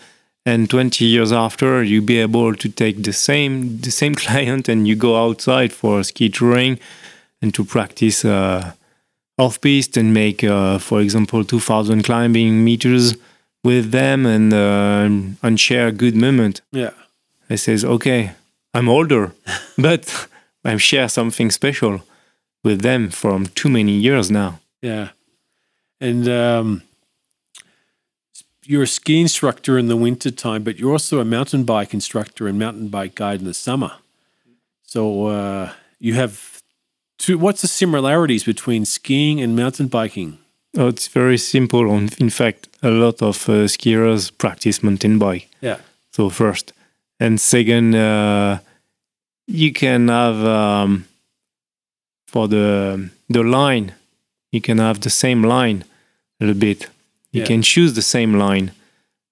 and 0.46 0.68
20 0.68 1.04
years 1.04 1.32
after 1.32 1.82
you 1.82 2.02
be 2.02 2.18
able 2.18 2.54
to 2.54 2.68
take 2.68 3.02
the 3.02 3.12
same 3.12 3.78
the 3.80 3.90
same 3.90 4.14
client 4.24 4.68
and 4.68 4.86
you 4.86 4.96
go 4.96 5.16
outside 5.16 5.72
for 5.72 6.02
ski 6.02 6.28
touring 6.28 6.78
and 7.42 7.54
to 7.54 7.64
practice 7.64 8.24
uh, 8.24 8.72
off 9.38 9.60
piste 9.60 9.96
and 9.96 10.14
make, 10.14 10.44
uh, 10.44 10.78
for 10.78 11.00
example, 11.00 11.44
2,000 11.44 12.02
climbing 12.02 12.64
meters 12.64 13.16
with 13.62 13.90
them 13.90 14.26
and 14.26 14.52
uh, 14.52 15.08
and 15.42 15.60
share 15.60 15.88
a 15.88 15.92
good 15.92 16.16
moment. 16.16 16.60
Yeah. 16.72 16.90
I 17.50 17.56
says, 17.56 17.84
okay, 17.84 18.32
I'm 18.72 18.88
older, 18.88 19.32
but 19.78 20.28
I 20.64 20.76
share 20.78 21.08
something 21.08 21.50
special 21.50 22.02
with 22.64 22.80
them 22.80 23.10
from 23.10 23.46
too 23.46 23.68
many 23.68 23.92
years 23.92 24.30
now. 24.30 24.58
Yeah. 24.82 25.10
And 26.00 26.28
um, 26.28 26.82
you're 28.64 28.82
a 28.82 28.86
ski 28.88 29.20
instructor 29.20 29.78
in 29.78 29.86
the 29.86 29.96
winter 29.96 30.30
time, 30.30 30.64
but 30.64 30.78
you're 30.78 30.92
also 30.92 31.20
a 31.20 31.24
mountain 31.24 31.64
bike 31.64 31.94
instructor 31.94 32.48
and 32.48 32.58
mountain 32.58 32.88
bike 32.88 33.14
guide 33.14 33.40
in 33.40 33.46
the 33.46 33.54
summer. 33.54 33.92
So 34.82 35.26
uh, 35.26 35.72
you 35.98 36.14
have 36.14 36.62
two. 37.18 37.38
What's 37.38 37.62
the 37.62 37.68
similarities 37.68 38.44
between 38.44 38.84
skiing 38.84 39.40
and 39.40 39.54
mountain 39.54 39.88
biking? 39.88 40.38
Oh, 40.76 40.88
it's 40.88 41.06
very 41.06 41.38
simple. 41.38 41.88
In 41.92 42.30
fact, 42.30 42.68
a 42.82 42.90
lot 42.90 43.22
of 43.22 43.48
uh, 43.48 43.66
skiers 43.66 44.36
practice 44.36 44.82
mountain 44.82 45.18
bike. 45.18 45.48
Yeah. 45.60 45.78
So 46.10 46.30
first, 46.30 46.72
and 47.20 47.40
second, 47.40 47.94
uh, 47.94 48.58
you 49.46 49.72
can 49.72 50.08
have 50.08 50.44
um, 50.44 51.06
for 52.34 52.48
the 52.48 52.66
the 53.36 53.42
line, 53.42 53.86
you 54.54 54.60
can 54.60 54.78
have 54.78 54.98
the 55.00 55.10
same 55.10 55.40
line 55.56 55.78
a 56.40 56.44
little 56.44 56.60
bit. 56.68 56.80
You 57.32 57.40
Yeah. 57.40 57.46
can 57.50 57.62
choose 57.62 57.92
the 57.94 58.02
same 58.02 58.32
line. 58.46 58.66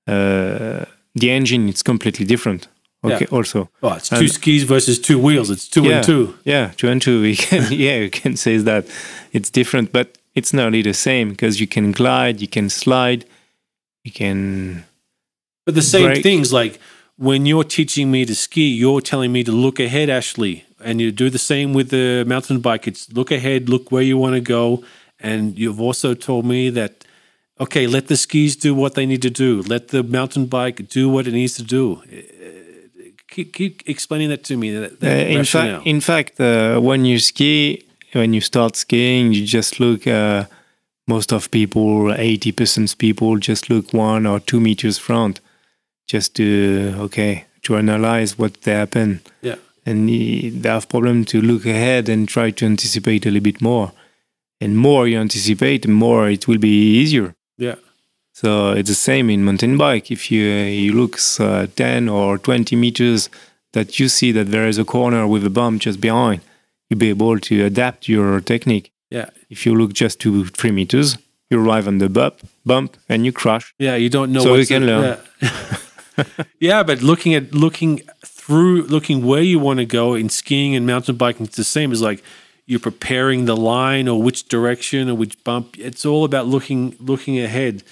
Uh, 0.06 0.84
the 1.20 1.28
engine 1.38 1.68
it's 1.68 1.82
completely 1.82 2.26
different. 2.26 2.68
Okay, 3.04 3.26
also. 3.36 3.68
Oh, 3.82 3.94
it's 3.98 4.08
two 4.08 4.16
And- 4.16 4.30
skis 4.32 4.62
versus 4.74 4.98
two 5.00 5.18
wheels. 5.26 5.50
It's 5.50 5.68
two 5.68 5.82
yeah, 5.82 5.96
and 5.96 6.06
two. 6.06 6.24
Yeah, 6.44 6.70
two 6.76 6.88
and 6.92 7.02
two. 7.02 7.20
We 7.28 7.34
can, 7.36 7.62
yeah, 7.72 7.98
you 8.04 8.10
can 8.10 8.36
say 8.36 8.58
that 8.58 8.84
it's 9.32 9.50
different, 9.50 9.90
but 9.92 10.06
it's 10.34 10.52
not 10.52 10.62
nearly 10.70 10.82
the 10.82 10.94
same 10.94 11.30
because 11.30 11.60
you 11.60 11.66
can 11.66 11.92
glide, 11.92 12.40
you 12.40 12.48
can 12.48 12.68
slide, 12.70 13.24
you 14.04 14.12
can. 14.12 14.84
But 15.66 15.74
the 15.74 15.82
same 15.82 16.06
Break. 16.12 16.22
things 16.22 16.52
like 16.52 16.78
when 17.18 17.46
you're 17.46 17.68
teaching 17.78 18.10
me 18.10 18.24
to 18.24 18.34
ski, 18.34 18.66
you're 18.82 19.00
telling 19.02 19.32
me 19.32 19.42
to 19.44 19.52
look 19.64 19.80
ahead, 19.80 20.08
Ashley, 20.08 20.54
and 20.84 21.00
you 21.00 21.12
do 21.12 21.30
the 21.30 21.38
same 21.38 21.72
with 21.74 21.88
the 21.90 22.24
mountain 22.26 22.60
bike. 22.60 22.86
It's 22.90 23.10
look 23.12 23.30
ahead, 23.30 23.68
look 23.68 23.90
where 23.92 24.02
you 24.02 24.18
want 24.18 24.34
to 24.34 24.40
go, 24.40 24.82
and 25.20 25.58
you've 25.58 25.80
also 25.80 26.14
told 26.14 26.44
me 26.44 26.70
that 26.70 26.92
okay, 27.58 27.86
let 27.86 28.06
the 28.06 28.16
skis 28.16 28.56
do 28.56 28.74
what 28.74 28.94
they 28.94 29.06
need 29.06 29.22
to 29.22 29.30
do, 29.30 29.62
let 29.62 29.88
the 29.88 30.02
mountain 30.02 30.46
bike 30.46 30.88
do 30.88 31.08
what 31.08 31.26
it 31.26 31.32
needs 31.32 31.54
to 31.56 31.62
do. 31.62 32.02
Uh, 32.10 32.58
Keep, 33.34 33.52
keep 33.54 33.82
explaining 33.88 34.28
that 34.28 34.44
to 34.44 34.56
me. 34.58 34.72
That, 34.72 35.02
Uh, 35.02 35.38
in 35.38 35.44
fact, 35.44 35.86
in 35.86 36.00
fact, 36.00 36.38
uh, 36.38 36.78
when 36.80 37.06
you 37.06 37.18
ski, 37.18 37.82
when 38.12 38.34
you 38.34 38.42
start 38.42 38.76
skiing, 38.76 39.32
you 39.32 39.46
just 39.46 39.80
look. 39.80 40.06
Uh, 40.06 40.44
most 41.06 41.32
of 41.32 41.50
people, 41.50 42.12
eighty 42.12 42.52
percent 42.52 42.94
people, 42.98 43.38
just 43.38 43.70
look 43.70 43.94
one 43.94 44.26
or 44.28 44.38
two 44.40 44.60
meters 44.60 44.98
front, 44.98 45.40
just 46.06 46.34
to 46.34 46.44
okay 46.98 47.44
to 47.62 47.76
analyze 47.76 48.38
what 48.38 48.60
they 48.62 48.72
happen. 48.74 49.20
yeah, 49.40 49.56
and 49.84 50.08
they 50.08 50.68
have 50.68 50.88
problem 50.88 51.24
to 51.26 51.40
look 51.40 51.66
ahead 51.66 52.08
and 52.08 52.28
try 52.28 52.50
to 52.52 52.64
anticipate 52.66 53.26
a 53.26 53.30
little 53.30 53.42
bit 53.42 53.60
more. 53.60 53.92
And 54.60 54.76
more 54.76 55.08
you 55.08 55.18
anticipate, 55.18 55.88
more 55.88 56.28
it 56.30 56.46
will 56.46 56.58
be 56.58 57.00
easier. 57.00 57.34
yeah, 57.58 57.74
So 58.32 58.70
it's 58.72 58.88
the 58.88 58.94
same 58.94 59.28
in 59.28 59.44
mountain 59.44 59.76
bike. 59.76 60.10
If 60.10 60.30
you 60.30 60.42
you 60.84 60.92
look 60.92 61.18
uh, 61.40 61.66
ten 61.74 62.08
or 62.08 62.38
twenty 62.38 62.76
meters, 62.76 63.28
that 63.72 63.98
you 63.98 64.08
see 64.08 64.32
that 64.32 64.50
there 64.50 64.68
is 64.68 64.78
a 64.78 64.84
corner 64.84 65.26
with 65.26 65.44
a 65.46 65.50
bump 65.50 65.82
just 65.82 66.00
behind, 66.00 66.40
you'll 66.88 67.00
be 67.00 67.08
able 67.10 67.38
to 67.40 67.64
adapt 67.64 68.08
your 68.08 68.40
technique. 68.40 68.92
Yeah. 69.10 69.30
If 69.50 69.66
you 69.66 69.74
look 69.74 69.92
just 69.94 70.20
two, 70.20 70.44
three 70.46 70.72
meters, 70.72 71.16
you 71.50 71.58
arrive 71.60 71.88
on 71.88 71.98
the 71.98 72.08
bump, 72.08 72.34
bump, 72.64 72.96
and 73.08 73.24
you 73.26 73.32
crash. 73.32 73.74
Yeah, 73.78 73.96
you 73.96 74.08
don't 74.08 74.30
know. 74.32 74.42
So 74.44 74.50
what's 74.50 74.70
you 74.70 74.76
can 74.76 74.86
the- 74.86 74.92
learn. 74.92 75.18
Yeah. 75.42 76.34
yeah, 76.60 76.82
but 76.84 77.02
looking 77.02 77.34
at 77.34 77.52
looking 77.54 78.00
through, 78.42 78.82
looking 78.82 79.24
where 79.24 79.40
you 79.40 79.60
want 79.60 79.78
to 79.78 79.86
go 79.86 80.14
in 80.14 80.28
skiing 80.28 80.74
and 80.74 80.84
mountain 80.84 81.16
biking, 81.16 81.46
it's 81.46 81.56
the 81.56 81.62
same 81.62 81.92
as 81.92 82.02
like 82.02 82.24
you're 82.66 82.80
preparing 82.80 83.44
the 83.44 83.56
line 83.56 84.08
or 84.08 84.20
which 84.20 84.48
direction 84.48 85.08
or 85.08 85.14
which 85.14 85.42
bump. 85.44 85.78
It's 85.78 86.04
all 86.04 86.24
about 86.24 86.48
looking 86.48 86.96
looking 86.98 87.38
ahead. 87.38 87.84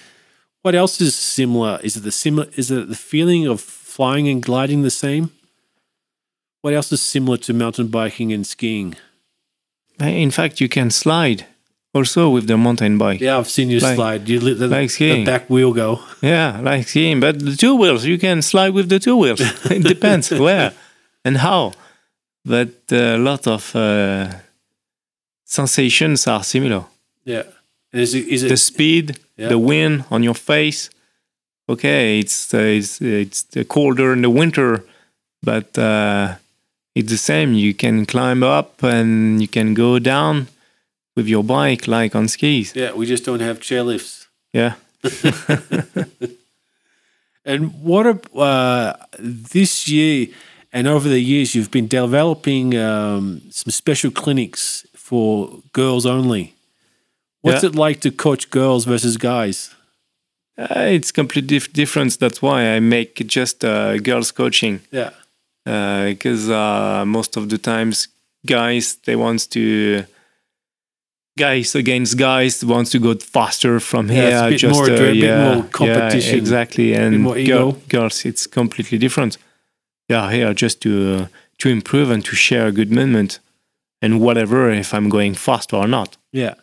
What 0.61 0.75
else 0.75 0.99
is 0.99 1.15
similar? 1.15 1.79
Is 1.83 1.95
it 1.95 2.01
the 2.01 2.11
similar? 2.11 2.47
Is 2.57 2.69
it 2.69 2.89
the 2.89 2.95
feeling 2.95 3.47
of 3.47 3.61
flying 3.61 4.27
and 4.27 4.43
gliding 4.43 4.81
the 4.81 4.91
same? 4.91 5.31
What 6.61 6.73
else 6.73 6.91
is 6.91 7.01
similar 7.01 7.37
to 7.37 7.53
mountain 7.53 7.87
biking 7.87 8.33
and 8.33 8.45
skiing? 8.45 8.95
In 10.01 10.31
fact, 10.31 10.59
you 10.59 10.67
can 10.67 10.91
slide 10.91 11.45
also 11.93 12.29
with 12.29 12.47
the 12.47 12.57
mountain 12.57 12.97
bike. 12.97 13.19
Yeah, 13.21 13.37
I've 13.37 13.49
seen 13.49 13.69
you 13.69 13.79
Like- 13.79 13.95
slide. 13.95 14.29
You 14.29 14.39
let 14.39 14.59
the, 14.59 14.67
like 14.67 14.91
the 14.97 15.25
back 15.25 15.49
wheel 15.49 15.73
go. 15.73 15.99
Yeah, 16.21 16.59
like 16.61 16.87
skiing, 16.87 17.19
but 17.19 17.39
the 17.39 17.55
two 17.55 17.75
wheels, 17.75 18.05
you 18.05 18.17
can 18.17 18.41
slide 18.41 18.73
with 18.73 18.87
the 18.89 18.99
two 18.99 19.17
wheels. 19.17 19.41
it 19.71 19.83
depends 19.83 20.31
where 20.31 20.71
and 21.25 21.37
how. 21.37 21.73
But 22.45 22.69
a 22.91 23.17
lot 23.17 23.45
of 23.47 23.75
uh, 23.75 24.27
sensations 25.45 26.27
are 26.27 26.43
similar. 26.43 26.85
Yeah. 27.25 27.43
Is 27.93 28.15
it, 28.15 28.27
is 28.27 28.43
it 28.43 28.49
The 28.49 28.57
speed, 28.57 29.19
Yeah. 29.37 29.49
the 29.49 29.57
wind 29.59 30.05
on 30.09 30.23
your 30.23 30.35
face. 30.35 30.89
Okay, 31.69 32.19
it's 32.19 32.53
uh, 32.53 32.57
it's 32.57 33.01
it's 33.01 33.45
uh, 33.55 33.63
colder 33.63 34.11
in 34.13 34.21
the 34.21 34.29
winter, 34.29 34.83
but 35.43 35.77
uh, 35.77 36.35
it's 36.95 37.09
the 37.11 37.17
same. 37.17 37.53
You 37.53 37.73
can 37.73 38.05
climb 38.05 38.43
up 38.43 38.83
and 38.83 39.41
you 39.41 39.47
can 39.47 39.73
go 39.73 39.99
down 39.99 40.47
with 41.15 41.27
your 41.27 41.43
bike, 41.43 41.87
like 41.87 42.15
on 42.15 42.27
skis. 42.27 42.73
Yeah, 42.75 42.93
we 42.93 43.05
just 43.05 43.25
don't 43.25 43.41
have 43.41 43.59
chairlifts. 43.59 44.27
Yeah. 44.53 44.73
And 47.43 47.73
what 47.81 48.05
a, 48.05 48.37
uh, 48.37 48.93
this 49.17 49.87
year 49.87 50.27
and 50.71 50.87
over 50.87 51.09
the 51.09 51.19
years, 51.19 51.55
you've 51.55 51.71
been 51.71 51.87
developing 51.87 52.77
um, 52.77 53.41
some 53.49 53.71
special 53.71 54.11
clinics 54.11 54.85
for 54.95 55.49
girls 55.73 56.05
only. 56.05 56.53
What's 57.41 57.63
Yeah. 57.63 57.69
it 57.69 57.75
like 57.75 57.99
to 58.01 58.11
coach 58.11 58.49
girls 58.51 58.85
versus 58.85 59.17
guys? 59.17 59.73
Uh, 60.55 60.67
it's 60.95 61.11
completely 61.11 61.47
dif- 61.57 61.73
different. 61.73 62.19
That's 62.19 62.41
why 62.41 62.75
I 62.75 62.79
make 62.79 63.15
just 63.27 63.65
uh, 63.65 63.97
girls 63.97 64.31
coaching 64.31 64.81
Yeah, 64.91 65.09
because 65.65 66.47
uh, 66.49 67.03
most 67.07 67.37
of 67.37 67.49
the 67.49 67.57
times 67.57 68.07
guys 68.45 68.97
they 69.05 69.15
want 69.15 69.49
to 69.51 70.05
guys 71.37 71.75
against 71.75 72.17
guys 72.17 72.63
wants 72.63 72.91
to 72.91 72.99
go 72.99 73.15
faster 73.15 73.79
from 73.79 74.07
Yeah, 74.07 74.13
here. 74.15 74.29
it's 74.29 74.41
a 74.41 74.49
bit 74.49 74.57
just 74.59 74.75
more 74.75 74.85
uh, 74.85 74.89
adre- 74.97 75.21
bit 75.21 75.37
more 75.55 75.63
competition, 75.71 76.31
yeah, 76.35 76.41
exactly. 76.41 76.93
And 76.93 77.25
girl- 77.47 77.77
girls, 77.89 78.25
it's 78.25 78.47
completely 78.47 78.97
different. 78.97 79.37
Yeah, 80.09 80.29
here 80.31 80.53
just 80.53 80.81
to 80.81 80.89
uh, 81.15 81.27
to 81.59 81.69
improve 81.69 82.11
and 82.11 82.23
to 82.25 82.35
share 82.35 82.67
a 82.67 82.71
good 82.71 82.91
moment 82.91 83.39
and 84.01 84.19
whatever 84.19 84.69
if 84.71 84.93
I'm 84.93 85.09
going 85.09 85.35
fast 85.35 85.73
or 85.73 85.87
not. 85.87 86.17
yeah. 86.31 86.55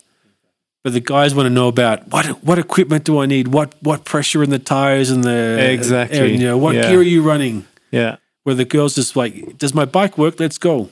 But 0.84 0.92
the 0.92 1.00
guys 1.00 1.34
want 1.34 1.46
to 1.46 1.50
know 1.50 1.68
about 1.68 1.98
what 2.12 2.26
what 2.44 2.58
equipment 2.58 3.04
do 3.04 3.18
I 3.22 3.26
need? 3.26 3.48
What 3.48 3.74
what 3.82 4.04
pressure 4.04 4.42
in 4.44 4.50
the 4.50 4.60
tires 4.60 5.10
and 5.10 5.24
the 5.24 5.58
Exactly, 5.72 6.18
and, 6.18 6.40
you 6.40 6.46
know, 6.48 6.56
what 6.56 6.74
yeah. 6.76 6.88
gear 6.88 7.00
are 7.00 7.02
you 7.02 7.20
running? 7.22 7.64
Yeah. 7.90 8.16
Where 8.44 8.54
the 8.54 8.64
girls 8.64 8.94
just 8.94 9.16
like, 9.16 9.58
does 9.58 9.74
my 9.74 9.84
bike 9.84 10.16
work? 10.16 10.38
Let's 10.40 10.56
go. 10.58 10.88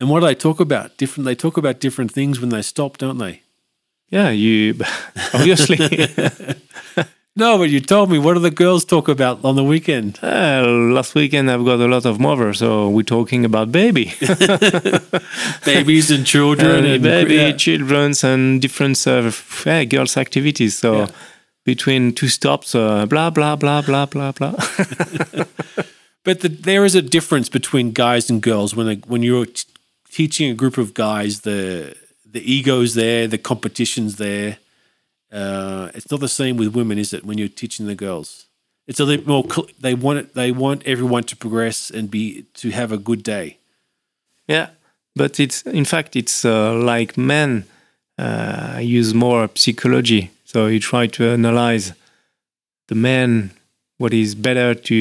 And 0.00 0.10
what 0.10 0.20
do 0.20 0.26
they 0.26 0.34
talk 0.34 0.60
about? 0.60 0.96
Different. 0.96 1.24
They 1.24 1.34
talk 1.36 1.56
about 1.56 1.80
different 1.80 2.12
things 2.12 2.40
when 2.40 2.50
they 2.50 2.62
stop, 2.62 2.98
don't 2.98 3.18
they? 3.18 3.42
Yeah, 4.10 4.30
you 4.30 4.74
obviously 5.34 5.78
No, 7.36 7.58
but 7.58 7.68
you 7.68 7.80
told 7.80 8.10
me. 8.10 8.18
What 8.18 8.34
do 8.34 8.40
the 8.40 8.50
girls 8.52 8.84
talk 8.84 9.08
about 9.08 9.44
on 9.44 9.56
the 9.56 9.64
weekend? 9.64 10.20
Uh, 10.22 10.62
last 10.94 11.16
weekend 11.16 11.50
I've 11.50 11.64
got 11.64 11.80
a 11.80 11.88
lot 11.88 12.04
of 12.06 12.20
mother, 12.20 12.54
so 12.54 12.88
we're 12.88 13.02
talking 13.02 13.44
about 13.44 13.72
baby, 13.72 14.12
Babies 15.64 16.10
and 16.12 16.24
children 16.24 16.84
and 16.84 16.86
and 16.86 17.02
baby, 17.02 17.34
yeah. 17.34 17.52
childrens, 17.56 18.22
and 18.24 18.62
different 18.62 19.04
uh, 19.06 19.32
yeah, 19.66 19.84
girls' 19.84 20.16
activities. 20.16 20.78
So 20.78 20.92
Yeah. 20.94 21.06
between 21.64 22.12
two 22.12 22.28
stops, 22.28 22.74
uh, 22.74 23.06
blah 23.06 23.30
blah 23.30 23.56
blah 23.56 23.82
blah 23.82 24.06
blah 24.06 24.32
blah. 24.32 24.54
But 26.24 26.40
the, 26.40 26.48
there 26.48 26.84
is 26.84 26.94
a 26.94 27.02
difference 27.02 27.48
between 27.50 27.92
guys 27.92 28.30
and 28.30 28.40
girls 28.42 28.74
when 28.76 28.86
they, 28.86 28.96
when 29.08 29.22
you're 29.22 29.46
t- 29.46 29.64
teaching 30.18 30.50
a 30.50 30.54
group 30.62 30.76
of 30.78 30.88
guys. 30.94 31.40
The 31.40 31.94
the 32.34 32.42
ego's 32.56 32.92
there, 32.94 33.28
the 33.28 33.38
competition's 33.50 34.14
there. 34.16 34.50
Uh, 35.40 35.90
it's 35.96 36.10
not 36.10 36.20
the 36.20 36.28
same 36.40 36.56
with 36.60 36.74
women, 36.76 36.98
is 36.98 37.12
it? 37.12 37.24
When 37.24 37.38
you're 37.38 37.48
teaching 37.62 37.86
the 37.86 37.94
girls, 38.06 38.46
it's 38.86 39.00
a 39.00 39.04
little 39.04 39.26
more. 39.34 39.44
cl- 39.54 39.68
They 39.80 39.94
want 39.94 40.18
it. 40.20 40.34
They 40.34 40.52
want 40.52 40.82
everyone 40.86 41.24
to 41.24 41.36
progress 41.36 41.90
and 41.96 42.10
be 42.10 42.44
to 42.60 42.70
have 42.70 42.92
a 42.94 42.98
good 42.98 43.22
day. 43.22 43.56
yeah, 44.48 44.66
but 45.16 45.38
it's 45.40 45.62
in 45.80 45.84
fact 45.84 46.16
it's 46.16 46.44
uh, 46.44 46.74
like 46.94 47.16
men 47.16 47.64
uh, 48.18 48.78
use 48.98 49.14
more 49.14 49.48
psychology. 49.54 50.30
So 50.44 50.66
you 50.66 50.78
try 50.80 51.06
to 51.08 51.22
analyze 51.38 51.92
the 52.88 52.94
man 52.94 53.50
what 53.98 54.12
is 54.12 54.34
better 54.34 54.74
to 54.88 54.98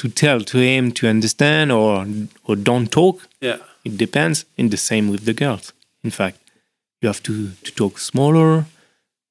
to 0.00 0.08
tell 0.08 0.40
to 0.44 0.58
him 0.58 0.92
to 0.92 1.06
understand 1.08 1.72
or 1.72 2.06
or 2.44 2.56
don't 2.56 2.90
talk 2.90 3.16
Yeah. 3.40 3.58
It 3.84 3.96
depends. 3.96 4.44
In 4.56 4.68
the 4.70 4.76
same 4.76 5.08
with 5.10 5.24
the 5.24 5.34
girls. 5.34 5.72
In 6.04 6.10
fact, 6.10 6.38
you 7.00 7.08
have 7.08 7.22
to, 7.24 7.50
to 7.64 7.70
talk 7.72 7.98
smaller 7.98 8.64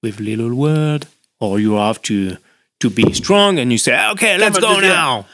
with 0.03 0.19
little 0.19 0.53
word, 0.53 1.07
or 1.39 1.59
you 1.59 1.73
have 1.75 2.01
to 2.03 2.37
to 2.79 2.89
be 2.91 3.11
strong 3.13 3.57
and 3.59 3.71
you 3.71 3.77
say, 3.79 3.93
okay, 4.11 4.37
let's 4.37 4.59
go 4.59 4.79
now. 4.79 5.25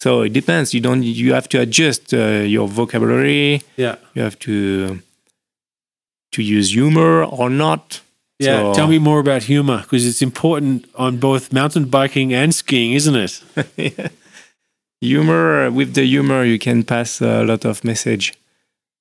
So 0.00 0.22
it 0.22 0.32
depends. 0.32 0.74
You 0.74 0.80
don't. 0.80 1.02
You 1.02 1.32
have 1.34 1.48
to 1.50 1.60
adjust 1.60 2.12
uh, 2.12 2.44
your 2.56 2.68
vocabulary. 2.68 3.62
Yeah. 3.76 3.96
You 4.14 4.22
have 4.22 4.38
to 4.40 5.00
to 6.32 6.42
use 6.42 6.72
humor 6.74 7.24
or 7.24 7.48
not. 7.50 8.00
Yeah. 8.38 8.72
So- 8.72 8.74
Tell 8.74 8.88
me 8.88 8.98
more 8.98 9.20
about 9.20 9.44
humor 9.44 9.78
because 9.82 10.06
it's 10.06 10.22
important 10.22 10.86
on 10.96 11.18
both 11.18 11.52
mountain 11.52 11.84
biking 11.86 12.32
and 12.34 12.54
skiing, 12.54 12.92
isn't 12.94 13.14
it? 13.16 13.42
yeah. 13.76 14.08
humor 15.00 15.70
with 15.70 15.94
the 15.94 16.04
humor 16.04 16.44
you 16.44 16.58
can 16.58 16.82
pass 16.84 17.20
a 17.20 17.42
lot 17.44 17.64
of 17.64 17.82
message 17.84 18.34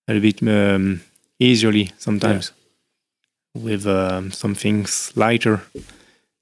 a 0.07 0.19
bit 0.19 0.41
um, 0.43 1.01
easily 1.39 1.91
sometimes 1.97 2.51
with 3.53 3.85
um, 3.87 4.31
some 4.31 4.55
things 4.55 5.11
lighter. 5.15 5.61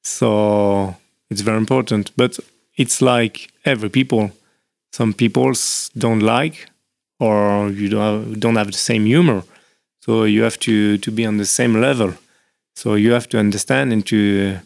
So 0.03 0.95
it's 1.29 1.41
very 1.41 1.57
important 1.57 2.11
but 2.15 2.39
it's 2.77 3.01
like 3.01 3.51
every 3.65 3.89
people. 3.89 4.31
Some 4.91 5.13
people 5.13 5.51
don't 5.97 6.21
like 6.21 6.69
or 7.19 7.69
you 7.69 7.89
don't 7.89 8.01
have, 8.01 8.39
don't 8.39 8.55
have 8.55 8.71
the 8.71 8.77
same 8.77 9.05
humor. 9.05 9.43
So 10.01 10.23
you 10.23 10.43
have 10.43 10.57
to 10.59 10.97
to 10.97 11.11
be 11.11 11.25
on 11.25 11.37
the 11.37 11.45
same 11.45 11.79
level. 11.81 12.13
So 12.75 12.95
you 12.95 13.11
have 13.13 13.27
to 13.29 13.37
understand 13.39 13.91
and 13.93 14.05
to 14.07 14.59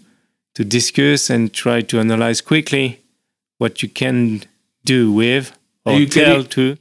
to 0.55 0.63
discuss 0.63 1.29
and 1.29 1.51
try 1.51 1.81
to 1.81 1.99
analyze 1.99 2.41
quickly 2.41 2.99
what 3.57 3.81
you 3.81 3.89
can 3.89 4.43
do 4.85 5.11
with 5.11 5.51
or 5.85 5.93
you 5.99 6.05
tell 6.07 6.43
getting- 6.43 6.49
to 6.49 6.77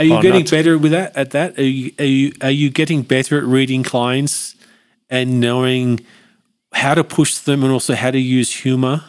Are 0.00 0.04
you 0.04 0.14
Or 0.14 0.22
getting 0.22 0.40
not. 0.44 0.50
better 0.50 0.78
with 0.78 0.92
that? 0.92 1.14
At 1.14 1.30
that, 1.32 1.58
are 1.58 1.62
you 1.62 1.92
are 1.98 2.04
you 2.06 2.32
are 2.40 2.50
you 2.50 2.70
getting 2.70 3.02
better 3.02 3.36
at 3.36 3.44
reading 3.44 3.82
clients 3.84 4.54
and 5.10 5.40
knowing 5.40 6.00
how 6.72 6.94
to 6.94 7.04
push 7.04 7.36
them 7.36 7.62
and 7.62 7.70
also 7.70 7.94
how 7.94 8.10
to 8.10 8.18
use 8.18 8.50
humor? 8.62 9.04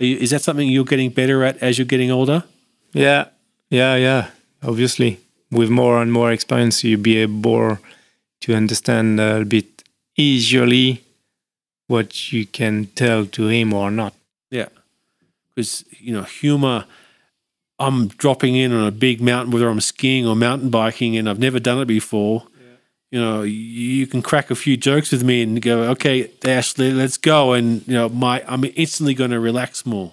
Are 0.00 0.04
you, 0.04 0.16
is 0.18 0.30
that 0.30 0.42
something 0.42 0.68
you're 0.68 0.84
getting 0.84 1.08
better 1.10 1.42
at 1.44 1.56
as 1.62 1.78
you're 1.78 1.86
getting 1.86 2.10
older? 2.10 2.44
Yeah, 2.92 3.28
yeah, 3.70 3.96
yeah. 3.96 4.30
Obviously, 4.62 5.18
with 5.50 5.70
more 5.70 6.02
and 6.02 6.12
more 6.12 6.30
experience, 6.30 6.84
you 6.84 6.98
be 6.98 7.16
able 7.18 7.78
to 8.40 8.54
understand 8.54 9.18
a 9.20 9.44
bit 9.46 9.82
easily 10.16 11.02
what 11.86 12.32
you 12.32 12.44
can 12.46 12.86
tell 12.94 13.24
to 13.26 13.48
him 13.48 13.72
or 13.72 13.90
not. 13.90 14.12
Yeah, 14.50 14.68
because 15.54 15.84
you 15.98 16.12
know 16.12 16.24
humor. 16.24 16.84
I'm 17.78 18.08
dropping 18.08 18.54
in 18.54 18.72
on 18.72 18.86
a 18.86 18.90
big 18.90 19.20
mountain, 19.20 19.52
whether 19.52 19.68
I'm 19.68 19.80
skiing 19.80 20.26
or 20.26 20.36
mountain 20.36 20.70
biking, 20.70 21.16
and 21.16 21.28
I've 21.28 21.38
never 21.38 21.58
done 21.58 21.80
it 21.80 21.86
before. 21.86 22.44
You 23.10 23.20
know, 23.20 23.42
you 23.42 24.06
can 24.08 24.22
crack 24.22 24.50
a 24.50 24.56
few 24.56 24.76
jokes 24.76 25.12
with 25.12 25.22
me 25.22 25.42
and 25.42 25.62
go, 25.62 25.84
"Okay, 25.90 26.30
Ashley, 26.44 26.90
let's 26.92 27.16
go," 27.16 27.52
and 27.52 27.86
you 27.86 27.94
know, 27.94 28.08
my 28.08 28.42
I'm 28.48 28.64
instantly 28.74 29.14
going 29.14 29.30
to 29.30 29.38
relax 29.38 29.86
more. 29.86 30.12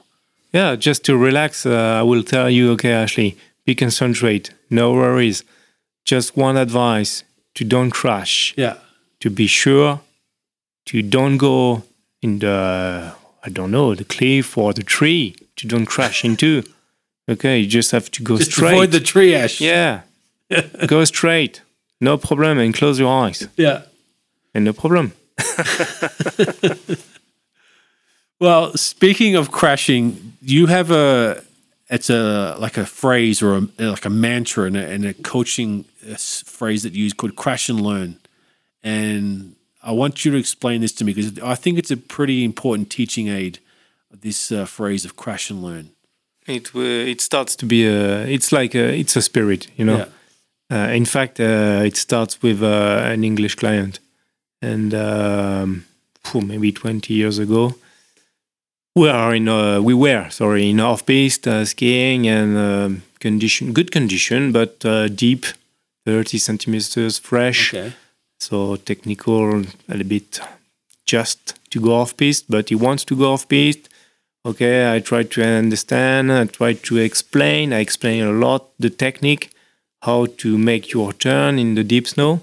Yeah, 0.53 0.75
just 0.75 1.03
to 1.05 1.17
relax, 1.17 1.65
uh, 1.65 1.99
I 1.99 2.03
will 2.03 2.23
tell 2.23 2.49
you, 2.49 2.71
okay, 2.73 2.91
Ashley, 2.91 3.37
be 3.65 3.73
concentrate, 3.73 4.51
no 4.69 4.91
worries. 4.93 5.43
Just 6.05 6.37
one 6.37 6.57
advice: 6.57 7.23
to 7.55 7.63
don't 7.63 7.91
crash, 7.91 8.53
Yeah, 8.57 8.77
to 9.19 9.29
be 9.29 9.47
sure, 9.47 10.01
to 10.85 11.01
don't 11.01 11.37
go 11.37 11.83
in 12.21 12.39
the, 12.39 13.13
I 13.43 13.49
don't 13.49 13.71
know, 13.71 13.95
the 13.95 14.03
cliff 14.03 14.57
or 14.57 14.73
the 14.73 14.83
tree, 14.83 15.35
to 15.55 15.67
don't 15.67 15.87
crash 15.87 16.23
into. 16.23 16.63
Okay, 17.29 17.59
you 17.59 17.67
just 17.67 17.91
have 17.91 18.09
to 18.11 18.23
go 18.23 18.37
just 18.37 18.51
straight. 18.51 18.73
avoid 18.73 18.91
the 18.91 18.99
tree 18.99 19.35
ash. 19.35 19.61
Yeah. 19.61 20.01
Go 20.85 21.05
straight. 21.05 21.61
No 22.01 22.17
problem 22.17 22.59
and 22.59 22.73
close 22.73 22.99
your 22.99 23.09
eyes. 23.09 23.47
yeah. 23.55 23.83
and 24.53 24.65
no 24.65 24.73
problem. 24.73 25.13
Well, 28.41 28.75
speaking 28.75 29.35
of 29.35 29.51
crashing, 29.51 30.33
you 30.41 30.65
have 30.65 30.89
a 30.89 31.43
it's 31.91 32.09
a 32.09 32.55
like 32.57 32.75
a 32.75 32.87
phrase 32.87 33.39
or 33.39 33.57
a, 33.77 33.83
like 33.83 34.03
a 34.03 34.09
mantra 34.09 34.63
and 34.63 34.75
a, 34.75 34.89
and 34.89 35.05
a 35.05 35.13
coaching 35.13 35.85
uh, 36.09 36.15
phrase 36.15 36.81
that 36.81 36.93
you 36.93 37.03
use 37.03 37.13
called 37.13 37.35
crash 37.35 37.69
and 37.69 37.79
learn. 37.79 38.17
And 38.81 39.55
I 39.83 39.91
want 39.91 40.25
you 40.25 40.31
to 40.31 40.39
explain 40.39 40.81
this 40.81 40.91
to 40.93 41.05
me 41.05 41.13
because 41.13 41.37
I 41.37 41.53
think 41.53 41.77
it's 41.77 41.91
a 41.91 41.97
pretty 41.97 42.43
important 42.43 42.89
teaching 42.89 43.27
aid. 43.27 43.59
This 44.09 44.51
uh, 44.51 44.65
phrase 44.65 45.05
of 45.05 45.15
crash 45.15 45.51
and 45.51 45.61
learn. 45.61 45.91
It 46.47 46.71
uh, 46.75 46.79
it 47.11 47.21
starts 47.21 47.55
to 47.57 47.65
be 47.65 47.85
a 47.85 48.25
it's 48.27 48.51
like 48.51 48.75
a, 48.75 48.93
it's 48.99 49.15
a 49.15 49.21
spirit, 49.21 49.67
you 49.77 49.85
know. 49.85 50.05
Uh, 50.71 50.89
in 50.95 51.05
fact, 51.05 51.39
uh, 51.39 51.81
it 51.85 51.97
starts 51.97 52.41
with 52.41 52.63
uh, 52.63 53.01
an 53.13 53.23
English 53.23 53.55
client, 53.55 53.99
and 54.61 54.93
um, 54.93 55.83
phew, 56.23 56.41
maybe 56.41 56.71
20 56.71 57.13
years 57.13 57.39
ago, 57.39 57.75
we 58.95 59.09
are 59.09 59.35
in 59.35 59.47
uh, 59.49 59.81
we 59.81 59.93
were 59.93 60.29
sorry 60.29 60.69
in 60.69 60.79
off-piste 60.79 61.47
uh, 61.47 61.65
skiing 61.65 62.25
and 62.27 62.57
um, 62.57 63.01
condition 63.19 63.73
good 63.73 63.91
condition, 63.91 64.51
but 64.51 64.83
uh, 64.85 65.07
deep, 65.09 65.45
30 66.05 66.37
centimeters 66.37 67.19
fresh, 67.19 67.73
Okay. 67.73 67.93
so 68.39 68.77
technical 68.77 69.59
a 69.59 69.65
little 69.89 70.07
bit 70.07 70.39
just 71.05 71.55
to 71.69 71.79
go 71.81 71.95
off-piste, 71.95 72.45
but 72.49 72.69
he 72.69 72.75
wants 72.75 73.03
to 73.05 73.15
go 73.15 73.33
off-piste. 73.33 73.89
Okay, 74.43 74.91
I 74.91 74.99
try 74.99 75.21
to 75.21 75.43
understand, 75.43 76.31
I 76.31 76.45
try 76.45 76.73
to 76.73 76.97
explain, 76.97 77.73
I 77.73 77.79
explain 77.79 78.23
a 78.23 78.31
lot 78.31 78.71
the 78.79 78.89
technique, 78.89 79.51
how 80.01 80.25
to 80.37 80.57
make 80.57 80.91
your 80.91 81.13
turn 81.13 81.59
in 81.59 81.75
the 81.75 81.83
deep 81.83 82.07
snow. 82.07 82.41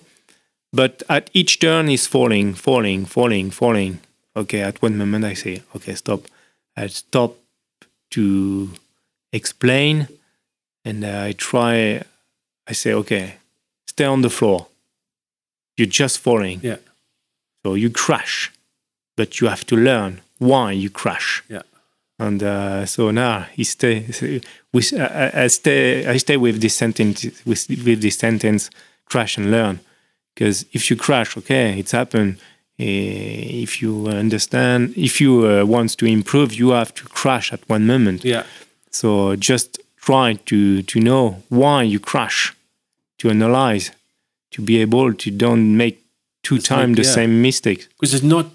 But 0.73 1.03
at 1.09 1.29
each 1.33 1.59
turn 1.59 1.89
is 1.89 2.07
falling, 2.07 2.55
falling, 2.55 3.05
falling, 3.05 3.51
falling. 3.51 3.99
Okay, 4.37 4.61
at 4.61 4.81
one 4.81 4.97
moment 4.97 5.25
I 5.25 5.35
say, 5.35 5.63
okay, 5.75 5.95
stop. 5.95 6.21
I 6.77 6.87
stop 6.87 7.35
to 8.11 8.71
explain 9.33 10.07
and 10.85 11.05
I 11.05 11.33
try, 11.33 12.03
I 12.69 12.73
say, 12.75 12.93
okay, 12.93 13.35
stay 13.89 14.05
on 14.05 14.23
the 14.23 14.31
floor. 14.31 14.69
You're 15.77 15.89
just 15.89 16.21
falling. 16.21 16.61
Yeah. 16.63 16.77
So 17.67 17.75
you 17.75 17.91
crash, 17.91 18.53
but 19.17 19.41
you 19.41 19.49
have 19.49 19.67
to 19.67 19.77
learn 19.77 20.21
why 20.39 20.73
you 20.73 20.91
crash. 20.91 21.43
Yeah. 21.49 21.63
And 22.19 22.43
uh, 22.43 22.85
so 22.87 23.11
now 23.13 23.47
he 23.53 23.65
stay. 23.65 24.07
We, 24.73 24.83
I, 24.99 25.45
I 25.45 25.47
stay. 25.49 26.07
I 26.07 26.17
stay 26.19 26.37
with 26.37 26.61
this 26.61 26.75
sentence. 26.75 27.25
With, 27.47 27.69
with 27.69 28.01
this 28.03 28.17
sentence, 28.19 28.71
crash 29.07 29.39
and 29.39 29.51
learn. 29.51 29.81
Because 30.35 30.65
if 30.73 30.91
you 30.91 30.97
crash, 30.97 31.37
okay, 31.37 31.79
it's 31.79 31.93
happened. 31.93 32.39
Eh, 32.79 33.63
If 33.63 33.81
you 33.83 34.07
understand, 34.09 34.93
if 34.97 35.21
you 35.21 35.47
uh, 35.47 35.65
want 35.65 35.97
to 35.99 36.07
improve, 36.07 36.55
you 36.55 36.71
have 36.71 36.93
to 36.95 37.05
crash 37.09 37.53
at 37.53 37.61
one 37.69 37.87
moment. 37.87 38.25
Yeah. 38.25 38.45
So 38.91 39.37
just 39.37 39.79
try 39.97 40.35
to 40.47 40.83
to 40.83 40.99
know 41.01 41.43
why 41.49 41.83
you 41.85 42.01
crash, 42.01 42.55
to 43.19 43.31
analyze, 43.31 43.91
to 44.51 44.63
be 44.63 44.81
able 44.83 45.15
to 45.15 45.31
don't 45.31 45.77
make 45.77 45.97
two 46.43 46.57
It's 46.57 46.67
times 46.69 46.97
like- 46.99 47.03
the 47.03 47.09
yeah. 47.09 47.15
same 47.15 47.43
mistake. 47.43 47.87
Because 47.99 48.15
it's 48.15 48.25
not 48.25 48.47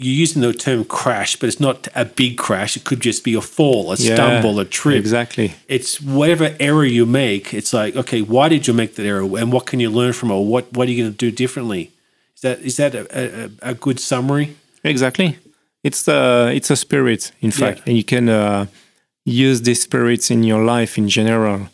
you're 0.00 0.14
using 0.14 0.42
the 0.42 0.52
term 0.52 0.84
crash, 0.84 1.34
but 1.36 1.48
it's 1.48 1.58
not 1.58 1.88
a 1.96 2.04
big 2.04 2.38
crash. 2.38 2.76
It 2.76 2.84
could 2.84 3.00
just 3.00 3.24
be 3.24 3.34
a 3.34 3.40
fall, 3.40 3.90
a 3.92 3.96
Yeah, 3.96 4.14
stumble, 4.14 4.60
a 4.60 4.64
trip. 4.64 4.96
Exactly. 4.96 5.54
it's 5.66 6.00
whatever 6.00 6.54
error 6.60 6.84
you 6.84 7.04
make. 7.04 7.52
It's 7.52 7.72
like, 7.72 7.96
okay, 7.96 8.22
why 8.22 8.48
did 8.48 8.68
you 8.68 8.74
make 8.74 8.94
that 8.94 9.04
error, 9.04 9.24
and 9.40 9.52
what 9.52 9.66
can 9.66 9.80
you 9.80 9.90
learn 9.90 10.12
from 10.12 10.30
it? 10.30 10.34
Or 10.34 10.46
what 10.46 10.64
what 10.72 10.86
are 10.86 10.90
you 10.92 11.02
going 11.02 11.12
to 11.12 11.16
do 11.26 11.30
differently? 11.32 11.90
Is 12.36 12.42
that 12.42 12.60
is 12.60 12.76
that 12.76 12.94
a, 12.94 13.02
a, 13.12 13.50
a 13.70 13.74
good 13.74 13.98
summary? 13.98 14.54
Exactly. 14.84 15.36
It's 15.82 16.06
uh, 16.08 16.50
it's 16.54 16.70
a 16.70 16.76
spirit, 16.76 17.32
in 17.40 17.50
fact, 17.50 17.82
and 17.86 17.96
you 17.96 18.04
can 18.04 18.28
uh, 18.28 18.66
use 19.24 19.62
these 19.62 19.82
spirits 19.82 20.30
in 20.30 20.44
your 20.44 20.62
life 20.64 20.96
in 20.98 21.08
general. 21.08 21.68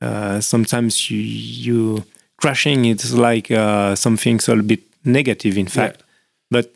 Uh, 0.00 0.40
sometimes 0.40 1.10
you 1.10 1.18
you 1.20 2.04
crashing 2.42 2.84
it's 2.84 3.12
like 3.12 3.50
uh, 3.52 3.94
something's 3.94 4.48
a 4.48 4.50
little 4.52 4.66
bit 4.66 4.80
negative, 5.04 5.56
in 5.56 5.66
fact. 5.68 6.02
But 6.50 6.66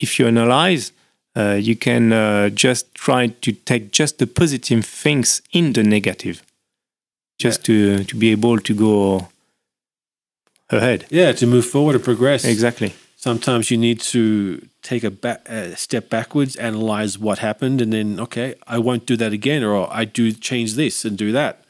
if 0.00 0.18
you 0.18 0.26
analyze, 0.26 0.92
uh, 1.36 1.58
you 1.60 1.76
can 1.76 2.12
uh, 2.12 2.48
just 2.50 2.94
try 2.94 3.28
to 3.28 3.52
take 3.52 3.92
just 3.92 4.18
the 4.18 4.26
positive 4.26 4.84
things 4.84 5.42
in 5.52 5.72
the 5.72 5.82
negative, 5.82 6.42
just 7.38 7.64
to 7.64 8.04
to 8.04 8.16
be 8.16 8.30
able 8.32 8.58
to 8.58 8.74
go 8.74 9.28
ahead. 10.70 11.06
Yeah, 11.10 11.32
to 11.32 11.46
move 11.46 11.64
forward 11.64 11.94
and 11.94 12.04
progress. 12.04 12.44
Exactly. 12.44 12.94
Sometimes 13.16 13.70
you 13.70 13.78
need 13.78 14.00
to 14.00 14.66
take 14.82 15.04
a 15.04 15.76
step 15.76 16.10
backwards, 16.10 16.56
analyze 16.56 17.18
what 17.18 17.38
happened, 17.38 17.80
and 17.80 17.92
then 17.92 18.18
okay, 18.20 18.56
I 18.66 18.78
won't 18.78 19.06
do 19.06 19.16
that 19.16 19.32
again, 19.32 19.62
or 19.62 19.88
I 19.92 20.04
do 20.04 20.32
change 20.32 20.74
this 20.74 21.04
and 21.04 21.16
do 21.16 21.32
that. 21.32 21.64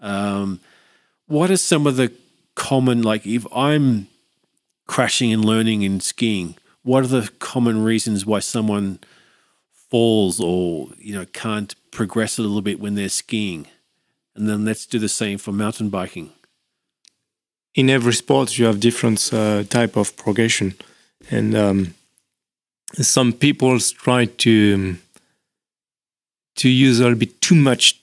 Um, 0.00 0.60
what 1.26 1.50
are 1.50 1.56
some 1.56 1.86
of 1.86 1.96
the 1.96 2.12
common 2.54 3.02
like 3.02 3.26
if 3.26 3.46
I'm 3.52 4.08
crashing 4.86 5.32
and 5.32 5.44
learning 5.44 5.82
in 5.82 6.00
skiing? 6.00 6.56
What 6.82 7.04
are 7.04 7.08
the 7.20 7.30
common 7.38 7.84
reasons 7.84 8.24
why 8.24 8.40
someone 8.40 8.98
falls 9.90 10.40
or 10.40 10.88
you 10.98 11.14
know 11.14 11.26
can't 11.26 11.74
progress 11.90 12.38
a 12.38 12.42
little 12.42 12.62
bit 12.62 12.80
when 12.80 12.94
they're 12.94 13.08
skiing? 13.08 13.66
And 14.34 14.48
then 14.48 14.64
let's 14.64 14.86
do 14.86 14.98
the 14.98 15.08
same 15.08 15.38
for 15.38 15.52
mountain 15.52 15.88
biking. 15.90 16.30
in 17.74 17.90
every 17.90 18.12
sport 18.12 18.58
you 18.58 18.66
have 18.66 18.80
different 18.80 19.30
uh, 19.32 19.62
type 19.64 19.96
of 19.96 20.16
progression 20.16 20.74
and 21.30 21.54
um, 21.56 21.94
some 22.94 23.32
people 23.32 23.78
try 23.78 24.24
to 24.24 24.74
um, 24.74 24.98
to 26.56 26.68
use 26.68 26.98
a 26.98 27.02
little 27.04 27.18
bit 27.18 27.40
too 27.40 27.54
much 27.54 28.00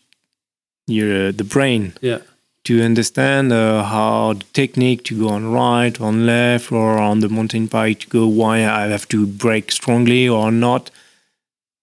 your 0.88 1.32
the 1.32 1.44
brain 1.44 1.94
Yeah. 2.02 2.20
To 2.66 2.82
understand 2.84 3.52
uh, 3.54 3.84
how 3.84 4.34
the 4.34 4.46
technique 4.54 5.04
to 5.04 5.18
go 5.20 5.30
on 5.30 5.52
right 5.52 6.00
on 6.02 6.26
left 6.26 6.72
or 6.72 6.98
on 6.98 7.20
the 7.22 7.30
mountain 7.30 7.68
bike 7.68 8.00
to 8.02 8.08
go 8.10 8.28
why 8.28 8.58
i 8.58 8.88
have 8.88 9.08
to 9.08 9.26
brake 9.26 9.72
strongly 9.72 10.28
or 10.28 10.52
not 10.52 10.92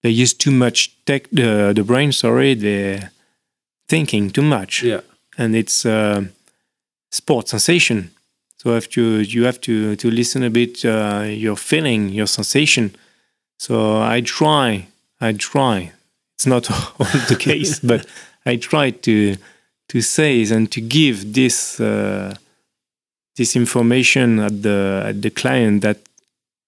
they 0.03 0.11
use 0.11 0.35
too 0.35 0.51
much 0.51 0.91
tech 1.07 1.29
the, 1.31 1.73
the 1.75 1.85
brain 1.85 2.13
sorry 2.13 2.55
they're 2.55 3.11
thinking 3.89 4.31
too 4.31 4.43
much 4.43 4.83
Yeah. 4.83 5.01
and 5.39 5.55
it's 5.55 5.85
uh, 5.87 6.25
sport 7.11 7.49
sensation. 7.49 8.11
So 8.57 8.69
you 8.71 8.75
have 8.75 8.89
to 8.91 9.03
you 9.21 9.45
have 9.45 9.61
to 9.61 9.97
to 9.97 10.11
listen 10.11 10.43
a 10.45 10.51
bit 10.51 10.85
uh, 10.85 11.25
your 11.29 11.57
feeling, 11.57 12.09
your 12.11 12.29
sensation. 12.29 12.95
So 13.59 14.01
I 14.01 14.21
try, 14.23 14.87
I 15.21 15.33
try. 15.33 15.93
It's 16.37 16.47
not 16.47 16.71
always 17.01 17.29
the 17.29 17.37
case, 17.37 17.81
but 17.81 18.07
I 18.47 18.57
try 18.57 18.91
to 18.91 19.37
to 19.93 20.01
say 20.01 20.43
and 20.51 20.71
to 20.73 20.81
give 20.81 21.35
this 21.35 21.79
uh, 21.79 22.35
this 23.37 23.55
information 23.57 24.39
at 24.39 24.63
the 24.63 25.03
at 25.09 25.21
the 25.21 25.31
client 25.31 25.83
that 25.83 25.99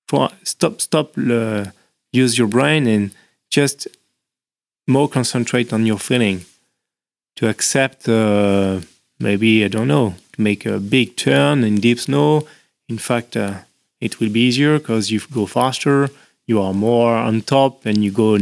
try, 0.09 0.29
stop 0.43 0.81
stop 0.81 1.09
uh, 1.17 1.65
use 2.13 2.37
your 2.39 2.49
brain 2.49 2.87
and 2.87 3.11
just 3.51 3.89
more 4.87 5.09
concentrate 5.09 5.73
on 5.73 5.87
your 5.87 5.99
feeling 5.99 6.45
to 7.37 7.49
accept 7.49 8.07
uh, 8.09 8.79
maybe 9.19 9.65
I 9.65 9.69
don't 9.69 9.89
know 9.89 10.15
to 10.35 10.43
make 10.43 10.67
a 10.67 10.79
big 10.79 11.17
turn 11.17 11.65
in 11.65 11.81
deep 11.81 11.99
snow. 12.01 12.47
In 12.91 12.99
fact, 12.99 13.37
uh, 13.37 13.55
it 14.01 14.21
will 14.21 14.29
be 14.29 14.41
easier 14.49 14.79
because 14.79 15.11
you 15.11 15.21
go 15.33 15.47
faster, 15.47 16.11
you 16.47 16.61
are 16.61 16.75
more 16.75 17.15
on 17.17 17.41
top, 17.41 17.87
and 17.87 18.05
you 18.05 18.11
go 18.13 18.33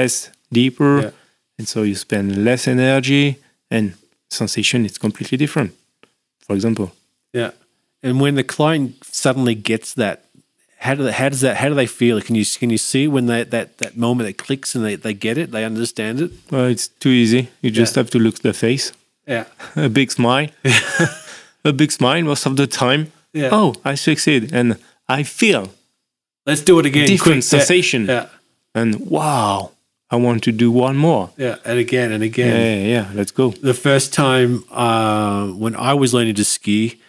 less 0.00 0.30
deeper, 0.50 0.94
Yeah. 1.00 1.10
and 1.58 1.68
so 1.68 1.82
you 1.84 1.94
spend 1.94 2.44
less 2.44 2.66
energy, 2.66 3.36
and 3.70 3.92
sensation 4.32 4.84
is 4.84 4.98
completely 4.98 5.38
different. 5.38 5.72
For 6.46 6.54
example, 6.54 6.92
Yeah. 7.32 7.50
And 8.04 8.20
when 8.20 8.34
the 8.34 8.42
client 8.44 8.94
suddenly 9.04 9.54
gets 9.54 9.94
that, 9.94 10.24
how 10.78 10.94
do 10.96 11.04
they, 11.04 11.12
how 11.12 11.28
does 11.28 11.40
that 11.42 11.56
how 11.58 11.68
do 11.68 11.74
they 11.76 11.86
feel? 11.86 12.20
Can 12.20 12.34
you 12.34 12.44
can 12.60 12.70
you 12.70 12.78
see 12.78 13.06
when 13.08 13.26
they, 13.26 13.44
that 13.44 13.78
that 13.78 13.96
moment 13.96 14.28
it 14.28 14.38
clicks 14.44 14.74
and 14.74 14.84
they, 14.84 14.96
they 14.96 15.14
get 15.14 15.38
it, 15.38 15.50
they 15.52 15.64
understand 15.64 16.20
it? 16.20 16.30
well, 16.50 16.64
it's 16.70 16.88
too 16.88 17.10
easy. 17.10 17.48
You 17.62 17.70
just 17.70 17.94
Yeah. 17.94 18.00
have 18.02 18.10
to 18.10 18.18
look 18.18 18.40
the 18.40 18.52
face, 18.52 18.92
Yeah. 19.28 19.44
a 19.76 19.88
big 19.88 20.10
smile, 20.10 20.48
a 21.64 21.72
big 21.72 21.92
smile 21.92 22.22
most 22.24 22.46
of 22.46 22.56
the 22.56 22.66
time. 22.66 23.06
Yeah. 23.32 23.50
Oh, 23.52 23.74
I 23.84 23.94
succeed, 23.96 24.52
and 24.52 24.76
I 25.08 25.22
feel 25.22 25.68
Let's 26.46 26.62
do 26.64 26.78
it 26.80 26.86
again. 26.86 27.06
different 27.06 27.44
quick. 27.44 27.52
Yeah. 27.52 27.58
sensation. 27.58 28.06
Yeah. 28.06 28.26
and 28.74 28.94
wow, 29.10 29.70
I 30.12 30.16
want 30.16 30.42
to 30.44 30.52
do 30.52 30.70
one 30.70 30.96
more. 30.96 31.30
Yeah. 31.38 31.56
And 31.64 31.78
again 31.78 32.12
and 32.12 32.22
again. 32.22 32.54
yeah, 32.54 32.94
yeah, 32.94 33.06
let's 33.14 33.32
go. 33.32 33.50
The 33.50 33.74
first 33.74 34.12
time 34.12 34.62
uh, 34.70 35.46
when 35.62 35.74
I 35.74 35.94
was 35.94 36.12
learning 36.12 36.34
to 36.36 36.44
ski, 36.44 37.00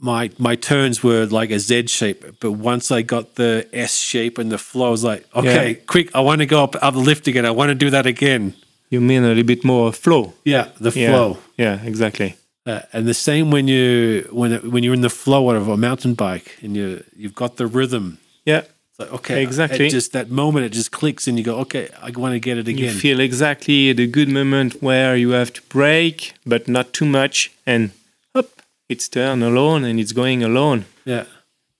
my 0.00 0.30
my 0.38 0.54
turns 0.56 1.02
were 1.02 1.26
like 1.26 1.50
a 1.50 1.58
Z 1.58 1.86
shape, 1.88 2.24
but 2.40 2.52
once 2.52 2.90
I 2.98 3.02
got 3.02 3.34
the 3.34 3.66
S 3.72 3.96
shape 3.98 4.38
and 4.38 4.50
the 4.52 4.58
flow, 4.58 4.86
I 4.88 4.90
was 4.90 5.04
like, 5.04 5.24
okay, 5.34 5.68
Yeah. 5.70 5.78
quick, 5.86 6.14
I 6.14 6.20
want 6.20 6.40
to 6.40 6.46
go 6.46 6.62
up 6.62 6.76
up 6.82 6.94
the 6.94 7.00
lift 7.00 7.26
again. 7.26 7.44
I 7.46 7.50
want 7.50 7.70
to 7.70 7.74
do 7.74 7.90
that 7.90 8.06
again. 8.06 8.54
You 8.90 9.00
mean 9.00 9.24
a 9.24 9.28
little 9.28 9.44
bit 9.44 9.64
more 9.64 9.92
flow? 9.92 10.34
Yeah, 10.44 10.68
the 10.78 10.90
flow. 10.92 11.38
Yeah, 11.56 11.82
exactly. 11.84 12.36
Uh, 12.66 12.80
and 12.92 13.06
the 13.06 13.14
same 13.14 13.50
when 13.50 13.66
you 13.68 14.28
when 14.30 14.52
when 14.70 14.84
you're 14.84 14.94
in 14.94 15.02
the 15.02 15.10
flow 15.22 15.50
of 15.50 15.68
a 15.68 15.76
mountain 15.76 16.14
bike 16.14 16.58
and 16.62 16.76
you 16.76 17.02
you've 17.16 17.34
got 17.34 17.56
the 17.56 17.66
rhythm. 17.66 18.18
Yeah, 18.46 18.62
It's 18.94 19.00
like 19.00 19.12
okay, 19.12 19.42
Exactly. 19.42 19.86
It 19.88 19.90
just 19.90 20.12
that 20.12 20.30
moment, 20.30 20.66
it 20.66 20.68
just 20.72 20.92
clicks, 20.92 21.26
and 21.26 21.36
you 21.36 21.42
go, 21.42 21.56
okay, 21.62 21.88
I 22.00 22.10
want 22.10 22.34
to 22.34 22.38
get 22.38 22.58
it 22.58 22.68
again. 22.68 22.94
you 22.94 23.00
feel 23.00 23.18
exactly 23.18 23.92
the 23.92 24.06
good 24.06 24.28
moment 24.28 24.80
where 24.80 25.16
you 25.16 25.30
have 25.30 25.52
to 25.54 25.62
break, 25.62 26.34
but 26.46 26.68
not 26.68 26.92
too 26.92 27.04
much, 27.04 27.50
and 27.66 27.90
up, 28.36 28.62
it's 28.88 29.08
turned 29.08 29.42
alone 29.42 29.82
and 29.82 29.98
it's 29.98 30.12
going 30.12 30.44
alone. 30.44 30.84
yeah, 31.04 31.24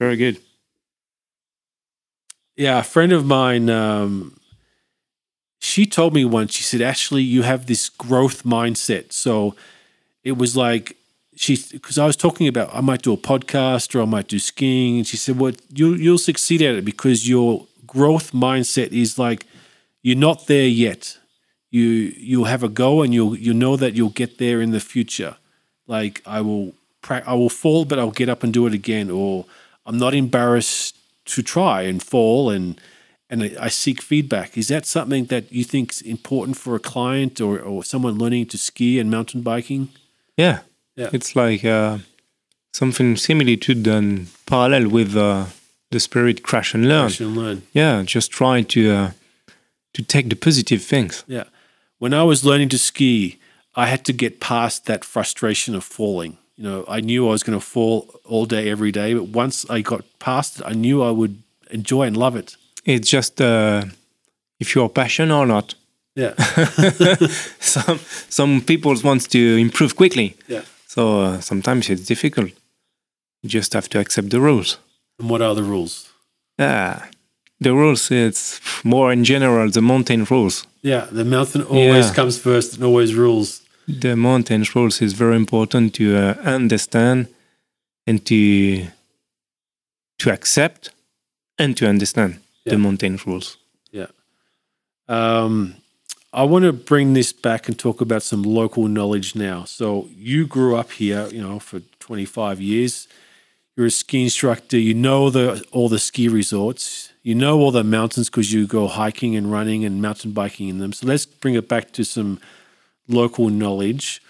Very 0.01 0.17
good. 0.17 0.41
yeah. 2.57 2.81
A 2.81 2.83
friend 2.83 3.13
of 3.13 3.25
mine, 3.25 3.71
um, 3.71 4.37
she 5.61 5.87
told 5.87 6.15
me 6.15 6.25
once. 6.25 6.53
She 6.53 6.65
said, 6.65 6.83
"Actually, 6.83 7.23
you 7.23 7.43
have 7.43 7.67
this 7.67 7.89
growth 7.89 8.43
mindset." 8.43 9.13
So 9.13 9.55
it 10.25 10.37
was 10.37 10.57
like 10.57 10.97
she 11.37 11.59
because 11.73 11.99
I 11.99 12.07
was 12.07 12.17
talking 12.17 12.49
about 12.49 12.75
I 12.75 12.81
might 12.81 13.03
do 13.03 13.13
a 13.13 13.17
podcast 13.17 13.95
or 13.95 14.03
I 14.03 14.05
might 14.05 14.29
do 14.29 14.39
skiing, 14.39 14.99
and 14.99 15.07
she 15.07 15.17
said, 15.17 15.39
"Well, 15.39 15.53
you 15.73 15.95
you'll 15.95 16.19
succeed 16.19 16.63
at 16.63 16.75
it 16.75 16.85
because 16.85 17.29
your 17.29 17.67
growth 17.87 18.33
mindset 18.33 18.93
is 18.93 19.19
like 19.19 19.47
you're 20.03 20.17
not 20.17 20.47
there 20.47 20.67
yet. 20.67 21.19
You 21.71 21.83
you'll 21.83 22.45
have 22.45 22.63
a 22.63 22.69
go, 22.69 23.03
and 23.03 23.13
you'll 23.13 23.37
you 23.37 23.55
know 23.55 23.77
that 23.77 23.95
you'll 23.95 24.11
get 24.11 24.39
there 24.39 24.61
in 24.61 24.71
the 24.71 24.81
future. 24.81 25.37
Like 25.87 26.23
I 26.27 26.41
will 26.41 26.75
I 27.09 27.35
will 27.35 27.51
fall, 27.51 27.85
but 27.85 27.99
I'll 27.99 28.11
get 28.11 28.29
up 28.29 28.43
and 28.43 28.53
do 28.53 28.67
it 28.67 28.75
again, 28.75 29.11
or 29.11 29.47
I'm 29.87 29.99
not 29.99 30.15
embarrassed 30.15 30.97
to 31.27 31.43
try 31.43 31.83
and 31.83 32.03
fall 32.03 32.51
and." 32.51 32.81
And 33.31 33.57
I 33.59 33.69
seek 33.69 34.03
feedback. 34.03 34.57
Is 34.57 34.69
that 34.69 34.87
something 34.87 35.25
that 35.25 35.51
you 35.51 35.65
think 35.65 35.93
is 35.93 36.03
important 36.03 36.57
for 36.57 36.77
a 36.77 36.79
client 36.79 37.41
or, 37.41 37.59
or 37.59 37.83
someone 37.83 38.19
learning 38.19 38.47
to 38.49 38.59
ski 38.59 39.01
and 39.01 39.11
mountain 39.11 39.41
biking? 39.41 39.89
Yeah, 40.37 40.61
Yeah. 40.97 41.11
it's 41.13 41.35
like 41.35 41.65
uh, 41.65 41.99
something 42.73 43.17
similar 43.17 43.57
to 43.57 43.75
done 43.75 44.29
parallel 44.47 44.89
with 44.89 45.17
uh, 45.17 45.47
the 45.91 46.01
spirit 46.01 46.43
crash 46.43 46.75
and 46.75 46.89
learn. 46.89 47.09
Crash 47.09 47.21
and 47.21 47.37
learn. 47.37 47.63
Yeah, 47.73 48.03
just 48.05 48.31
try 48.31 48.63
to 48.63 48.91
uh, 48.91 49.11
to 49.95 50.03
take 50.03 50.29
the 50.29 50.37
positive 50.37 50.83
things. 50.83 51.25
Yeah. 51.27 51.45
When 51.99 52.13
I 52.13 52.23
was 52.23 52.45
learning 52.45 52.69
to 52.71 52.79
ski, 52.79 53.39
I 53.75 53.87
had 53.87 54.05
to 54.05 54.13
get 54.13 54.41
past 54.41 54.87
that 54.87 55.05
frustration 55.05 55.75
of 55.75 55.85
falling. 55.85 56.39
You 56.57 56.65
know, 56.65 56.85
I 56.89 57.01
knew 57.01 57.27
I 57.27 57.31
was 57.31 57.43
going 57.43 57.59
to 57.59 57.65
fall 57.65 58.21
all 58.25 58.47
day, 58.47 58.71
every 58.71 58.93
day, 58.93 59.15
but 59.15 59.25
once 59.29 59.69
I 59.69 59.81
got 59.81 60.05
past 60.19 60.61
it, 60.61 60.67
I 60.67 60.73
knew 60.73 61.03
I 61.03 61.11
would 61.11 61.43
enjoy 61.71 62.03
and 62.03 62.17
love 62.17 62.37
it. 62.37 62.57
It's 62.85 63.09
just 63.09 63.41
uh, 63.41 63.85
if 64.61 64.75
you're 64.75 64.89
passionate 64.89 65.35
or 65.35 65.47
not. 65.47 65.75
Yeah. 66.15 66.35
some 67.59 67.99
some 68.29 68.61
people 68.61 68.95
want 69.03 69.29
to 69.31 69.57
improve 69.57 69.97
quickly, 69.97 70.37
yeah. 70.47 70.63
So 70.95 71.01
uh, 71.21 71.41
sometimes 71.41 71.89
it's 71.91 72.07
difficult. 72.07 72.51
You 73.43 73.49
just 73.59 73.73
have 73.75 73.89
to 73.89 73.99
accept 73.99 74.29
the 74.31 74.41
rules. 74.41 74.79
And 75.19 75.29
what 75.31 75.43
are 75.43 75.55
the 75.55 75.63
rules? 75.63 76.09
Yeah, 76.59 77.07
the 77.61 77.73
rules. 77.73 78.11
It's 78.11 78.61
more 78.85 79.13
in 79.13 79.25
general 79.25 79.71
the 79.71 79.81
mountain 79.83 80.25
rules. 80.31 80.67
Yeah. 80.83 81.07
The 81.11 81.25
mountain 81.25 81.63
always 81.63 82.07
Yeah. 82.07 82.15
comes 82.15 82.39
first 82.39 82.75
and 82.75 82.85
always 82.85 83.11
rules. 83.15 83.63
The 84.03 84.15
mountain 84.17 84.65
rules 84.75 85.03
is 85.03 85.13
very 85.15 85.37
important 85.37 85.95
to 85.95 86.05
uh, 86.17 86.35
understand 86.57 87.27
and 88.07 88.19
to 88.27 88.37
to 90.19 90.31
accept 90.31 90.91
and 91.59 91.77
to 91.77 91.87
understand 91.89 92.33
Yeah. 92.65 92.73
the 92.75 92.79
mountain 92.79 93.19
rules. 93.27 93.57
Yeah. 93.93 94.11
Um, 95.09 95.75
I 96.35 96.43
want 96.43 96.65
to 96.65 96.73
bring 96.73 97.13
this 97.13 97.33
back 97.33 97.69
and 97.69 97.79
talk 97.79 98.01
about 98.01 98.25
some 98.25 98.43
local 98.43 98.89
knowledge 98.89 99.37
now. 99.37 99.63
So 99.63 100.09
you 100.17 100.49
grew 100.49 100.75
up 100.75 100.91
here, 100.91 101.29
you 101.29 101.41
know, 101.41 101.61
for 101.61 101.79
25 102.01 102.61
years. 102.61 103.07
You're 103.77 103.87
a 103.87 103.91
ski 103.91 104.25
instructor. 104.25 104.77
You 104.77 104.95
know 104.95 105.31
the 105.31 105.65
all 105.71 105.89
the 105.89 106.01
ski 106.01 106.29
resorts. 106.29 107.13
You 107.23 107.37
know 107.37 107.61
all 107.61 107.71
the 107.71 107.85
mountains 107.85 108.29
because 108.29 108.53
you 108.53 108.67
go 108.67 108.89
hiking 108.89 109.37
and 109.37 109.53
running 109.53 109.85
and 109.85 110.03
mountain 110.03 110.33
biking 110.33 110.69
in 110.69 110.79
them. 110.79 110.93
So 110.93 111.07
let's 111.07 111.25
bring 111.25 111.55
it 111.55 111.69
back 111.69 111.93
to 111.93 112.05
some 112.05 112.41
local 113.07 113.49
knowledge. 113.49 114.21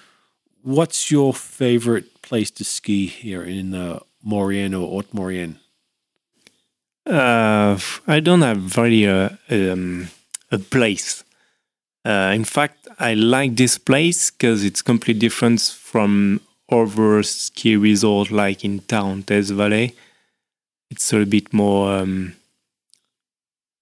What's 0.63 1.11
your 1.11 1.33
favorite 1.33 2.21
place 2.21 2.51
to 2.53 2.65
ski 2.65 3.07
here 3.07 3.43
in 3.43 3.73
uh, 3.73 4.01
Maurienne 4.23 4.75
or 4.75 4.87
Haute 4.89 5.15
Maurienne? 5.15 5.59
Uh, 7.07 7.79
I 8.07 8.21
don't 8.21 8.43
have 8.43 8.77
really 8.77 9.05
a, 9.05 9.39
um, 9.51 10.09
a 10.51 10.59
place. 10.59 11.24
Uh, 12.05 12.33
in 12.35 12.45
fact, 12.45 12.87
I 12.99 13.15
like 13.15 13.57
this 13.57 13.79
place 13.79 14.31
because 14.31 14.65
it's 14.65 14.83
completely 14.83 15.21
different 15.21 15.61
from 15.61 16.41
other 16.71 17.23
ski 17.23 17.77
resort 17.77 18.31
like 18.31 18.65
in 18.65 18.81
town, 18.81 19.23
Valley. 19.23 19.95
It's 20.91 21.13
a 21.13 21.25
bit 21.25 21.53
more 21.53 21.93
um, 21.99 22.35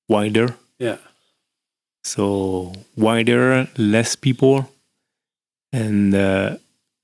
wider, 0.09 0.55
Yeah. 0.79 0.99
so 2.05 2.73
wider, 2.97 3.69
less 3.77 4.17
people, 4.17 4.69
and 5.73 6.15
uh, 6.15 6.57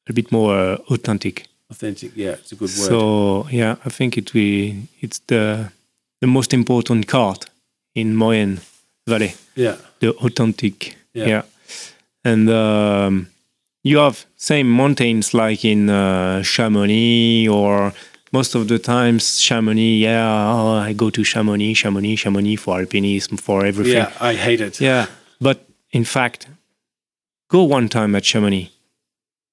a 0.09 0.13
bit 0.13 0.31
more 0.33 0.55
uh, 0.55 0.77
authentic. 0.91 1.47
Authentic. 1.71 2.13
Yeah, 2.17 2.33
it's 2.39 2.53
a 2.53 2.55
good 2.55 2.71
word. 2.71 2.89
So 2.89 3.47
yeah, 3.51 3.77
I 3.85 3.91
think 3.91 4.17
it 4.17 4.33
we 4.35 4.89
it's 5.01 5.21
the 5.27 5.71
the 6.21 6.27
most 6.27 6.53
important 6.55 7.07
card 7.07 7.47
in 7.95 8.17
Maurienne 8.17 8.61
Valley, 9.07 9.35
yeah. 9.57 9.77
the 10.01 10.13
authentic. 10.15 10.98
Yeah. 11.19 11.27
Yeah, 11.27 11.43
and 12.25 12.49
um, 12.51 13.29
you 13.83 13.99
have 13.99 14.27
same 14.37 14.69
mountains 14.71 15.35
like 15.35 15.65
in 15.65 15.91
uh, 15.91 16.43
Chamonix 16.43 17.49
or 17.49 17.93
most 18.33 18.55
of 18.55 18.69
the 18.69 18.79
times 18.79 19.41
Chamonix. 19.41 19.99
Yeah, 20.03 20.53
oh, 20.55 20.77
I 20.89 20.93
go 20.93 21.11
to 21.11 21.23
Chamonix, 21.25 21.75
Chamonix, 21.75 22.17
Chamonix 22.17 22.57
for 22.57 22.79
alpinism 22.79 23.39
for 23.41 23.65
everything. 23.65 23.95
Yeah, 23.95 24.13
I 24.21 24.35
hate 24.35 24.61
it. 24.61 24.81
Yeah, 24.81 25.07
but 25.41 25.59
in 25.91 26.05
fact, 26.05 26.47
go 27.49 27.65
one 27.65 27.89
time 27.89 28.15
at 28.15 28.25
Chamonix 28.25 28.71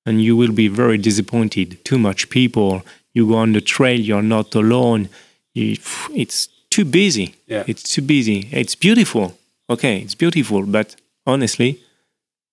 and 0.05 0.21
you 0.21 0.37
will 0.37 0.51
be 0.51 0.67
very 0.67 0.97
disappointed. 0.97 1.83
Too 1.83 1.97
much 1.97 2.29
people. 2.29 2.83
You 3.13 3.27
go 3.27 3.35
on 3.35 3.53
the 3.53 3.61
trail, 3.61 3.99
you're 3.99 4.21
not 4.21 4.53
alone. 4.55 5.09
You, 5.53 5.77
it's 6.13 6.47
too 6.69 6.85
busy. 6.85 7.35
Yeah. 7.47 7.63
It's 7.67 7.83
too 7.83 8.01
busy. 8.01 8.49
It's 8.51 8.75
beautiful. 8.75 9.37
Okay, 9.69 9.99
it's 9.99 10.15
beautiful, 10.15 10.65
but 10.65 10.95
honestly, 11.25 11.79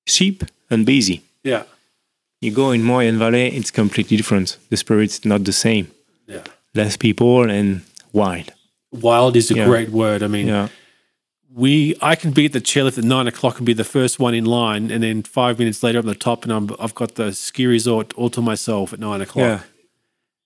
cheap 0.06 0.44
and 0.70 0.84
busy. 0.86 1.22
Yeah. 1.44 1.64
You 2.40 2.50
go 2.52 2.70
in 2.72 2.82
Maurienne 2.82 3.18
Valley, 3.18 3.54
it's 3.56 3.70
completely 3.70 4.16
different. 4.16 4.56
The 4.70 4.76
spirit's 4.76 5.24
not 5.24 5.44
the 5.44 5.52
same. 5.52 5.90
Yeah. 6.26 6.42
Less 6.74 6.96
people 6.96 7.48
and 7.50 7.82
wild. 8.12 8.50
Wild 8.90 9.36
is 9.36 9.50
a 9.50 9.54
Yeah. 9.54 9.66
great 9.66 9.90
word. 9.90 10.22
I 10.22 10.26
mean, 10.28 10.48
Yeah. 10.48 10.68
we 11.54 11.94
I 12.02 12.14
can 12.16 12.32
be 12.32 12.46
at 12.46 12.52
the 12.52 12.60
chairlift 12.60 12.98
at 12.98 13.04
nine 13.04 13.26
o'clock 13.28 13.58
and 13.58 13.66
be 13.66 13.74
the 13.74 13.84
first 13.84 14.18
one 14.18 14.34
in 14.34 14.44
line, 14.44 14.90
and 14.90 15.02
then 15.02 15.22
five 15.22 15.58
minutes 15.58 15.82
later 15.82 15.98
I'm 16.00 16.08
at 16.08 16.14
the 16.18 16.18
top, 16.18 16.44
and 16.44 16.52
I'm 16.52 16.70
I've 16.80 16.94
got 16.94 17.14
the 17.14 17.32
ski 17.32 17.66
resort 17.66 18.12
all 18.16 18.30
to 18.30 18.40
myself 18.40 18.92
at 18.92 18.98
nine 19.00 19.20
Yeah. 19.20 19.24
o'clock. 19.24 19.66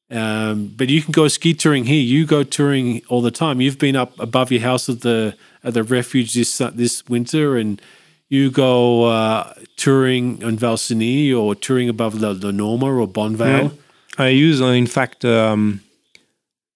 Um, 0.09 0.73
but 0.77 0.89
you 0.89 1.03
can 1.03 1.11
go 1.13 1.27
ski 1.29 1.53
touring 1.55 1.85
here. 1.87 2.01
You 2.01 2.27
go 2.27 2.45
touring 2.45 3.03
all 3.09 3.23
the 3.23 3.33
time. 3.33 3.61
You've 3.61 3.79
been 3.79 3.97
up 3.97 4.13
above 4.21 4.53
your 4.53 4.61
house 4.63 4.89
at 4.89 5.01
the 5.01 5.35
at 5.65 5.75
the 5.75 5.83
refuge 5.83 6.35
this 6.35 6.59
this 6.75 7.05
winter, 7.09 7.57
and 7.57 7.81
you 8.29 8.51
go 8.51 9.05
uh, 9.05 9.53
touring 9.77 10.43
on 10.45 10.57
Val 10.57 10.77
Cenis 10.77 11.37
or 11.37 11.55
touring 11.55 11.89
above 11.89 12.21
the, 12.21 12.35
the 12.35 12.53
Norma 12.53 12.93
or 12.93 13.07
Bonneval. 13.07 13.77
I 14.19 14.29
use, 14.29 14.61
uh, 14.63 14.67
in 14.67 14.87
fact, 14.87 15.25
um, 15.25 15.81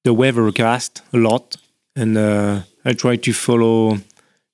the 0.05 0.15
weathercast 0.15 1.01
a 1.13 1.19
lot, 1.19 1.57
and 1.97 2.17
uh, 2.17 2.63
I 2.85 2.93
try 2.93 3.17
to 3.17 3.33
follow, 3.33 3.99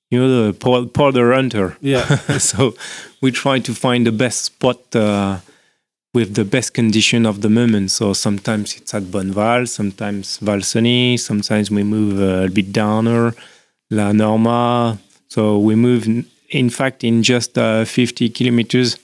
you 0.09 0.19
know, 0.19 0.47
the 0.47 0.53
Paul, 0.53 0.87
Paul 0.87 1.11
the 1.11 1.21
Hunter. 1.33 1.77
Yeah, 1.81 2.05
so 2.37 2.75
we 3.21 3.31
try 3.31 3.59
to 3.59 3.73
find 3.73 4.07
the 4.07 4.11
best 4.11 4.45
spot 4.45 4.95
uh, 4.95 5.39
with 6.13 6.35
the 6.35 6.45
best 6.45 6.73
condition 6.73 7.25
of 7.25 7.41
the 7.41 7.49
moment. 7.49 7.91
So 7.91 8.13
sometimes 8.13 8.75
it's 8.75 8.93
at 8.93 9.03
Bonval, 9.03 9.67
sometimes 9.67 10.37
Val 10.37 10.59
Cenis, 10.59 11.19
sometimes 11.19 11.69
we 11.69 11.83
move 11.83 12.19
uh, 12.19 12.45
a 12.45 12.49
bit 12.49 12.71
downer, 12.71 13.33
La 13.91 14.11
Norma. 14.13 14.97
So 15.27 15.59
we 15.59 15.75
move, 15.75 16.07
in 16.49 16.69
fact, 16.69 17.03
in 17.03 17.23
just 17.23 17.57
uh, 17.57 17.85
50 17.85 18.29
kilometers, 18.29 18.97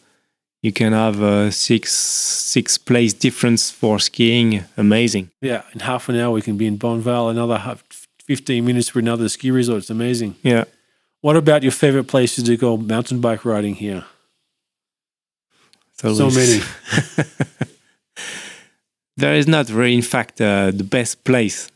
you 0.62 0.72
can 0.72 0.94
have 0.94 1.22
uh, 1.22 1.52
six 1.52 1.92
six 1.94 2.78
place 2.78 3.14
difference 3.14 3.70
for 3.70 4.00
skiing. 4.00 4.64
Amazing. 4.78 5.30
yeah. 5.42 5.64
In 5.74 5.82
half 5.82 6.08
an 6.10 6.16
hour 6.16 6.32
we 6.32 6.42
can 6.42 6.56
be 6.58 6.66
in 6.66 6.78
Bonneval. 6.80 7.30
Another 7.30 7.58
half, 7.58 7.84
fifteen 8.26 8.66
minutes 8.66 8.88
for 8.90 9.00
another 9.00 9.28
ski 9.28 9.52
resort. 9.52 9.80
It's 9.80 9.90
amazing. 9.90 10.36
Yeah. 10.42 10.64
What 11.20 11.36
about 11.36 11.64
your 11.64 11.74
favorite 11.74 12.08
places 12.08 12.46
to 12.46 12.56
go 12.56 12.78
mountain 12.78 13.20
bike 13.20 13.44
riding 13.44 13.76
here? 13.76 14.06
So, 15.94 16.14
So 16.14 16.30
many. 16.30 16.62
there 19.18 19.36
is 19.36 19.48
not 19.48 19.70
really, 19.70 19.96
in 19.96 20.02
fact, 20.02 20.42
uh, 20.42 20.72
the 20.72 20.84
best 20.84 21.24
place. 21.24 21.70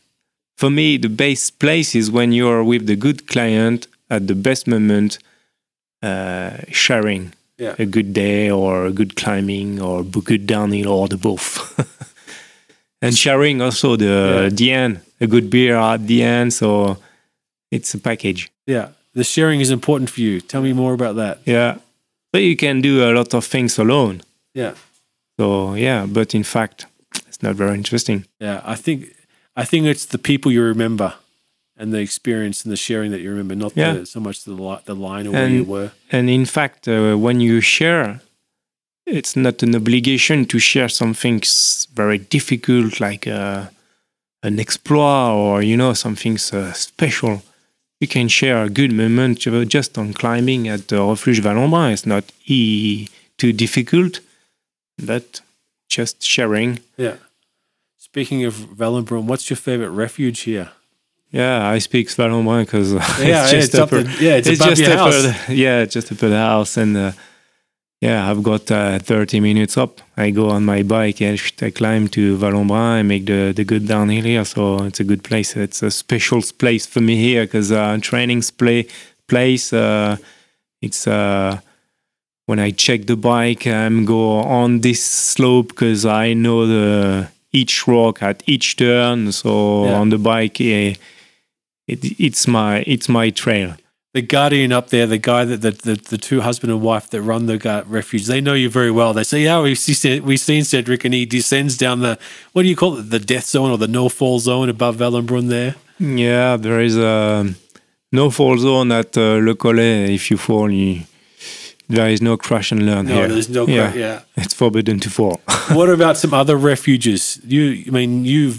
For 0.56 0.70
me, 0.70 0.96
the 0.98 1.08
best 1.08 1.58
place 1.58 1.94
is 1.94 2.10
when 2.10 2.32
you 2.32 2.48
are 2.48 2.64
with 2.64 2.86
the 2.86 2.96
good 2.96 3.26
client 3.26 3.86
at 4.10 4.26
the 4.26 4.34
best 4.34 4.66
moment, 4.66 5.18
uh, 6.02 6.50
sharing 6.70 7.32
Yeah. 7.58 7.74
a 7.78 7.86
good 7.86 8.12
day 8.12 8.50
or 8.50 8.86
a 8.86 8.90
good 8.92 9.14
climbing 9.16 9.80
or 9.80 10.00
a 10.00 10.04
good 10.04 10.46
downhill 10.46 10.88
or 10.92 11.08
the 11.08 11.16
both. 11.16 11.74
and 13.02 13.16
sharing 13.16 13.60
also 13.62 13.96
the 13.96 14.04
Yeah. 14.04 14.48
the 14.50 14.72
end, 14.72 15.00
a 15.20 15.26
good 15.26 15.48
beer 15.50 15.76
at 15.76 16.06
the 16.06 16.22
end. 16.22 16.52
So 16.52 16.96
it's 17.70 17.94
a 17.94 17.98
package. 17.98 18.50
Yeah. 18.66 18.88
The 19.14 19.24
sharing 19.24 19.60
is 19.60 19.70
important 19.70 20.10
for 20.10 20.20
you. 20.20 20.40
Tell 20.40 20.62
me 20.62 20.72
more 20.72 20.92
about 20.94 21.16
that. 21.16 21.38
Yeah, 21.44 21.74
but 22.32 22.42
you 22.42 22.56
can 22.56 22.80
do 22.80 23.02
a 23.02 23.10
lot 23.12 23.34
of 23.34 23.44
things 23.46 23.78
alone. 23.78 24.20
Yeah. 24.54 24.74
So 25.40 25.74
yeah, 25.74 26.06
but 26.06 26.34
in 26.34 26.44
fact, 26.44 26.86
it's 27.26 27.42
not 27.42 27.56
very 27.56 27.74
interesting. 27.74 28.24
Yeah. 28.40 28.60
I 28.64 28.76
think 28.76 29.04
I 29.56 29.64
think 29.64 29.86
it's 29.86 30.06
the 30.06 30.18
people 30.18 30.52
you 30.52 30.62
remember 30.62 31.12
and 31.78 31.92
the 31.92 31.98
experience 31.98 32.64
and 32.64 32.72
the 32.72 32.76
sharing 32.76 33.10
that 33.12 33.20
you 33.20 33.30
remember, 33.30 33.54
not 33.54 33.72
Yeah. 33.76 33.92
the, 33.94 34.06
so 34.06 34.20
much 34.20 34.44
the 34.44 34.52
li- 34.52 34.82
the 34.84 34.94
line 34.94 35.26
or 35.28 35.32
where 35.32 35.48
you 35.48 35.64
were. 35.64 35.90
And 36.10 36.28
in 36.28 36.44
fact, 36.44 36.88
uh, 36.88 37.14
when 37.16 37.40
you 37.40 37.60
share, 37.60 38.20
it's 39.06 39.34
not 39.36 39.62
an 39.62 39.74
obligation 39.74 40.44
to 40.46 40.58
share 40.58 40.88
something 40.88 41.40
very 41.94 42.18
difficult 42.18 43.00
like 43.00 43.26
uh, 43.26 43.66
an 44.42 44.58
exploit 44.60 45.32
or 45.34 45.62
you 45.62 45.76
know 45.76 45.94
something 45.94 46.36
uh, 46.52 46.72
special. 46.72 47.42
You 48.00 48.08
can 48.08 48.28
share 48.28 48.62
a 48.64 48.68
good 48.70 48.92
moment 48.92 49.38
just 49.68 49.98
on 49.98 50.12
climbing 50.12 50.68
at 50.68 50.86
the 50.88 51.00
Refuge 51.02 51.40
Vallonbrun. 51.42 51.92
It's 51.92 52.06
not 52.06 52.24
e- 52.46 53.08
too 53.38 53.52
difficult, 53.52 54.20
but 55.04 55.40
just 55.88 56.22
sharing. 56.22 56.78
Yeah. 56.96 57.16
Speaking 57.96 58.44
of 58.44 58.54
Vallonbrun, 58.54 59.24
what's 59.24 59.48
your 59.50 59.56
favorite 59.56 59.90
refuge 59.90 60.40
here? 60.40 60.70
Yeah, 61.30 61.68
I 61.68 61.78
speak 61.78 62.08
Vallonbrun 62.08 62.64
because 62.64 62.92
Yeah, 63.20 63.42
it's 63.42 63.50
just 63.50 63.68
it's 63.68 63.74
up 63.74 63.88
upper, 63.92 64.02
the- 64.02 64.24
yeah, 64.24 64.36
it's 64.36 64.48
above 64.48 64.68
just 64.68 64.82
your 64.82 64.96
house. 64.96 65.22
the- 65.22 65.54
yeah, 65.54 65.84
just 65.84 66.10
upper 66.12 66.28
the 66.28 66.36
house, 66.38 66.76
and 66.78 66.96
uh, 66.96 67.12
yeah, 68.00 68.30
I've 68.30 68.42
got 68.42 68.70
uh, 68.70 68.98
30 69.00 69.40
minutes 69.40 69.76
up. 69.76 70.00
I 70.16 70.30
go 70.30 70.48
on 70.50 70.64
my 70.64 70.82
bike 70.82 71.20
and 71.20 71.38
I 71.60 71.70
climb 71.70 72.08
to 72.08 72.36
Vallonbrun. 72.38 73.00
I 73.00 73.02
make 73.02 73.26
the 73.26 73.52
the 73.54 73.64
good 73.64 73.86
downhill 73.86 74.24
here, 74.24 74.44
so 74.44 74.84
it's 74.84 75.00
a 75.00 75.04
good 75.04 75.22
place. 75.22 75.54
It's 75.56 75.82
a 75.82 75.90
special 75.90 76.40
place 76.58 76.86
for 76.86 77.00
me 77.00 77.16
here 77.16 77.44
because 77.44 77.72
uh, 77.72 77.98
training 78.00 78.42
play 78.56 78.86
place. 79.26 79.72
Uh, 79.72 80.16
it's 80.80 81.06
uh, 81.06 81.58
when 82.46 82.58
I 82.58 82.70
check 82.70 83.06
the 83.06 83.16
bike, 83.16 83.66
I'm 83.66 84.04
go 84.06 84.38
on 84.40 84.80
this 84.80 85.04
slope 85.04 85.68
because 85.68 86.06
I 86.06 86.32
know 86.34 86.66
the 86.66 87.28
each 87.52 87.86
rock 87.86 88.22
at 88.22 88.42
each 88.46 88.76
turn. 88.76 89.32
So 89.32 89.84
Yeah. 89.84 89.98
on 90.00 90.08
the 90.10 90.18
bike, 90.18 90.60
eh, 90.60 90.94
it, 91.88 92.04
it's 92.20 92.46
my 92.46 92.84
it's 92.86 93.08
my 93.08 93.30
trail. 93.30 93.74
The 94.14 94.22
guardian 94.22 94.72
up 94.72 94.88
there, 94.88 95.06
the 95.06 95.18
guy 95.18 95.44
that 95.44 95.60
the, 95.60 95.70
the, 95.70 95.94
the 95.94 96.18
two 96.18 96.40
husband 96.40 96.72
and 96.72 96.80
wife 96.80 97.10
that 97.10 97.20
run 97.20 97.44
the 97.46 97.58
gu- 97.58 97.82
refuge, 97.86 98.24
they 98.26 98.40
know 98.40 98.54
you 98.54 98.70
very 98.70 98.90
well. 98.90 99.12
They 99.12 99.22
say, 99.24 99.42
"Yeah, 99.42 99.60
we've 99.60 99.78
seen, 99.78 100.24
we've 100.24 100.40
seen 100.40 100.64
Cedric, 100.64 101.04
and 101.04 101.12
he 101.14 101.26
descends 101.26 101.76
down 101.76 102.00
the 102.00 102.18
what 102.52 102.62
do 102.62 102.68
you 102.68 102.76
call 102.76 102.98
it, 102.98 103.10
the 103.10 103.18
death 103.18 103.46
zone 103.46 103.70
or 103.70 103.78
the 103.78 103.86
no 103.88 104.08
fall 104.08 104.38
zone 104.38 104.68
above 104.70 104.96
Vallonbrun 104.96 105.48
there." 105.48 105.74
Yeah, 105.98 106.56
there 106.56 106.80
is 106.80 106.96
a 106.96 107.54
no 108.10 108.30
fall 108.30 108.56
zone 108.58 108.92
at 108.92 109.16
uh, 109.18 109.38
Le 109.42 109.54
Collet. 109.54 110.08
If 110.10 110.30
you 110.30 110.38
fall, 110.38 110.70
you, 110.72 111.02
there 111.88 112.08
is 112.08 112.22
no 112.22 112.36
crash 112.36 112.72
and 112.72 112.86
learn 112.86 113.06
No, 113.06 113.14
here. 113.14 113.28
there's 113.28 113.48
no. 113.50 113.66
yeah. 113.66 113.92
Yeah. 113.92 113.94
yeah. 113.94 114.20
It's 114.44 114.54
forbidden 114.54 115.00
to 115.00 115.10
fall. 115.10 115.40
what 115.72 115.90
about 115.90 116.16
some 116.16 116.32
other 116.32 116.56
refuges? 116.56 117.38
You, 117.44 117.84
I 117.88 117.90
mean, 117.90 118.24
you 118.24 118.54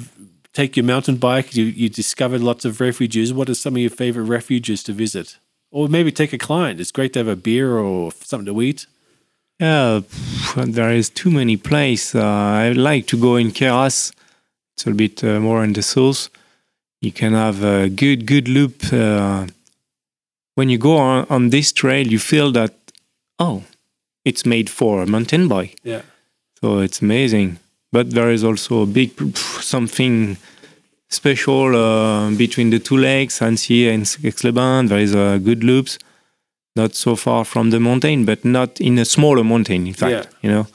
take 0.59 0.75
your 0.75 0.85
mountain 0.85 1.17
bike. 1.17 1.55
You 1.55 1.65
you 1.81 1.89
discovered 1.89 2.41
lots 2.41 2.65
of 2.65 2.81
refuges. 2.81 3.31
What 3.31 3.49
are 3.49 3.55
some 3.55 3.75
of 3.77 3.81
your 3.81 3.95
favorite 4.03 4.29
refuges 4.37 4.83
to 4.83 4.93
visit? 4.93 5.39
Or 5.71 5.87
maybe 5.87 6.11
take 6.11 6.33
a 6.33 6.37
client. 6.37 6.79
It's 6.79 6.91
great 6.91 7.13
to 7.13 7.19
have 7.19 7.31
a 7.31 7.35
beer 7.35 7.77
or 7.77 8.11
something 8.11 8.53
to 8.53 8.61
eat. 8.61 8.87
Yeah, 9.59 10.01
there 10.55 10.91
is 10.91 11.09
too 11.09 11.31
many 11.31 11.57
places. 11.57 12.15
Uh, 12.15 12.65
I 12.65 12.71
like 12.71 13.05
to 13.07 13.17
go 13.17 13.37
in 13.37 13.51
Queyras. 13.51 14.13
It's 14.73 14.87
a 14.87 14.91
bit 14.91 15.23
uh, 15.23 15.39
more 15.39 15.63
in 15.63 15.73
the 15.73 15.81
south. 15.81 16.29
You 17.01 17.11
can 17.11 17.33
have 17.33 17.63
a 17.63 17.89
good, 17.89 18.25
good 18.25 18.47
loop. 18.47 18.75
Uh, 18.91 19.47
when 20.55 20.69
you 20.69 20.77
go 20.77 20.97
on, 20.97 21.25
on 21.29 21.49
this 21.49 21.71
trail, 21.71 22.07
you 22.07 22.19
feel 22.19 22.51
that, 22.53 22.73
oh, 23.37 23.63
it's 24.23 24.45
made 24.45 24.69
for 24.69 25.03
a 25.03 25.05
mountain 25.05 25.47
bike. 25.47 25.75
Yeah. 25.83 26.01
So 26.59 26.79
it's 26.79 27.01
amazing. 27.01 27.59
But 27.91 28.11
there 28.11 28.29
is 28.31 28.43
also 28.43 28.81
a 28.83 28.85
big 28.85 29.11
something 29.61 30.37
special 31.09 31.75
uh, 31.75 32.29
between 32.37 32.69
the 32.69 32.79
two 32.79 32.97
lakes, 32.97 33.41
Annecy 33.41 33.89
and 33.89 34.03
Aix-les-Bains. 34.23 34.89
There 34.89 34.99
is 34.99 35.15
a 35.15 35.39
good 35.43 35.63
loops, 35.63 35.97
not 36.75 36.93
so 36.95 37.15
far 37.15 37.45
from 37.45 37.71
the 37.71 37.79
mountain, 37.79 38.25
but 38.25 38.45
not 38.45 38.79
in 38.79 38.99
a 38.99 39.05
smaller 39.05 39.43
mountain. 39.43 39.87
In 39.87 39.93
fact, 39.93 40.11
Yeah. 40.11 40.23
you 40.43 40.49
know, 40.51 40.67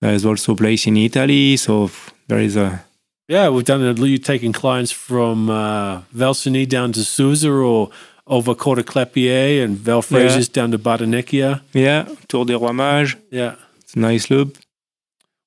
there 0.00 0.12
is 0.14 0.24
also 0.26 0.52
a 0.52 0.56
place 0.56 0.86
in 0.88 0.96
Italy. 0.96 1.56
So 1.56 1.90
there 2.28 2.40
is 2.40 2.56
a 2.56 2.84
Yeah, 3.28 3.48
we've 3.50 3.64
done 3.64 3.82
it. 3.84 3.98
You 3.98 4.18
taking 4.18 4.52
clients 4.52 4.90
from 4.90 5.48
uh, 5.48 6.00
Val 6.12 6.34
Cenis 6.34 6.66
down 6.68 6.90
to 6.92 7.04
Susa 7.04 7.48
or 7.50 7.90
over 8.26 8.54
Corte 8.56 8.84
Clapier 8.84 9.62
and 9.64 9.76
Valfréjus 9.78 10.48
down 10.52 10.70
to 10.72 10.78
Bardonecchia. 10.78 11.60
yeah 11.72 12.06
Tour 12.28 12.44
des 12.44 12.56
Rois 12.56 12.72
Mages. 12.72 13.16
Yeah. 13.30 13.54
It's 13.82 13.94
a 13.94 14.00
nice 14.00 14.30
loop. 14.30 14.58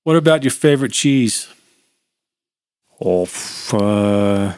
What 0.04 0.16
about 0.18 0.44
your 0.44 0.52
favorite 0.52 0.92
cheese? 0.92 1.48
Oh, 3.00 3.24
uh, 3.74 4.54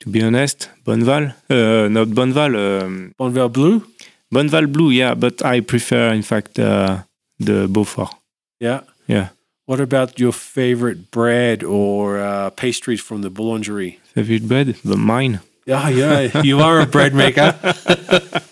to 0.00 0.08
be 0.08 0.22
honest, 0.22 0.70
Bonval. 0.84 1.34
Uh, 1.48 1.88
not 1.88 2.08
Bonval. 2.08 2.54
Um, 2.56 3.14
Bonneval 3.18 3.52
Blue? 3.52 3.86
Bonneval 4.32 4.72
Blue, 4.72 4.90
yeah, 4.90 5.14
but 5.14 5.44
I 5.44 5.60
prefer, 5.60 6.12
in 6.12 6.22
fact, 6.22 6.58
uh, 6.58 7.02
the 7.38 7.68
Beaufort. 7.68 8.10
Yeah. 8.60 8.80
Yeah. 9.06 9.28
What 9.66 9.80
about 9.80 10.18
your 10.18 10.32
favorite 10.32 11.10
bread 11.10 11.62
or 11.62 12.18
uh, 12.18 12.50
pastries 12.50 13.00
from 13.00 13.22
the 13.22 13.30
boulangerie? 13.30 13.98
Favorite 14.14 14.48
bread? 14.48 14.76
The 14.84 14.96
mine. 14.96 15.40
Yeah, 15.66 15.88
yeah. 15.88 16.42
You 16.42 16.60
are 16.60 16.80
a 16.80 16.86
bread 16.86 17.14
maker. 17.14 17.54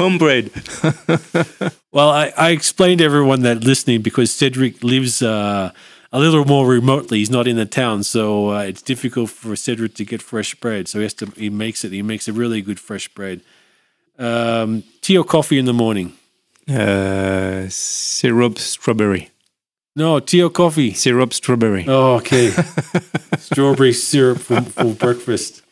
Home 0.00 0.18
bread. 0.18 0.50
Well, 1.92 2.08
I, 2.08 2.32
I 2.36 2.50
explained 2.50 2.98
to 2.98 3.04
everyone 3.04 3.42
that 3.42 3.64
listening 3.64 4.00
because 4.00 4.30
Cedric 4.30 4.84
lives 4.84 5.22
uh, 5.22 5.72
a 6.12 6.18
little 6.20 6.44
more 6.44 6.64
remotely. 6.66 7.18
He's 7.18 7.30
not 7.30 7.48
in 7.48 7.56
the 7.56 7.66
town, 7.66 8.04
so 8.04 8.52
uh, 8.52 8.60
it's 8.60 8.80
difficult 8.80 9.30
for 9.30 9.56
Cedric 9.56 9.94
to 9.94 10.04
get 10.04 10.22
fresh 10.22 10.54
bread. 10.54 10.86
So 10.86 11.00
he 11.00 11.02
has 11.02 11.14
to. 11.14 11.26
He 11.36 11.50
makes 11.50 11.84
it. 11.84 11.90
He 11.90 12.02
makes 12.02 12.28
a 12.28 12.32
really 12.32 12.62
good 12.62 12.78
fresh 12.78 13.08
bread. 13.08 13.40
Um, 14.20 14.84
tea 15.00 15.18
or 15.18 15.24
coffee 15.24 15.58
in 15.58 15.64
the 15.64 15.72
morning? 15.72 16.12
Uh, 16.68 17.66
syrup 17.68 18.58
strawberry. 18.58 19.30
No, 19.96 20.20
tea 20.20 20.44
or 20.44 20.50
coffee. 20.50 20.92
Syrup 20.94 21.32
strawberry. 21.32 21.84
Oh, 21.88 22.14
okay. 22.16 22.50
Strawberry 23.38 23.92
syrup 23.92 24.38
for, 24.38 24.60
for 24.62 24.94
breakfast. 24.94 25.62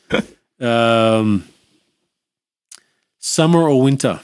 Um, 0.59 1.45
summer 3.19 3.69
or 3.69 3.83
winter? 3.83 4.21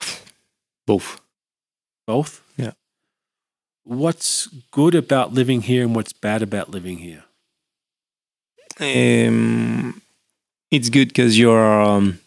Both. 0.86 1.20
Both. 2.06 2.42
Yeah. 2.56 2.72
What's 3.84 4.48
good 4.70 4.94
about 4.94 5.32
living 5.34 5.62
here 5.62 5.82
and 5.84 5.94
what's 5.94 6.12
bad 6.12 6.42
about 6.42 6.70
living 6.70 6.98
here? 6.98 7.24
Um, 8.80 10.02
it's 10.70 10.88
good 10.88 11.08
because 11.08 11.38
you're. 11.38 11.82
Um, 11.82 12.18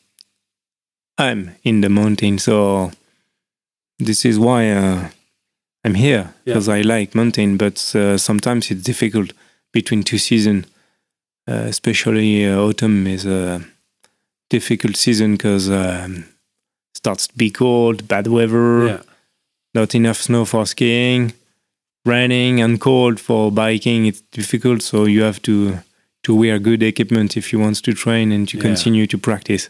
I'm 1.17 1.55
in 1.63 1.81
the 1.81 1.89
mountain, 1.89 2.37
so 2.37 2.91
this 3.99 4.23
is 4.23 4.37
why 4.39 4.69
uh, 4.71 5.09
I'm 5.83 5.95
here 5.95 6.33
Yeah. 6.45 6.53
because 6.53 6.69
I 6.69 6.81
like 6.81 7.15
mountain. 7.15 7.57
But 7.57 7.93
uh, 7.95 8.17
sometimes 8.17 8.71
it's 8.71 8.83
difficult 8.83 9.33
between 9.73 10.03
two 10.03 10.17
seasons. 10.19 10.67
Uh, 11.49 11.65
especially 11.69 12.45
uh, 12.45 12.57
autumn 12.59 13.07
is 13.07 13.25
a 13.25 13.61
difficult 14.49 14.95
season 14.95 15.33
because 15.33 15.69
um, 15.69 16.25
starts 16.95 17.27
to 17.27 17.33
be 17.37 17.49
cold, 17.51 18.07
bad 18.07 18.27
weather. 18.27 18.87
Yeah. 18.87 19.01
not 19.73 19.93
enough 19.93 20.17
snow 20.21 20.43
for 20.45 20.65
skiing, 20.65 21.33
raining 22.05 22.61
and 22.61 22.79
cold 22.81 23.19
for 23.19 23.51
biking. 23.51 24.05
It's 24.07 24.21
difficult, 24.31 24.81
so 24.81 25.05
you 25.05 25.21
have 25.23 25.39
to 25.43 25.79
to 26.23 26.35
wear 26.35 26.59
good 26.59 26.81
equipment 26.83 27.37
if 27.37 27.53
you 27.53 27.59
want 27.59 27.83
to 27.83 27.93
train 27.93 28.31
and 28.31 28.47
to 28.49 28.57
Yeah. 28.57 28.63
continue 28.63 29.05
to 29.07 29.17
practice. 29.17 29.69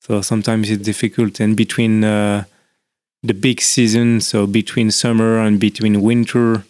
So 0.00 0.22
sometimes 0.22 0.70
it's 0.70 0.82
difficult, 0.82 1.40
and 1.40 1.56
between 1.56 2.04
uh, 2.04 2.44
the 3.22 3.34
big 3.34 3.60
season, 3.60 4.20
so 4.20 4.46
between 4.46 4.90
summer 4.90 5.38
and 5.46 5.58
between 5.60 6.00
winter, 6.00 6.64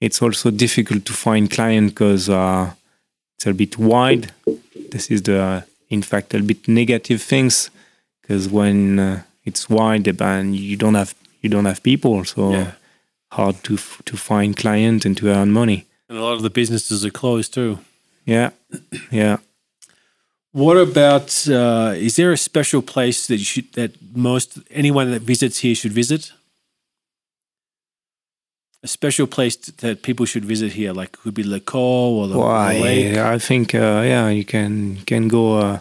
it's 0.00 0.22
also 0.22 0.50
difficult 0.50 1.04
to 1.06 1.12
find 1.12 1.50
client 1.50 1.88
because 1.94 2.28
uh, 2.28 2.70
it's 3.34 3.46
a 3.46 3.52
bit 3.54 3.78
wide. 3.78 4.30
This 4.92 5.10
is 5.10 5.22
the, 5.22 5.64
in 5.88 6.02
fact, 6.02 6.34
a 6.34 6.40
bit 6.42 6.66
negative 6.68 7.22
things 7.22 7.70
because 8.22 8.48
when 8.48 8.98
uh, 8.98 9.22
it's 9.44 9.68
wide 9.70 10.08
and 10.20 10.56
you 10.56 10.76
don't 10.76 10.94
have 10.94 11.14
you 11.42 11.48
don't 11.50 11.66
have 11.66 11.80
people, 11.82 12.24
so 12.24 12.50
Yeah. 12.52 12.72
hard 13.32 13.62
to 13.62 13.74
f- 13.74 14.02
to 14.04 14.16
find 14.16 14.56
client 14.56 15.04
and 15.06 15.16
to 15.16 15.28
earn 15.28 15.50
money. 15.52 15.84
And 16.08 16.18
a 16.18 16.22
lot 16.22 16.34
of 16.36 16.42
the 16.42 16.50
businesses 16.50 17.04
are 17.04 17.10
closed 17.12 17.52
too. 17.54 17.78
Yeah, 18.24 18.50
yeah. 19.10 19.36
What 20.52 20.76
about? 20.76 21.46
Uh, 21.48 21.94
is 21.96 22.16
there 22.16 22.32
a 22.32 22.36
special 22.36 22.82
place 22.82 23.26
that 23.26 23.36
you 23.36 23.44
should 23.44 23.72
that 23.74 23.90
most 24.14 24.58
anyone 24.70 25.10
that 25.10 25.22
visits 25.22 25.58
here 25.60 25.74
should 25.74 25.92
visit? 25.92 26.32
A 28.86 28.88
special 28.88 29.26
place 29.26 29.56
that 29.82 30.02
people 30.02 30.26
should 30.26 30.44
visit 30.44 30.72
here, 30.72 30.92
like 31.00 31.08
it 31.14 31.18
could 31.22 31.34
be 31.34 31.42
Le 31.42 31.58
Col 31.60 32.18
or 32.20 32.28
the, 32.28 32.34
the 32.34 32.82
lake. 32.82 33.16
I 33.34 33.38
think 33.38 33.74
uh, 33.74 34.02
yeah, 34.12 34.28
you 34.38 34.44
can 34.44 34.96
can 35.06 35.28
go 35.28 35.58
uh, 35.58 35.78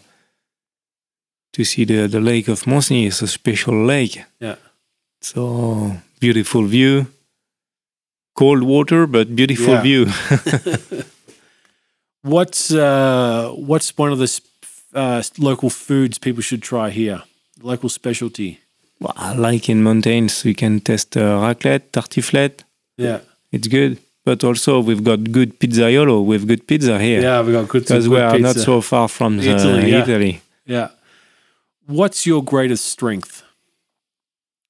to 1.54 1.64
see 1.64 1.86
the 1.86 2.08
the 2.08 2.20
lake 2.20 2.52
of 2.52 2.66
Mont 2.66 2.84
Cenis. 2.84 3.08
It's 3.08 3.22
a 3.22 3.28
special 3.28 3.86
lake. 3.86 4.24
Yeah. 4.40 4.56
So 5.22 5.42
beautiful 6.20 6.64
view, 6.68 7.06
cold 8.34 8.64
water, 8.64 9.08
but 9.08 9.36
beautiful 9.36 9.74
Yeah. 9.74 9.84
view. 9.84 10.06
What's 12.24 12.72
uh, 12.72 13.52
what's 13.56 13.98
one 13.98 14.12
of 14.12 14.18
the 14.20 14.28
sp- 14.28 14.50
uh, 14.96 15.22
local 15.38 15.70
foods 15.70 16.18
people 16.18 16.42
should 16.42 16.62
try 16.64 16.90
here? 16.90 17.22
Local 17.62 17.90
specialty. 17.90 18.60
Well, 19.00 19.36
like 19.38 19.70
in 19.70 19.84
mountains, 19.84 20.44
we 20.44 20.54
can 20.54 20.80
test 20.80 21.16
uh, 21.18 21.22
raclette, 21.42 21.92
tartiflette. 21.92 22.64
Yeah, 22.98 23.20
It's 23.52 23.68
good. 23.68 24.00
But 24.24 24.44
also, 24.44 24.80
we've 24.80 25.04
got 25.04 25.32
good 25.32 25.60
pizzaiolo 25.60 26.26
with 26.26 26.48
good 26.48 26.66
pizza 26.68 26.98
here. 27.00 27.22
yeah, 27.22 27.42
we 27.44 27.52
got 27.52 27.68
good. 27.68 27.84
Because 27.84 28.10
we 28.10 28.20
are 28.20 28.40
not 28.40 28.56
so 28.56 28.82
far 28.82 29.08
from 29.08 29.38
the 29.38 29.50
Italy, 29.50 29.92
yeah. 29.92 30.02
Italy. 30.02 30.42
Yeah. 30.66 30.88
What's 31.86 32.26
your 32.26 32.44
greatest 32.44 32.86
strength 32.86 33.44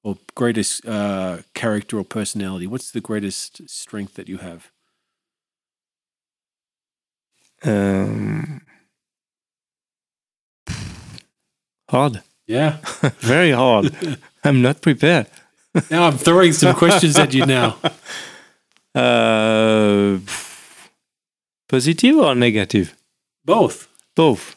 or 0.04 0.18
greatest 0.34 0.84
uh, 0.86 1.38
character 1.54 1.98
or 1.98 2.04
personality? 2.04 2.66
What's 2.66 2.90
the 2.90 3.00
greatest 3.00 3.66
strength 3.70 4.14
that 4.14 4.28
you 4.28 4.36
have? 4.38 4.70
Um, 7.64 8.60
hard. 11.88 12.22
Yeah. 12.46 12.76
Very 13.20 13.52
hard. 13.52 14.18
I'm 14.44 14.60
not 14.60 14.82
prepared. 14.82 15.26
Now 15.90 16.06
I'm 16.08 16.18
throwing 16.18 16.52
some 16.52 16.74
questions 16.74 17.18
at 17.18 17.34
you 17.34 17.46
now. 17.46 17.76
Uh, 18.96 20.18
positive 21.68 22.16
or 22.16 22.34
negative? 22.34 22.96
Both. 23.44 23.88
Both. 24.14 24.56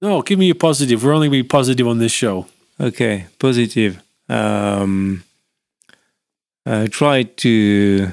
No, 0.00 0.22
give 0.22 0.38
me 0.38 0.50
a 0.50 0.54
positive. 0.54 1.02
We're 1.02 1.12
only 1.12 1.28
be 1.28 1.42
positive 1.42 1.88
on 1.88 1.98
this 1.98 2.12
show. 2.12 2.46
Okay, 2.80 3.26
positive. 3.40 4.00
Um, 4.28 5.24
uh, 6.64 6.86
try 6.90 7.24
to 7.24 8.12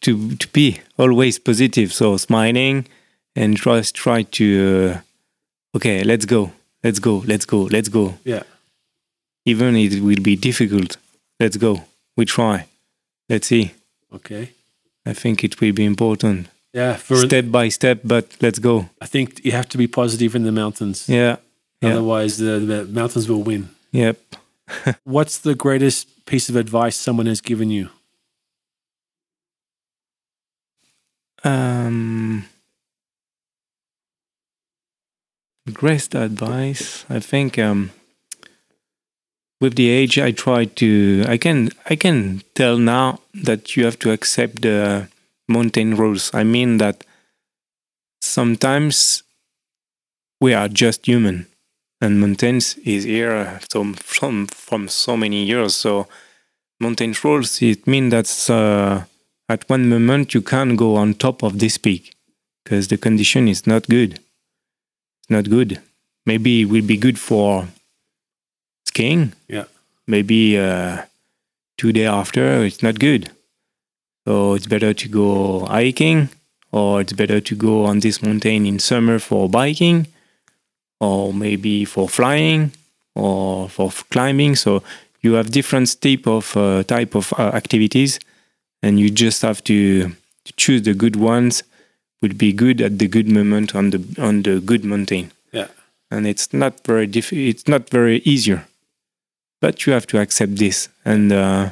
to 0.00 0.36
to 0.36 0.48
be 0.48 0.80
always 0.98 1.38
positive. 1.38 1.92
So 1.92 2.16
smiling 2.16 2.86
and 3.34 3.56
try 3.58 3.82
try 3.82 4.22
to. 4.22 4.46
Uh, 4.94 5.76
okay, 5.76 6.02
let's 6.02 6.24
go. 6.24 6.52
Let's 6.82 6.98
go. 6.98 7.24
Let's 7.26 7.44
go. 7.44 7.62
Let's 7.64 7.90
go. 7.90 8.14
Yeah. 8.24 8.44
Even 9.46 9.76
it 9.76 10.02
will 10.02 10.20
be 10.22 10.36
difficult. 10.36 10.96
Let's 11.40 11.56
go. 11.56 11.84
We 12.16 12.24
try. 12.24 12.66
Let's 13.28 13.46
see. 13.46 13.72
Okay. 14.12 14.50
I 15.06 15.12
think 15.14 15.44
it 15.44 15.60
will 15.60 15.72
be 15.72 15.84
important. 15.84 16.48
Yeah. 16.74 16.96
For 16.96 17.16
step 17.16 17.50
by 17.50 17.68
step, 17.68 18.00
but 18.04 18.36
let's 18.42 18.58
go. 18.58 18.90
I 19.00 19.06
think 19.06 19.44
you 19.44 19.52
have 19.52 19.68
to 19.70 19.78
be 19.78 19.86
positive 19.86 20.34
in 20.34 20.42
the 20.42 20.52
mountains. 20.52 21.08
Yeah. 21.08 21.36
Yeah. 21.80 21.90
Otherwise, 21.90 22.38
the, 22.38 22.58
the 22.58 22.84
mountains 22.84 23.28
will 23.28 23.42
win. 23.42 23.68
Yep. 23.92 24.18
What's 25.04 25.38
the 25.38 25.54
greatest 25.54 26.26
piece 26.26 26.48
of 26.48 26.56
advice 26.56 26.96
someone 26.96 27.26
has 27.26 27.40
given 27.40 27.70
you? 27.70 27.88
Um, 31.44 32.46
greatest 35.72 36.14
advice. 36.16 37.04
I 37.08 37.20
think 37.20 37.58
um, 37.58 37.92
with 39.60 39.74
the 39.76 39.88
age, 39.88 40.18
I 40.18 40.32
try 40.32 40.66
to. 40.66 41.24
I 41.26 41.36
can. 41.36 41.70
I 41.88 41.96
can 41.96 42.42
tell 42.54 42.78
now 42.78 43.20
that 43.34 43.76
you 43.76 43.84
have 43.84 43.98
to 44.00 44.12
accept 44.12 44.62
the 44.62 45.08
mountain 45.48 45.96
rules. 45.96 46.30
I 46.34 46.44
mean 46.44 46.78
that 46.78 47.04
sometimes 48.20 49.22
we 50.40 50.52
are 50.54 50.68
just 50.68 51.06
human, 51.06 51.46
and 52.00 52.20
mountains 52.20 52.76
is 52.84 53.04
here 53.04 53.60
from 53.70 53.94
from 53.94 54.46
from 54.46 54.88
so 54.88 55.16
many 55.16 55.44
years. 55.44 55.74
So 55.74 56.06
mountain 56.80 57.14
rules. 57.22 57.62
It 57.62 57.86
means 57.86 58.10
that. 58.12 58.50
Uh, 58.50 59.04
at 59.48 59.68
one 59.68 59.88
moment 59.88 60.34
you 60.34 60.42
can't 60.42 60.76
go 60.76 60.96
on 60.96 61.14
top 61.14 61.42
of 61.42 61.58
this 61.58 61.78
peak 61.78 62.14
because 62.64 62.88
the 62.88 62.96
condition 62.96 63.48
is 63.48 63.66
not 63.66 63.88
good. 63.88 64.14
It's 64.14 65.30
not 65.30 65.48
good. 65.48 65.80
Maybe 66.24 66.62
it 66.62 66.64
will 66.66 66.84
be 66.84 66.96
good 66.96 67.18
for 67.18 67.68
skiing. 68.96 69.32
Yeah. 69.48 69.64
Maybe 70.06 70.58
uh, 70.58 71.02
two 71.76 71.92
day 71.92 72.06
after 72.06 72.64
it's 72.64 72.82
not 72.82 72.98
good. 72.98 73.30
So 74.26 74.54
it's 74.54 74.66
better 74.66 74.92
to 74.94 75.08
go 75.08 75.66
hiking, 75.66 76.28
or 76.72 77.00
it's 77.00 77.12
better 77.12 77.40
to 77.40 77.54
go 77.54 77.84
on 77.84 78.00
this 78.00 78.22
mountain 78.22 78.66
in 78.66 78.78
summer 78.78 79.18
for 79.18 79.48
biking, 79.48 80.06
or 81.00 81.32
maybe 81.32 81.84
for 81.84 82.08
flying, 82.08 82.72
or 83.14 83.68
for 83.68 83.90
climbing. 84.10 84.56
So 84.56 84.82
you 85.22 85.34
have 85.34 85.50
different 85.50 86.00
type 86.00 86.26
of 86.26 86.56
uh, 86.56 86.82
type 86.84 87.14
of 87.14 87.32
uh, 87.38 87.50
activities 87.54 88.18
and 88.82 89.00
you 89.00 89.10
just 89.10 89.42
have 89.42 89.62
to, 89.64 90.10
to 90.44 90.52
choose 90.56 90.82
the 90.82 90.94
good 90.94 91.16
ones 91.16 91.62
would 92.22 92.36
be 92.38 92.52
good 92.52 92.80
at 92.80 92.98
the 92.98 93.08
good 93.08 93.28
moment 93.28 93.74
on 93.74 93.90
the 93.90 94.00
on 94.18 94.42
the 94.42 94.60
good 94.60 94.84
mountain 94.84 95.32
Yeah. 95.52 95.68
and 96.10 96.26
it's 96.26 96.52
not 96.52 96.84
very 96.86 97.06
diff- 97.06 97.32
it's 97.32 97.66
not 97.66 97.88
very 97.90 98.18
easier 98.24 98.60
but 99.60 99.86
you 99.86 99.92
have 99.92 100.06
to 100.08 100.18
accept 100.20 100.56
this. 100.56 100.88
And 101.04 101.32
uh, 101.32 101.70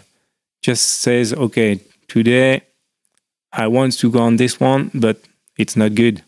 just 0.64 1.02
says 1.02 1.34
okay 1.34 1.78
today 2.08 2.62
i 3.52 3.66
want 3.66 3.92
to 3.98 4.10
go 4.10 4.20
on 4.20 4.36
this 4.36 4.58
one 4.58 4.90
but 4.94 5.16
it's 5.58 5.76
not 5.76 5.94
good. 5.94 6.22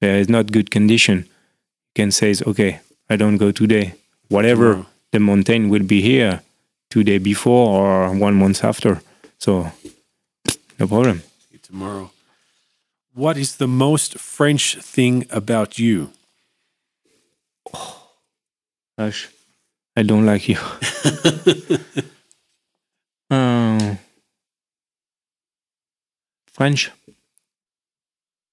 There 0.00 0.16
is 0.16 0.28
not 0.28 0.50
good 0.50 0.70
condition. 0.70 1.18
You 1.18 1.94
can 1.96 2.10
say 2.12 2.34
okay 2.46 2.80
i 3.10 3.16
don't 3.16 3.38
go 3.38 3.50
today. 3.50 3.94
Whatever 4.28 4.86
the 5.10 5.18
mountain 5.18 5.68
will 5.68 5.82
be 5.82 6.00
here 6.00 6.42
two 6.90 7.02
day 7.02 7.18
before 7.18 7.66
or 7.76 8.12
one 8.14 8.36
month 8.36 8.64
after. 8.64 9.02
So 9.38 9.72
no 10.78 10.86
problem. 10.86 11.22
Tomorrow. 11.62 12.10
What 13.14 13.36
is 13.36 13.56
the 13.56 13.66
most 13.66 14.18
French 14.18 14.76
thing 14.76 15.26
about 15.30 15.78
you? 15.78 16.10
Oh, 17.72 18.10
Gosh, 18.98 19.28
I 19.96 20.02
don't 20.02 20.26
like 20.26 20.48
you. 20.48 20.58
Um, 23.32 23.98
French. 26.52 26.90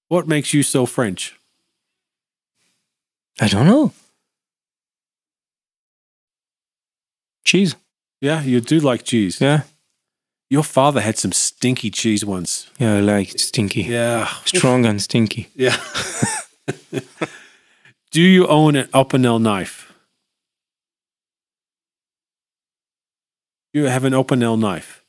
What 0.08 0.26
makes 0.26 0.54
you 0.54 0.64
so 0.64 0.86
French? 0.86 1.38
I 3.42 3.50
don't 3.50 3.68
know. 3.68 3.92
Cheese. 7.44 7.76
Yeah, 8.22 8.42
you 8.42 8.62
do 8.62 8.80
like 8.80 9.04
cheese. 9.04 9.42
Yeah. 9.42 9.64
Your 10.50 10.64
father 10.64 11.02
had 11.02 11.18
some 11.18 11.34
stinky 11.34 11.92
cheese 11.92 12.24
once. 12.26 12.70
Yeah, 12.80 12.96
I 12.96 13.00
like. 13.02 13.38
Stinky. 13.38 13.84
Yeah. 13.84 14.28
Strong 14.46 14.86
and 14.86 15.02
stinky. 15.02 15.50
Yeah. 15.56 15.76
do 18.12 18.22
you 18.22 18.48
own 18.48 18.78
an 18.78 18.88
Opinel 18.94 19.42
knife? 19.42 19.89
You 23.74 23.86
have 23.86 24.03
an 24.03 24.13
Opinel 24.13 24.57
knife. 24.59 25.03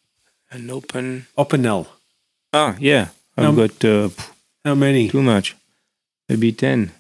An 0.51 0.71
open. 0.71 1.27
Opinel. 1.39 1.87
Ah, 2.53 2.77
yeah. 2.79 3.09
I've 3.37 3.47
Um, 3.49 3.57
got 3.57 3.85
uh, 3.85 4.09
How 4.65 4.75
many? 4.75 5.09
too 5.09 5.23
much. 5.23 5.57
Maybe 6.29 6.53
10. 6.53 6.91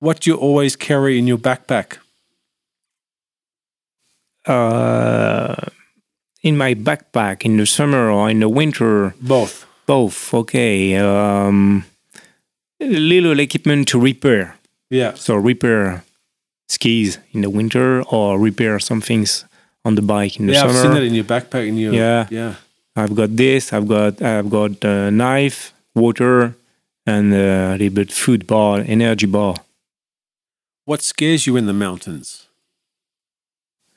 What 0.00 0.20
do 0.20 0.30
you 0.30 0.36
always 0.36 0.76
carry 0.76 1.18
in 1.18 1.26
your 1.26 1.38
backpack? 1.38 1.98
Uh, 4.46 5.54
in 6.42 6.56
my 6.56 6.74
backpack 6.74 7.44
in 7.44 7.56
the 7.56 7.66
summer 7.66 8.10
or 8.10 8.28
in 8.30 8.40
the 8.40 8.48
winter, 8.48 9.14
Both. 9.20 9.66
both. 9.86 10.34
Okay. 10.34 10.96
Um, 10.96 11.84
little 12.80 13.38
equipment 13.38 13.88
to 13.88 14.00
repair. 14.00 14.56
Yeah. 14.90 15.14
So 15.14 15.36
repair 15.36 16.02
skis 16.68 17.18
in 17.32 17.42
the 17.42 17.50
winter 17.50 18.02
or 18.02 18.38
repair 18.38 18.80
some 18.80 19.00
things 19.00 19.44
on 19.84 19.94
the 19.94 20.02
bike 20.02 20.38
in 20.38 20.46
the 20.46 20.52
yeah, 20.52 20.64
I've 20.64 20.76
seen 20.76 20.92
that 20.92 21.02
in 21.02 21.14
your 21.14 21.24
backpack. 21.24 21.66
In 21.68 21.76
your 21.76 21.92
Yeah. 21.92 22.26
yeah. 22.30 22.54
I've 22.94 23.14
got 23.14 23.36
this. 23.36 23.72
I've 23.72 23.88
got 23.88 24.20
I've 24.22 24.50
got 24.50 24.84
a 24.84 25.10
knife, 25.10 25.72
water, 25.94 26.54
and 27.06 27.32
a 27.34 27.72
little 27.78 27.90
bit 27.94 28.12
food 28.12 28.46
bar, 28.46 28.84
energy 28.86 29.26
bar. 29.26 29.56
What 30.84 31.02
scares 31.02 31.46
you 31.46 31.56
in 31.56 31.66
the 31.66 31.72
mountains? 31.72 32.46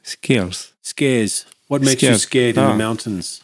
Scares. 0.04 0.72
Scares. 0.82 1.46
What 1.68 1.82
makes 1.82 2.02
you 2.04 2.10
Scares. 2.10 2.22
scared 2.24 2.58
in 2.58 2.64
Ah. 2.64 2.72
the 2.72 2.78
mountains? 2.78 3.42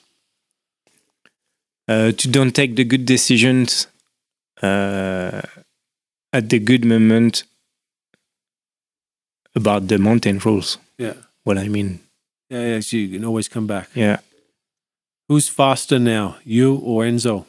Uh, 1.87 2.11
to 2.11 2.27
don't 2.27 2.53
take 2.55 2.75
the 2.75 2.83
good 2.85 3.05
decisions 3.05 3.87
uh, 4.61 5.41
at 6.31 6.49
the 6.49 6.59
good 6.59 6.85
moment 6.85 7.43
about 9.55 9.87
the 9.87 9.97
mountain 9.97 10.39
rules. 10.39 10.77
Yeah. 10.97 11.13
What 11.43 11.57
I 11.57 11.67
mean, 11.67 11.99
Yeah, 12.51 12.65
yeah. 12.65 12.79
So 12.81 12.97
you 12.97 13.07
can 13.17 13.25
always 13.25 13.47
come 13.47 13.65
back. 13.65 13.89
yeah, 13.93 14.17
Who's 15.29 15.47
faster 15.47 15.99
now, 15.99 16.35
you 16.43 16.75
or 16.75 17.03
Enzo? 17.03 17.45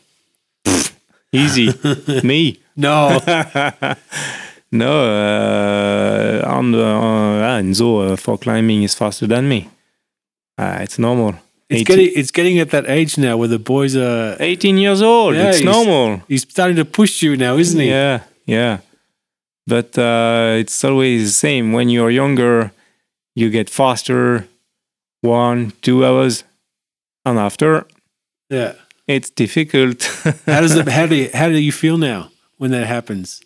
easy, 1.33 1.73
me. 2.23 2.61
No. 2.77 3.19
no, 4.73 4.93
uh, 5.05 6.43
on 6.47 6.71
the 6.71 6.85
uh, 6.85 7.59
Enzo 7.61 8.13
uh, 8.13 8.17
for 8.17 8.39
climbing 8.39 8.85
is 8.85 8.95
faster 8.95 9.27
than 9.27 9.49
me. 9.49 9.69
Uh, 10.57 10.79
it's 10.81 10.99
normal. 11.01 11.35
It's 11.69 11.81
18 11.81 11.85
getting 11.97 12.21
it's 12.21 12.31
getting 12.31 12.59
at 12.61 12.71
that 12.71 12.89
age 12.89 13.19
now 13.19 13.37
where 13.37 13.49
the 13.49 13.59
boys 13.59 13.97
are 13.97 14.37
18 14.39 14.77
years 14.77 15.03
old. 15.03 15.35
Yeah, 15.35 15.51
it's 15.51 15.63
normal. 15.63 16.23
he's 16.29 16.43
starting 16.43 16.77
to 16.77 16.85
push 16.85 17.23
you 17.23 17.37
now, 17.37 17.57
isn't 17.57 17.81
he? 17.81 17.89
Yeah, 17.89 18.21
yeah. 18.47 18.79
But 19.67 19.99
uh, 19.99 20.55
it's 20.59 20.85
always 20.85 21.25
the 21.31 21.35
same. 21.35 21.73
When 21.73 21.89
you're 21.89 22.11
younger, 22.11 22.71
you 23.35 23.51
get 23.51 23.71
faster, 23.71 24.47
one, 25.23 25.73
two 25.81 26.05
hours, 26.05 26.45
and 27.25 27.39
after 27.39 27.87
Yeah. 28.51 28.75
it's 29.07 29.31
difficult. 29.31 30.03
How 30.47 30.61
does 30.61 30.77
it 30.77 30.89
how 30.89 31.07
do 31.07 31.15
you, 31.15 31.31
how 31.33 31.49
do 31.49 31.59
you 31.59 31.73
feel 31.73 31.97
now 31.99 32.31
when 32.59 32.71
that 32.73 32.87
happens? 32.87 33.41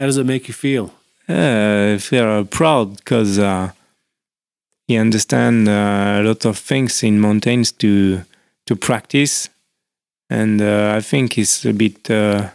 How 0.00 0.06
does 0.06 0.16
it 0.16 0.26
make 0.26 0.48
you 0.48 0.54
feel? 0.54 0.92
uh, 1.28 1.94
I 1.94 1.98
feel 1.98 2.44
proud 2.46 2.96
because 2.96 3.38
uh, 3.38 3.70
you 4.88 5.00
understand 5.00 5.68
uh, 5.68 6.20
a 6.20 6.22
lot 6.22 6.44
of 6.46 6.56
things 6.58 7.02
in 7.02 7.20
mountains 7.20 7.72
to 7.72 8.22
to 8.66 8.76
practice, 8.76 9.48
and 10.30 10.60
uh, 10.62 10.94
I 10.98 11.00
think 11.02 11.36
it's 11.38 11.64
a 11.66 11.72
bit. 11.72 12.10
Uh, 12.10 12.48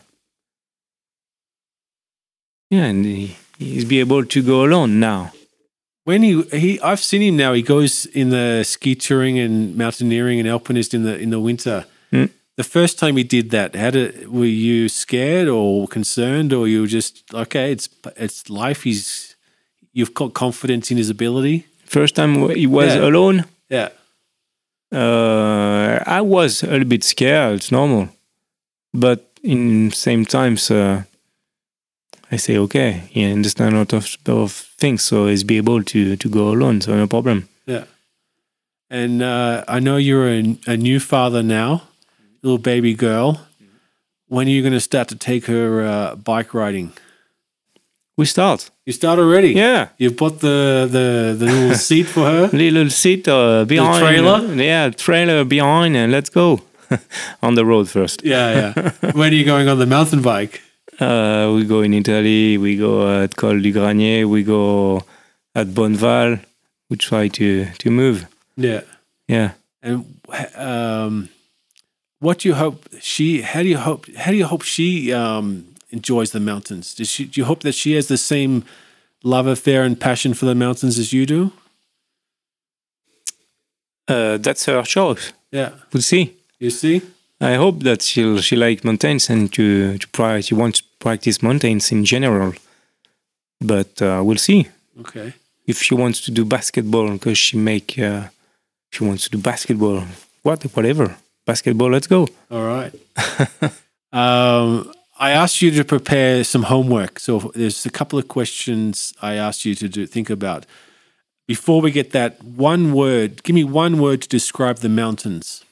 yeah, 2.71 2.85
and 2.85 3.05
he, 3.05 3.35
he's 3.59 3.85
be 3.85 3.99
able 3.99 4.25
to 4.25 4.41
go 4.41 4.63
alone 4.65 4.99
now. 4.99 5.31
When 6.05 6.21
he 6.23 6.41
he 6.51 6.79
I've 6.81 6.99
seen 6.99 7.21
him 7.21 7.37
now. 7.37 7.53
He 7.53 7.61
goes 7.61 8.05
in 8.07 8.29
the 8.29 8.63
ski 8.63 8.95
touring 8.95 9.39
and 9.39 9.75
mountaineering 9.77 10.39
and 10.39 10.47
alpinist 10.49 10.93
in 10.93 11.03
the 11.03 11.17
in 11.17 11.29
the 11.29 11.39
winter. 11.39 11.85
Mm. 12.11 12.29
The 12.57 12.63
first 12.63 12.99
time 12.99 13.17
he 13.17 13.23
did 13.23 13.49
that, 13.51 13.75
how 13.75 13.91
did 13.91 14.27
were 14.27 14.45
you 14.45 14.89
scared 14.89 15.47
or 15.47 15.87
concerned, 15.87 16.51
or 16.53 16.67
you 16.67 16.81
were 16.81 16.87
just 16.87 17.23
okay? 17.33 17.71
It's 17.71 17.87
it's 18.17 18.49
life. 18.49 18.83
He's 18.83 19.35
you've 19.93 20.13
got 20.13 20.33
confidence 20.33 20.91
in 20.91 20.97
his 20.97 21.09
ability. 21.09 21.65
First 21.85 22.15
time 22.15 22.49
he 22.49 22.67
was 22.67 22.95
Yeah. 22.95 23.07
alone, 23.07 23.45
Yeah, 23.69 23.89
uh, 24.91 25.99
I 26.05 26.21
was 26.21 26.63
a 26.63 26.67
little 26.67 26.87
bit 26.87 27.03
scared. 27.03 27.55
It's 27.55 27.71
normal, 27.71 28.09
but 28.93 29.19
in 29.43 29.91
same 29.91 30.25
times, 30.25 30.69
uh, 30.71 31.03
I 32.33 32.37
say 32.37 32.57
okay. 32.57 32.91
He 33.09 33.31
understand 33.31 33.75
a 33.75 33.77
lot 33.77 33.93
of, 33.93 34.17
of 34.27 34.51
things, 34.79 35.03
so 35.03 35.27
he's 35.27 35.43
be 35.43 35.57
able 35.57 35.83
to 35.83 36.15
to 36.15 36.29
go 36.29 36.49
alone. 36.49 36.81
So 36.81 36.95
no 36.95 37.07
problem. 37.07 37.47
yeah. 37.65 37.83
And 38.89 39.21
uh, 39.23 39.63
I 39.67 39.79
know 39.79 39.97
you're 39.97 40.29
a, 40.29 40.57
a 40.67 40.77
new 40.77 40.99
father 40.99 41.41
now, 41.43 41.81
little 42.43 42.59
baby 42.59 42.93
girl. 42.93 43.39
When 44.27 44.47
are 44.47 44.51
you 44.51 44.61
going 44.61 44.73
to 44.73 44.79
start 44.79 45.07
to 45.09 45.15
take 45.15 45.45
her 45.47 45.81
uh, 45.81 46.15
bike 46.15 46.53
riding? 46.53 46.91
We 48.17 48.25
start. 48.25 48.71
You 48.85 48.93
start 48.93 49.19
already. 49.19 49.53
Yeah, 49.53 49.87
You've 49.97 50.15
bought 50.15 50.39
the 50.39 50.87
the, 50.91 51.35
the 51.39 51.45
little 51.45 51.75
seat 51.87 52.07
for 52.07 52.25
her. 52.25 52.47
little 52.57 52.89
seat 52.89 53.27
uh, 53.27 53.65
behind. 53.65 53.99
trailer? 54.05 54.39
Yeah, 54.63 54.89
trailer 54.91 55.45
behind, 55.45 55.95
and 55.95 56.11
let's 56.11 56.29
go 56.29 56.59
on 57.41 57.55
the 57.55 57.63
road 57.65 57.89
first. 57.89 58.21
Yeah, 58.23 58.73
yeah. 58.75 58.91
when 59.13 59.31
are 59.33 59.35
you 59.35 59.45
going 59.45 59.67
on 59.69 59.77
the 59.79 59.85
mountain 59.87 60.21
bike? 60.21 60.61
Uh, 60.99 61.51
we 61.55 61.65
go 61.65 61.81
in 61.81 61.93
Italy. 61.93 62.57
We 62.57 62.77
go 62.77 63.23
at 63.23 63.35
Col 63.35 63.59
du 63.59 63.71
Granier. 63.71 64.25
We 64.25 64.43
go 64.43 65.01
at 65.55 65.67
Bonval. 65.67 66.39
We 66.89 66.97
try 66.97 67.27
to 67.29 67.65
to 67.65 67.89
move. 67.89 68.27
Yeah. 68.55 68.81
Yeah. 69.27 69.51
And 69.81 70.05
um, 70.55 71.29
what 72.19 72.39
do 72.39 72.49
you 72.49 72.55
hope 72.55 72.87
she? 73.01 73.41
How 73.41 73.63
do 73.63 73.69
you 73.69 73.77
hope? 73.77 74.07
How 74.15 74.31
do 74.31 74.37
you 74.37 74.45
hope 74.45 74.63
she 74.63 75.11
um, 75.11 75.75
enjoys 75.89 76.31
the 76.31 76.39
mountains? 76.39 76.93
Does 76.95 77.09
she? 77.09 77.25
Do 77.25 77.41
you 77.41 77.45
hope 77.45 77.61
that 77.61 77.75
she 77.75 77.93
has 77.93 78.07
the 78.07 78.17
same 78.17 78.63
love 79.23 79.47
affair 79.47 79.83
and 79.83 79.99
passion 79.99 80.33
for 80.33 80.45
the 80.45 80.55
mountains 80.55 80.99
as 80.99 81.11
you 81.11 81.25
do? 81.25 81.51
Uh, 84.07 84.37
that's 84.37 84.65
her 84.65 84.83
choice. 84.83 85.33
Yeah. 85.51 85.71
We'll 85.91 86.03
see. 86.03 86.35
You 86.59 86.69
see? 86.69 87.01
I 87.43 87.55
hope 87.55 87.83
that 87.83 88.01
she'll 88.01 88.41
she 88.41 88.55
like 88.55 88.83
mountains 88.83 89.29
and 89.29 89.51
to 89.53 89.97
to 89.97 90.07
try 90.11 90.41
she 90.41 90.55
wants 90.55 90.79
to 90.79 90.85
practice 90.99 91.41
mountains 91.43 91.91
in 91.91 92.05
general. 92.05 92.53
But 93.59 94.01
uh, 94.01 94.21
we'll 94.25 94.37
see 94.49 94.67
Okay. 94.99 95.33
if 95.67 95.77
she 95.81 95.95
wants 95.95 96.21
to 96.25 96.31
do 96.31 96.45
basketball 96.45 97.11
because 97.11 97.37
she 97.37 97.57
make 97.57 97.97
uh, 97.99 98.27
she 98.91 99.03
wants 99.03 99.23
to 99.23 99.29
do 99.29 99.37
basketball. 99.41 100.03
What 100.43 100.63
whatever 100.75 101.15
basketball. 101.45 101.89
Let's 101.91 102.07
go. 102.07 102.27
All 102.49 102.65
right. 102.65 102.93
um, 104.13 104.91
I 105.19 105.31
asked 105.31 105.61
you 105.61 105.71
to 105.71 105.83
prepare 105.85 106.43
some 106.43 106.63
homework. 106.63 107.19
So 107.19 107.51
there's 107.55 107.85
a 107.85 107.89
couple 107.89 108.19
of 108.19 108.27
questions 108.27 109.13
I 109.21 109.35
asked 109.35 109.65
you 109.65 109.75
to 109.75 109.87
do, 109.87 110.05
think 110.05 110.29
about. 110.29 110.65
Before 111.47 111.81
we 111.81 111.91
get 111.91 112.11
that, 112.11 112.41
one 112.43 112.93
word. 112.93 113.43
Give 113.43 113.53
me 113.53 113.63
one 113.63 113.99
word 113.99 114.21
to 114.23 114.27
describe 114.29 114.77
the 114.77 114.89
mountains. 114.89 115.62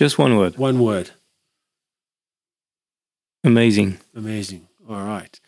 Just 0.00 0.18
one 0.18 0.34
word. 0.38 0.56
One 0.56 0.78
word. 0.80 1.10
Amazing. 3.44 3.98
Amazing. 4.16 4.66
All 4.88 5.04
right. 5.04 5.38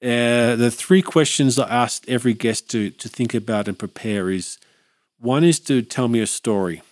Uh, 0.00 0.54
the 0.54 0.70
three 0.70 1.02
questions 1.02 1.58
I 1.58 1.68
asked 1.68 2.08
every 2.08 2.32
guest 2.34 2.70
to 2.70 2.90
to 2.90 3.08
think 3.08 3.34
about 3.34 3.66
and 3.68 3.76
prepare 3.76 4.30
is 4.30 4.58
one 5.18 5.42
is 5.48 5.58
to 5.60 5.82
tell 5.82 6.06
me 6.08 6.20
a 6.22 6.26
story. 6.26 6.82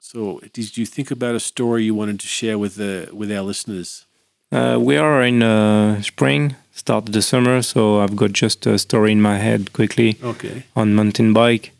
So, 0.00 0.40
did 0.52 0.76
you 0.76 0.84
think 0.84 1.10
about 1.12 1.36
a 1.36 1.40
story 1.40 1.84
you 1.84 1.94
wanted 1.94 2.18
to 2.20 2.26
share 2.26 2.58
with 2.58 2.74
the 2.74 3.08
with 3.12 3.30
our 3.30 3.44
listeners? 3.46 4.06
Uh, 4.50 4.78
we 4.88 4.96
are 4.98 5.22
in 5.26 5.42
uh, 5.42 6.02
spring, 6.02 6.56
start 6.72 7.06
of 7.08 7.12
the 7.12 7.22
summer, 7.22 7.62
so 7.62 8.00
I've 8.02 8.16
got 8.16 8.32
just 8.32 8.66
a 8.66 8.78
story 8.78 9.12
in 9.12 9.22
my 9.22 9.38
head 9.38 9.72
quickly 9.72 10.16
Okay. 10.22 10.64
on 10.74 10.94
mountain 10.94 11.32
bike. 11.32 11.70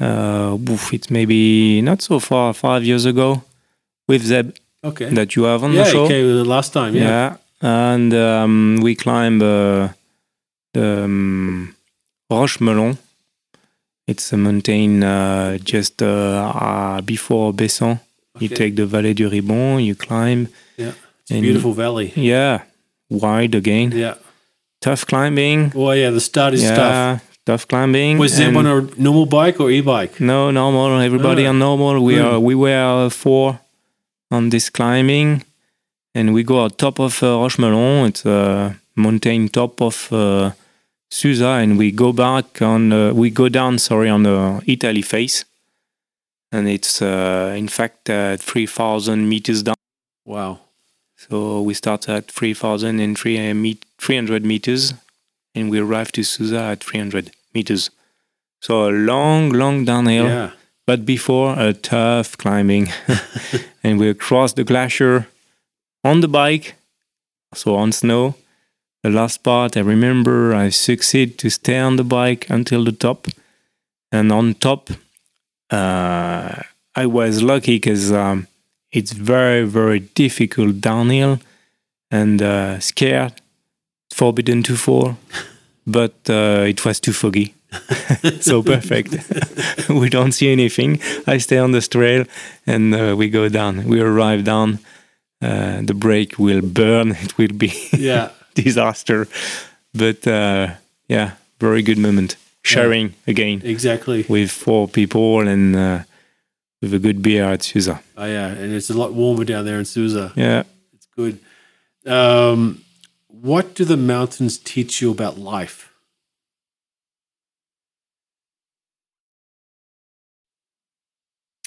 Uh, 0.00 0.56
it's 0.92 1.10
maybe 1.10 1.82
not 1.82 2.02
so 2.02 2.18
far, 2.18 2.54
five 2.54 2.82
years 2.82 3.04
ago, 3.04 3.42
with 4.08 4.22
Zeb 4.22 4.52
Okay. 4.84 5.08
that 5.14 5.34
you 5.34 5.44
have 5.44 5.62
on 5.64 5.72
yeah, 5.72 5.84
the 5.84 5.90
show. 5.90 5.98
Yeah, 6.00 6.04
okay. 6.06 6.22
The 6.22 6.44
last 6.44 6.72
time, 6.72 6.94
yeah. 6.94 7.02
Yeah, 7.02 7.36
and 7.94 8.12
um, 8.14 8.78
we 8.82 8.94
climb 8.94 9.40
uh, 9.40 9.88
the 10.74 11.04
um, 11.04 11.74
Roche 12.30 12.60
Melon. 12.60 12.98
It's 14.06 14.30
a 14.32 14.36
mountain 14.36 15.02
uh, 15.02 15.56
just 15.58 16.02
uh, 16.02 16.06
uh, 16.54 17.00
before 17.00 17.52
Bessans. 17.54 17.98
You 18.38 18.48
take 18.48 18.74
the 18.76 18.84
Vallée 18.84 19.14
du 19.14 19.28
Ribon, 19.28 19.78
you 19.78 19.94
climb. 19.94 20.48
Yeah. 20.76 20.92
It's 21.22 21.30
a 21.30 21.40
beautiful 21.40 21.72
valley. 21.72 22.12
Yeah, 22.16 22.62
wide 23.08 23.54
again. 23.54 23.92
Yeah. 23.92 24.14
Tough 24.82 25.06
climbing. 25.06 25.72
Oh 25.74 25.92
yeah, 25.92 26.10
the 26.10 26.20
start 26.20 26.52
is 26.52 26.62
tough. 26.62 26.76
yeah, 26.78 27.18
tough 27.46 27.66
climbing. 27.66 28.18
Was 28.18 28.32
Zeb 28.34 28.54
on 28.56 28.66
a 28.66 28.82
normal 29.00 29.24
bike 29.24 29.58
or 29.60 29.70
e-bike? 29.70 30.20
No, 30.20 30.50
normal. 30.50 31.00
Everybody 31.00 31.46
Ah. 31.46 31.50
on 31.50 31.58
normal. 31.58 32.04
We 32.04 32.16
Mm. 32.16 32.24
are. 32.24 32.40
We 32.40 32.54
were 32.54 33.08
four 33.08 33.60
on 34.30 34.50
this 34.50 34.70
climbing, 34.70 35.42
and 36.14 36.32
we 36.34 36.42
go 36.42 36.60
on 36.60 36.70
top 36.70 36.98
of 37.00 37.22
uh, 37.22 37.26
Rochemelon. 37.26 38.08
It's 38.08 38.24
a 38.26 38.76
mountain 38.96 39.48
top 39.48 39.80
of 39.80 40.12
uh, 40.12 40.52
Susa, 41.10 41.58
and 41.62 41.78
we 41.78 41.90
go 41.90 42.12
back 42.12 42.60
on. 42.62 42.92
Uh, 42.92 43.12
we 43.12 43.30
go 43.30 43.48
down. 43.48 43.78
Sorry, 43.78 44.08
on 44.08 44.22
the 44.24 44.62
Italy 44.66 45.02
face, 45.02 45.44
and 46.52 46.68
it's 46.68 47.00
uh, 47.02 47.54
in 47.56 47.68
fact 47.68 48.08
uh, 48.10 48.36
three 48.36 48.66
thousand 48.66 49.28
meters 49.28 49.62
down. 49.62 49.76
Wow. 50.24 50.58
So 51.16 51.62
we 51.62 51.74
start 51.74 52.08
at 52.08 52.30
3,300 52.30 54.44
meters 54.44 54.94
and 55.54 55.70
we 55.70 55.78
arrive 55.78 56.12
to 56.12 56.22
Susa 56.22 56.58
at 56.60 56.84
300 56.84 57.30
meters. 57.54 57.90
So 58.60 58.88
a 58.88 58.90
long, 58.90 59.50
long 59.50 59.84
downhill, 59.84 60.26
Yeah. 60.26 60.50
but 60.86 61.06
before 61.06 61.54
a 61.58 61.72
tough 61.72 62.36
climbing. 62.36 62.88
and 63.84 64.00
we 64.00 64.12
cross 64.14 64.54
the 64.54 64.64
glacier 64.64 65.28
on 66.02 66.20
the 66.20 66.28
bike, 66.28 66.74
so 67.52 67.76
on 67.76 67.92
snow. 67.92 68.34
The 69.02 69.10
last 69.10 69.42
part, 69.42 69.76
I 69.76 69.80
remember 69.80 70.54
I 70.54 70.70
succeed 70.70 71.38
to 71.38 71.50
stay 71.50 71.78
on 71.78 71.96
the 71.96 72.04
bike 72.04 72.48
until 72.48 72.84
the 72.84 72.92
top. 72.92 73.28
And 74.10 74.32
on 74.32 74.54
top, 74.54 74.88
uh, 75.70 76.62
I 76.96 77.06
was 77.06 77.42
lucky 77.42 77.76
because 77.76 78.10
um, 78.10 78.46
it's 78.90 79.12
very, 79.12 79.64
very 79.64 80.00
difficult 80.00 80.80
downhill 80.80 81.40
and 82.10 82.40
uh, 82.40 82.80
scared, 82.80 83.34
forbidden 84.12 84.62
to 84.62 84.76
fall, 84.76 85.16
but 85.86 86.14
uh, 86.30 86.64
it 86.66 86.84
was 86.84 87.00
too 87.00 87.12
foggy. 87.12 87.54
so 88.40 88.62
perfect. 88.62 89.16
we 89.88 90.08
don't 90.08 90.32
see 90.32 90.50
anything. 90.52 91.00
I 91.26 91.38
stay 91.38 91.58
on 91.58 91.72
this 91.72 91.88
trail 91.88 92.24
and 92.66 92.94
uh, 92.94 93.14
we 93.16 93.28
go 93.30 93.48
down. 93.48 93.84
We 93.86 94.00
arrive 94.00 94.44
down 94.44 94.78
uh, 95.42 95.82
the 95.82 95.94
brake 95.94 96.38
will 96.38 96.62
burn. 96.62 97.10
It 97.24 97.36
will 97.38 97.52
be 97.56 97.72
Yeah. 97.92 98.28
disaster. 98.54 99.26
But 99.92 100.26
uh, 100.26 100.74
yeah, 101.08 101.30
very 101.60 101.82
good 101.82 101.98
moment. 101.98 102.36
Sharing 102.62 103.12
again 103.26 103.60
Exactly. 103.64 104.24
with 104.28 104.50
four 104.50 104.88
people 104.88 105.46
and 105.48 105.76
uh, 105.76 105.98
with 106.80 106.94
a 106.94 106.98
good 106.98 107.20
beer 107.20 107.44
at 107.44 107.62
Susa. 107.62 108.00
Oh, 108.16 108.24
yeah. 108.26 108.46
And 108.46 108.72
it's 108.72 108.88
a 108.90 108.94
lot 108.94 109.12
warmer 109.12 109.44
down 109.44 109.64
there 109.66 109.78
in 109.78 109.84
Susa. 109.84 110.32
Yeah. 110.34 110.62
It's 110.94 111.06
good. 111.14 111.38
Um, 112.06 112.82
what 113.28 113.74
do 113.74 113.84
the 113.84 113.96
mountains 113.98 114.56
teach 114.58 115.02
you 115.02 115.10
about 115.10 115.38
life? 115.38 115.90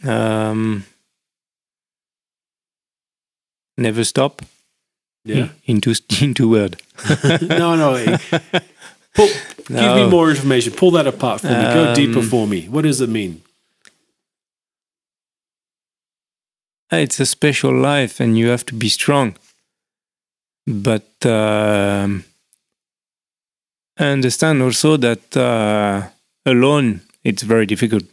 Um, 0.04 0.86
never 3.78 4.04
stop. 4.04 4.42
Yeah. 5.26 5.50
Into 5.66 5.94
into 6.22 6.50
word. 6.50 6.82
no, 7.42 7.76
no. 7.76 8.18
Pull, 9.16 9.30
Give 9.68 9.96
me 9.96 10.10
more 10.10 10.30
information. 10.30 10.74
Pull 10.74 10.92
that 10.92 11.08
apart 11.08 11.42
for 11.42 11.48
me. 11.48 11.54
Go 11.74 11.94
deeper 11.96 12.20
Um, 12.20 12.30
for 12.30 12.48
me. 12.48 12.68
What 12.70 12.84
does 12.84 13.02
it 13.02 13.10
mean? 13.10 13.42
It's 16.92 17.20
a 17.20 17.26
special 17.26 17.74
life, 17.74 18.22
and 18.22 18.38
you 18.38 18.48
have 18.48 18.66
to 18.68 18.74
be 18.76 18.88
strong. 18.90 19.36
But 20.66 21.26
um, 21.26 22.24
I 23.98 24.06
understand 24.06 24.62
also 24.62 24.96
that 24.98 25.36
uh, 25.36 26.08
alone 26.46 27.02
it's 27.24 27.44
very 27.44 27.66
difficult. 27.66 28.04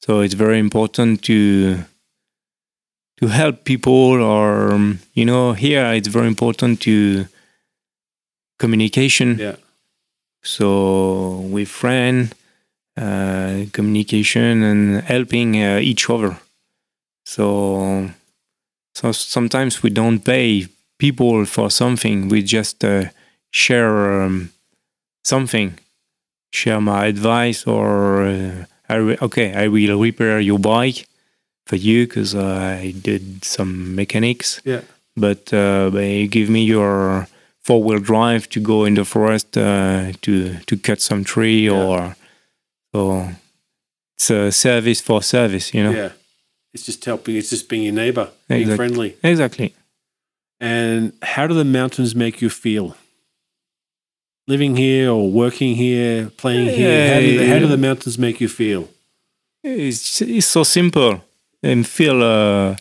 So 0.00 0.20
it's 0.20 0.34
very 0.34 0.58
important 0.58 1.22
to 1.24 1.84
to 3.20 3.26
help 3.26 3.64
people, 3.64 4.22
or 4.22 4.72
um, 4.72 5.00
you 5.12 5.24
know, 5.24 5.52
here 5.52 5.92
it's 5.92 6.08
very 6.08 6.28
important 6.28 6.80
to 6.82 7.26
communication. 8.58 9.38
Yeah. 9.38 9.56
So 10.42 11.40
with 11.50 11.68
friend, 11.68 12.32
uh, 12.96 13.66
communication 13.72 14.62
and 14.62 15.02
helping 15.02 15.62
uh, 15.62 15.78
each 15.78 16.08
other. 16.08 16.36
So, 17.26 18.10
so 18.94 19.12
sometimes 19.12 19.82
we 19.82 19.90
don't 19.90 20.20
pay 20.20 20.66
people 20.98 21.44
for 21.44 21.70
something. 21.70 22.28
We 22.28 22.42
just 22.42 22.84
uh, 22.84 23.10
share 23.50 24.22
um, 24.22 24.50
something, 25.24 25.78
share 26.52 26.80
my 26.80 27.06
advice, 27.06 27.66
or 27.66 28.22
uh, 28.22 28.64
I 28.88 28.94
re- 28.96 29.18
okay, 29.20 29.52
I 29.54 29.68
will 29.68 29.98
repair 30.00 30.40
your 30.40 30.58
bike 30.58 31.06
for 31.66 31.76
you 31.76 32.06
because 32.06 32.34
I 32.34 32.92
did 33.02 33.44
some 33.44 33.94
mechanics. 33.94 34.60
Yeah. 34.64 34.80
But 35.16 35.52
uh, 35.52 35.90
they 35.90 36.26
give 36.28 36.48
me 36.48 36.64
your 36.64 37.26
four 37.60 37.82
wheel 37.82 37.98
drive 38.00 38.48
to 38.50 38.60
go 38.60 38.84
in 38.86 38.94
the 38.94 39.04
forest 39.04 39.56
uh, 39.56 40.12
to 40.22 40.54
to 40.66 40.76
cut 40.76 41.00
some 41.00 41.24
tree 41.24 41.66
Yeah. 41.66 41.82
or 41.84 42.16
so. 42.94 43.28
It's 44.16 44.30
a 44.30 44.50
service 44.50 45.00
for 45.00 45.22
service, 45.22 45.72
you 45.74 45.82
know. 45.84 45.92
Yeah. 45.92 46.12
It's 46.74 46.86
just 46.86 47.04
helping. 47.04 47.36
It's 47.36 47.50
just 47.50 47.68
being 47.68 47.84
your 47.84 47.94
neighbor, 47.94 48.28
being 48.48 48.62
Exact- 48.62 48.76
friendly. 48.76 49.16
Exactly. 49.22 49.74
And 50.60 51.12
how 51.22 51.46
do 51.46 51.54
the 51.54 51.64
mountains 51.64 52.14
make 52.14 52.42
you 52.42 52.50
feel? 52.50 52.96
Living 54.48 54.76
here 54.76 55.10
or 55.10 55.30
working 55.30 55.74
here, 55.76 56.30
playing 56.36 56.68
here, 56.70 57.14
how 57.14 57.20
do, 57.20 57.38
the, 57.38 57.48
how 57.48 57.58
do 57.58 57.66
the 57.66 57.76
mountains 57.76 58.18
make 58.18 58.40
you 58.40 58.48
feel? 58.48 58.88
It's, 59.62 60.22
it's 60.22 60.46
so 60.46 60.62
simple 60.64 61.22
and 61.62 61.86
feel 61.86 62.22
uh, 62.22 62.76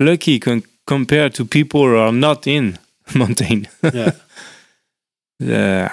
lucky 0.00 0.38
con- 0.40 0.62
compared 0.86 1.34
to 1.34 1.44
people 1.44 1.82
who 1.82 1.96
are 1.96 2.10
not 2.12 2.46
in 2.46 2.78
mountain. 3.14 3.68
Yeah, 3.82 4.12
uh, 5.42 5.88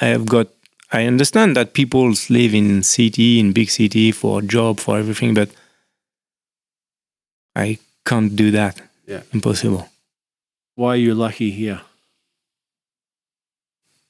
I 0.00 0.06
have 0.06 0.26
got. 0.26 0.48
I 0.92 1.06
understand 1.06 1.56
that 1.56 1.72
people 1.72 2.12
live 2.28 2.52
in 2.54 2.82
city, 2.82 3.38
in 3.38 3.52
big 3.52 3.70
city 3.70 4.12
for 4.12 4.42
job, 4.42 4.80
for 4.80 4.98
everything, 4.98 5.34
but 5.34 5.50
I 7.54 7.78
can't 8.04 8.34
do 8.34 8.50
that. 8.52 8.80
Yeah. 9.06 9.22
Impossible. 9.32 9.88
why 10.74 10.94
are 10.94 10.96
you 10.96 11.14
lucky 11.14 11.50
here? 11.50 11.80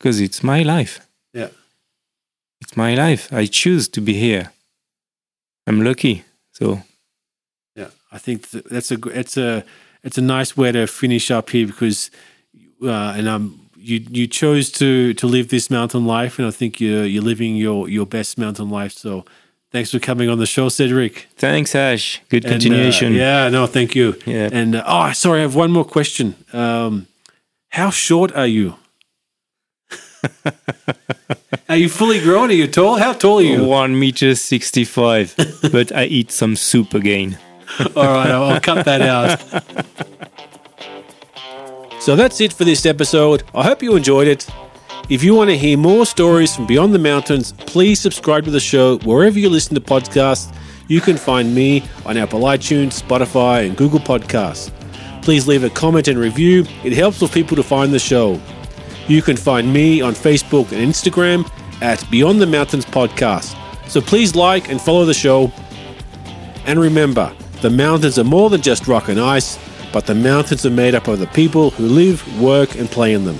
Because 0.06 0.20
it's 0.20 0.44
my 0.44 0.62
life. 0.62 1.00
Yeah. 1.34 1.48
It's 2.60 2.76
my 2.76 2.94
life. 2.94 3.28
I 3.32 3.46
choose 3.46 3.88
to 3.88 4.00
be 4.00 4.12
here. 4.14 4.52
I'm 5.66 5.82
lucky. 5.82 6.22
So 6.52 6.82
Yeah, 7.74 7.88
I 8.12 8.18
think 8.18 8.48
that's 8.50 8.92
a 8.92 8.98
it's 9.08 9.36
a 9.36 9.64
it's 10.04 10.16
a 10.16 10.22
nice 10.22 10.56
way 10.56 10.70
to 10.70 10.86
finish 10.86 11.32
up 11.32 11.50
here 11.50 11.66
because 11.66 12.10
uh, 12.80 13.14
and 13.18 13.26
um 13.26 13.68
you 13.76 13.98
you 14.12 14.28
chose 14.28 14.70
to 14.78 15.12
to 15.14 15.26
live 15.26 15.48
this 15.48 15.70
mountain 15.70 16.06
life 16.06 16.38
and 16.38 16.46
I 16.46 16.52
think 16.52 16.80
you're 16.80 17.04
you're 17.04 17.24
living 17.24 17.56
your 17.56 17.88
your 17.88 18.06
best 18.06 18.38
mountain 18.38 18.70
life. 18.70 18.92
So 18.92 19.24
thanks 19.72 19.90
for 19.90 19.98
coming 19.98 20.30
on 20.30 20.38
the 20.38 20.46
show, 20.46 20.68
Cedric. 20.68 21.26
thanks, 21.36 21.74
Ash. 21.74 22.20
Good 22.28 22.44
And, 22.44 22.52
uh, 22.52 22.54
continuation. 22.54 23.12
yeah, 23.12 23.50
no, 23.50 23.66
thank 23.66 23.96
you. 23.96 24.14
Yeah. 24.24 24.50
And 24.52 24.76
uh, 24.76 24.84
oh, 24.86 25.12
sorry, 25.14 25.40
I 25.40 25.42
have 25.42 25.56
one 25.56 25.72
more 25.72 25.84
question. 25.84 26.34
Um, 26.52 27.06
how 27.70 27.90
short 27.90 28.32
are 28.36 28.46
you? 28.48 28.74
are 31.68 31.76
you 31.76 31.88
fully 31.88 32.20
grown? 32.20 32.50
Are 32.50 32.54
you 32.54 32.66
tall? 32.66 32.96
How 32.96 33.12
tall 33.12 33.38
are 33.38 33.42
you? 33.42 33.64
One 33.64 33.98
meter 33.98 34.34
sixty-five, 34.34 35.34
but 35.72 35.92
I 35.92 36.04
eat 36.04 36.30
some 36.30 36.56
soup 36.56 36.94
again. 36.94 37.38
All 37.96 38.04
right, 38.04 38.30
I'll, 38.30 38.44
I'll 38.44 38.60
cut 38.60 38.84
that 38.84 39.02
out. 39.02 39.40
So 42.00 42.14
that's 42.14 42.40
it 42.40 42.52
for 42.52 42.64
this 42.64 42.86
episode. 42.86 43.42
I 43.52 43.64
hope 43.64 43.82
you 43.82 43.96
enjoyed 43.96 44.28
it. 44.28 44.46
If 45.08 45.24
you 45.24 45.34
want 45.34 45.50
to 45.50 45.56
hear 45.56 45.76
more 45.76 46.06
stories 46.06 46.54
from 46.54 46.66
Beyond 46.66 46.94
the 46.94 46.98
Mountains, 46.98 47.52
please 47.52 48.00
subscribe 48.00 48.44
to 48.44 48.50
the 48.50 48.60
show 48.60 48.98
wherever 48.98 49.38
you 49.38 49.48
listen 49.48 49.74
to 49.74 49.80
podcasts. 49.80 50.54
You 50.88 51.00
can 51.00 51.16
find 51.16 51.52
me 51.54 51.82
on 52.04 52.16
Apple 52.16 52.40
iTunes, 52.40 53.02
Spotify, 53.02 53.66
and 53.66 53.76
Google 53.76 53.98
Podcasts. 53.98 54.72
Please 55.22 55.48
leave 55.48 55.64
a 55.64 55.70
comment 55.70 56.06
and 56.06 56.18
review, 56.18 56.64
it 56.84 56.92
helps 56.92 57.20
with 57.20 57.32
people 57.32 57.56
to 57.56 57.62
find 57.64 57.92
the 57.92 57.98
show. 57.98 58.40
You 59.08 59.22
can 59.22 59.36
find 59.36 59.72
me 59.72 60.00
on 60.00 60.14
Facebook 60.14 60.72
and 60.72 60.80
Instagram 60.80 61.48
at 61.80 62.04
Beyond 62.10 62.40
the 62.40 62.46
Mountains 62.46 62.84
Podcast. 62.84 63.56
So 63.88 64.00
please 64.00 64.34
like 64.34 64.68
and 64.68 64.80
follow 64.80 65.04
the 65.04 65.14
show. 65.14 65.52
And 66.64 66.80
remember, 66.80 67.32
the 67.60 67.70
mountains 67.70 68.18
are 68.18 68.24
more 68.24 68.50
than 68.50 68.62
just 68.62 68.88
rock 68.88 69.08
and 69.08 69.20
ice, 69.20 69.58
but 69.92 70.06
the 70.06 70.14
mountains 70.14 70.66
are 70.66 70.70
made 70.70 70.96
up 70.96 71.06
of 71.06 71.20
the 71.20 71.28
people 71.28 71.70
who 71.70 71.86
live, 71.86 72.40
work, 72.40 72.74
and 72.74 72.90
play 72.90 73.12
in 73.12 73.24
them. 73.24 73.38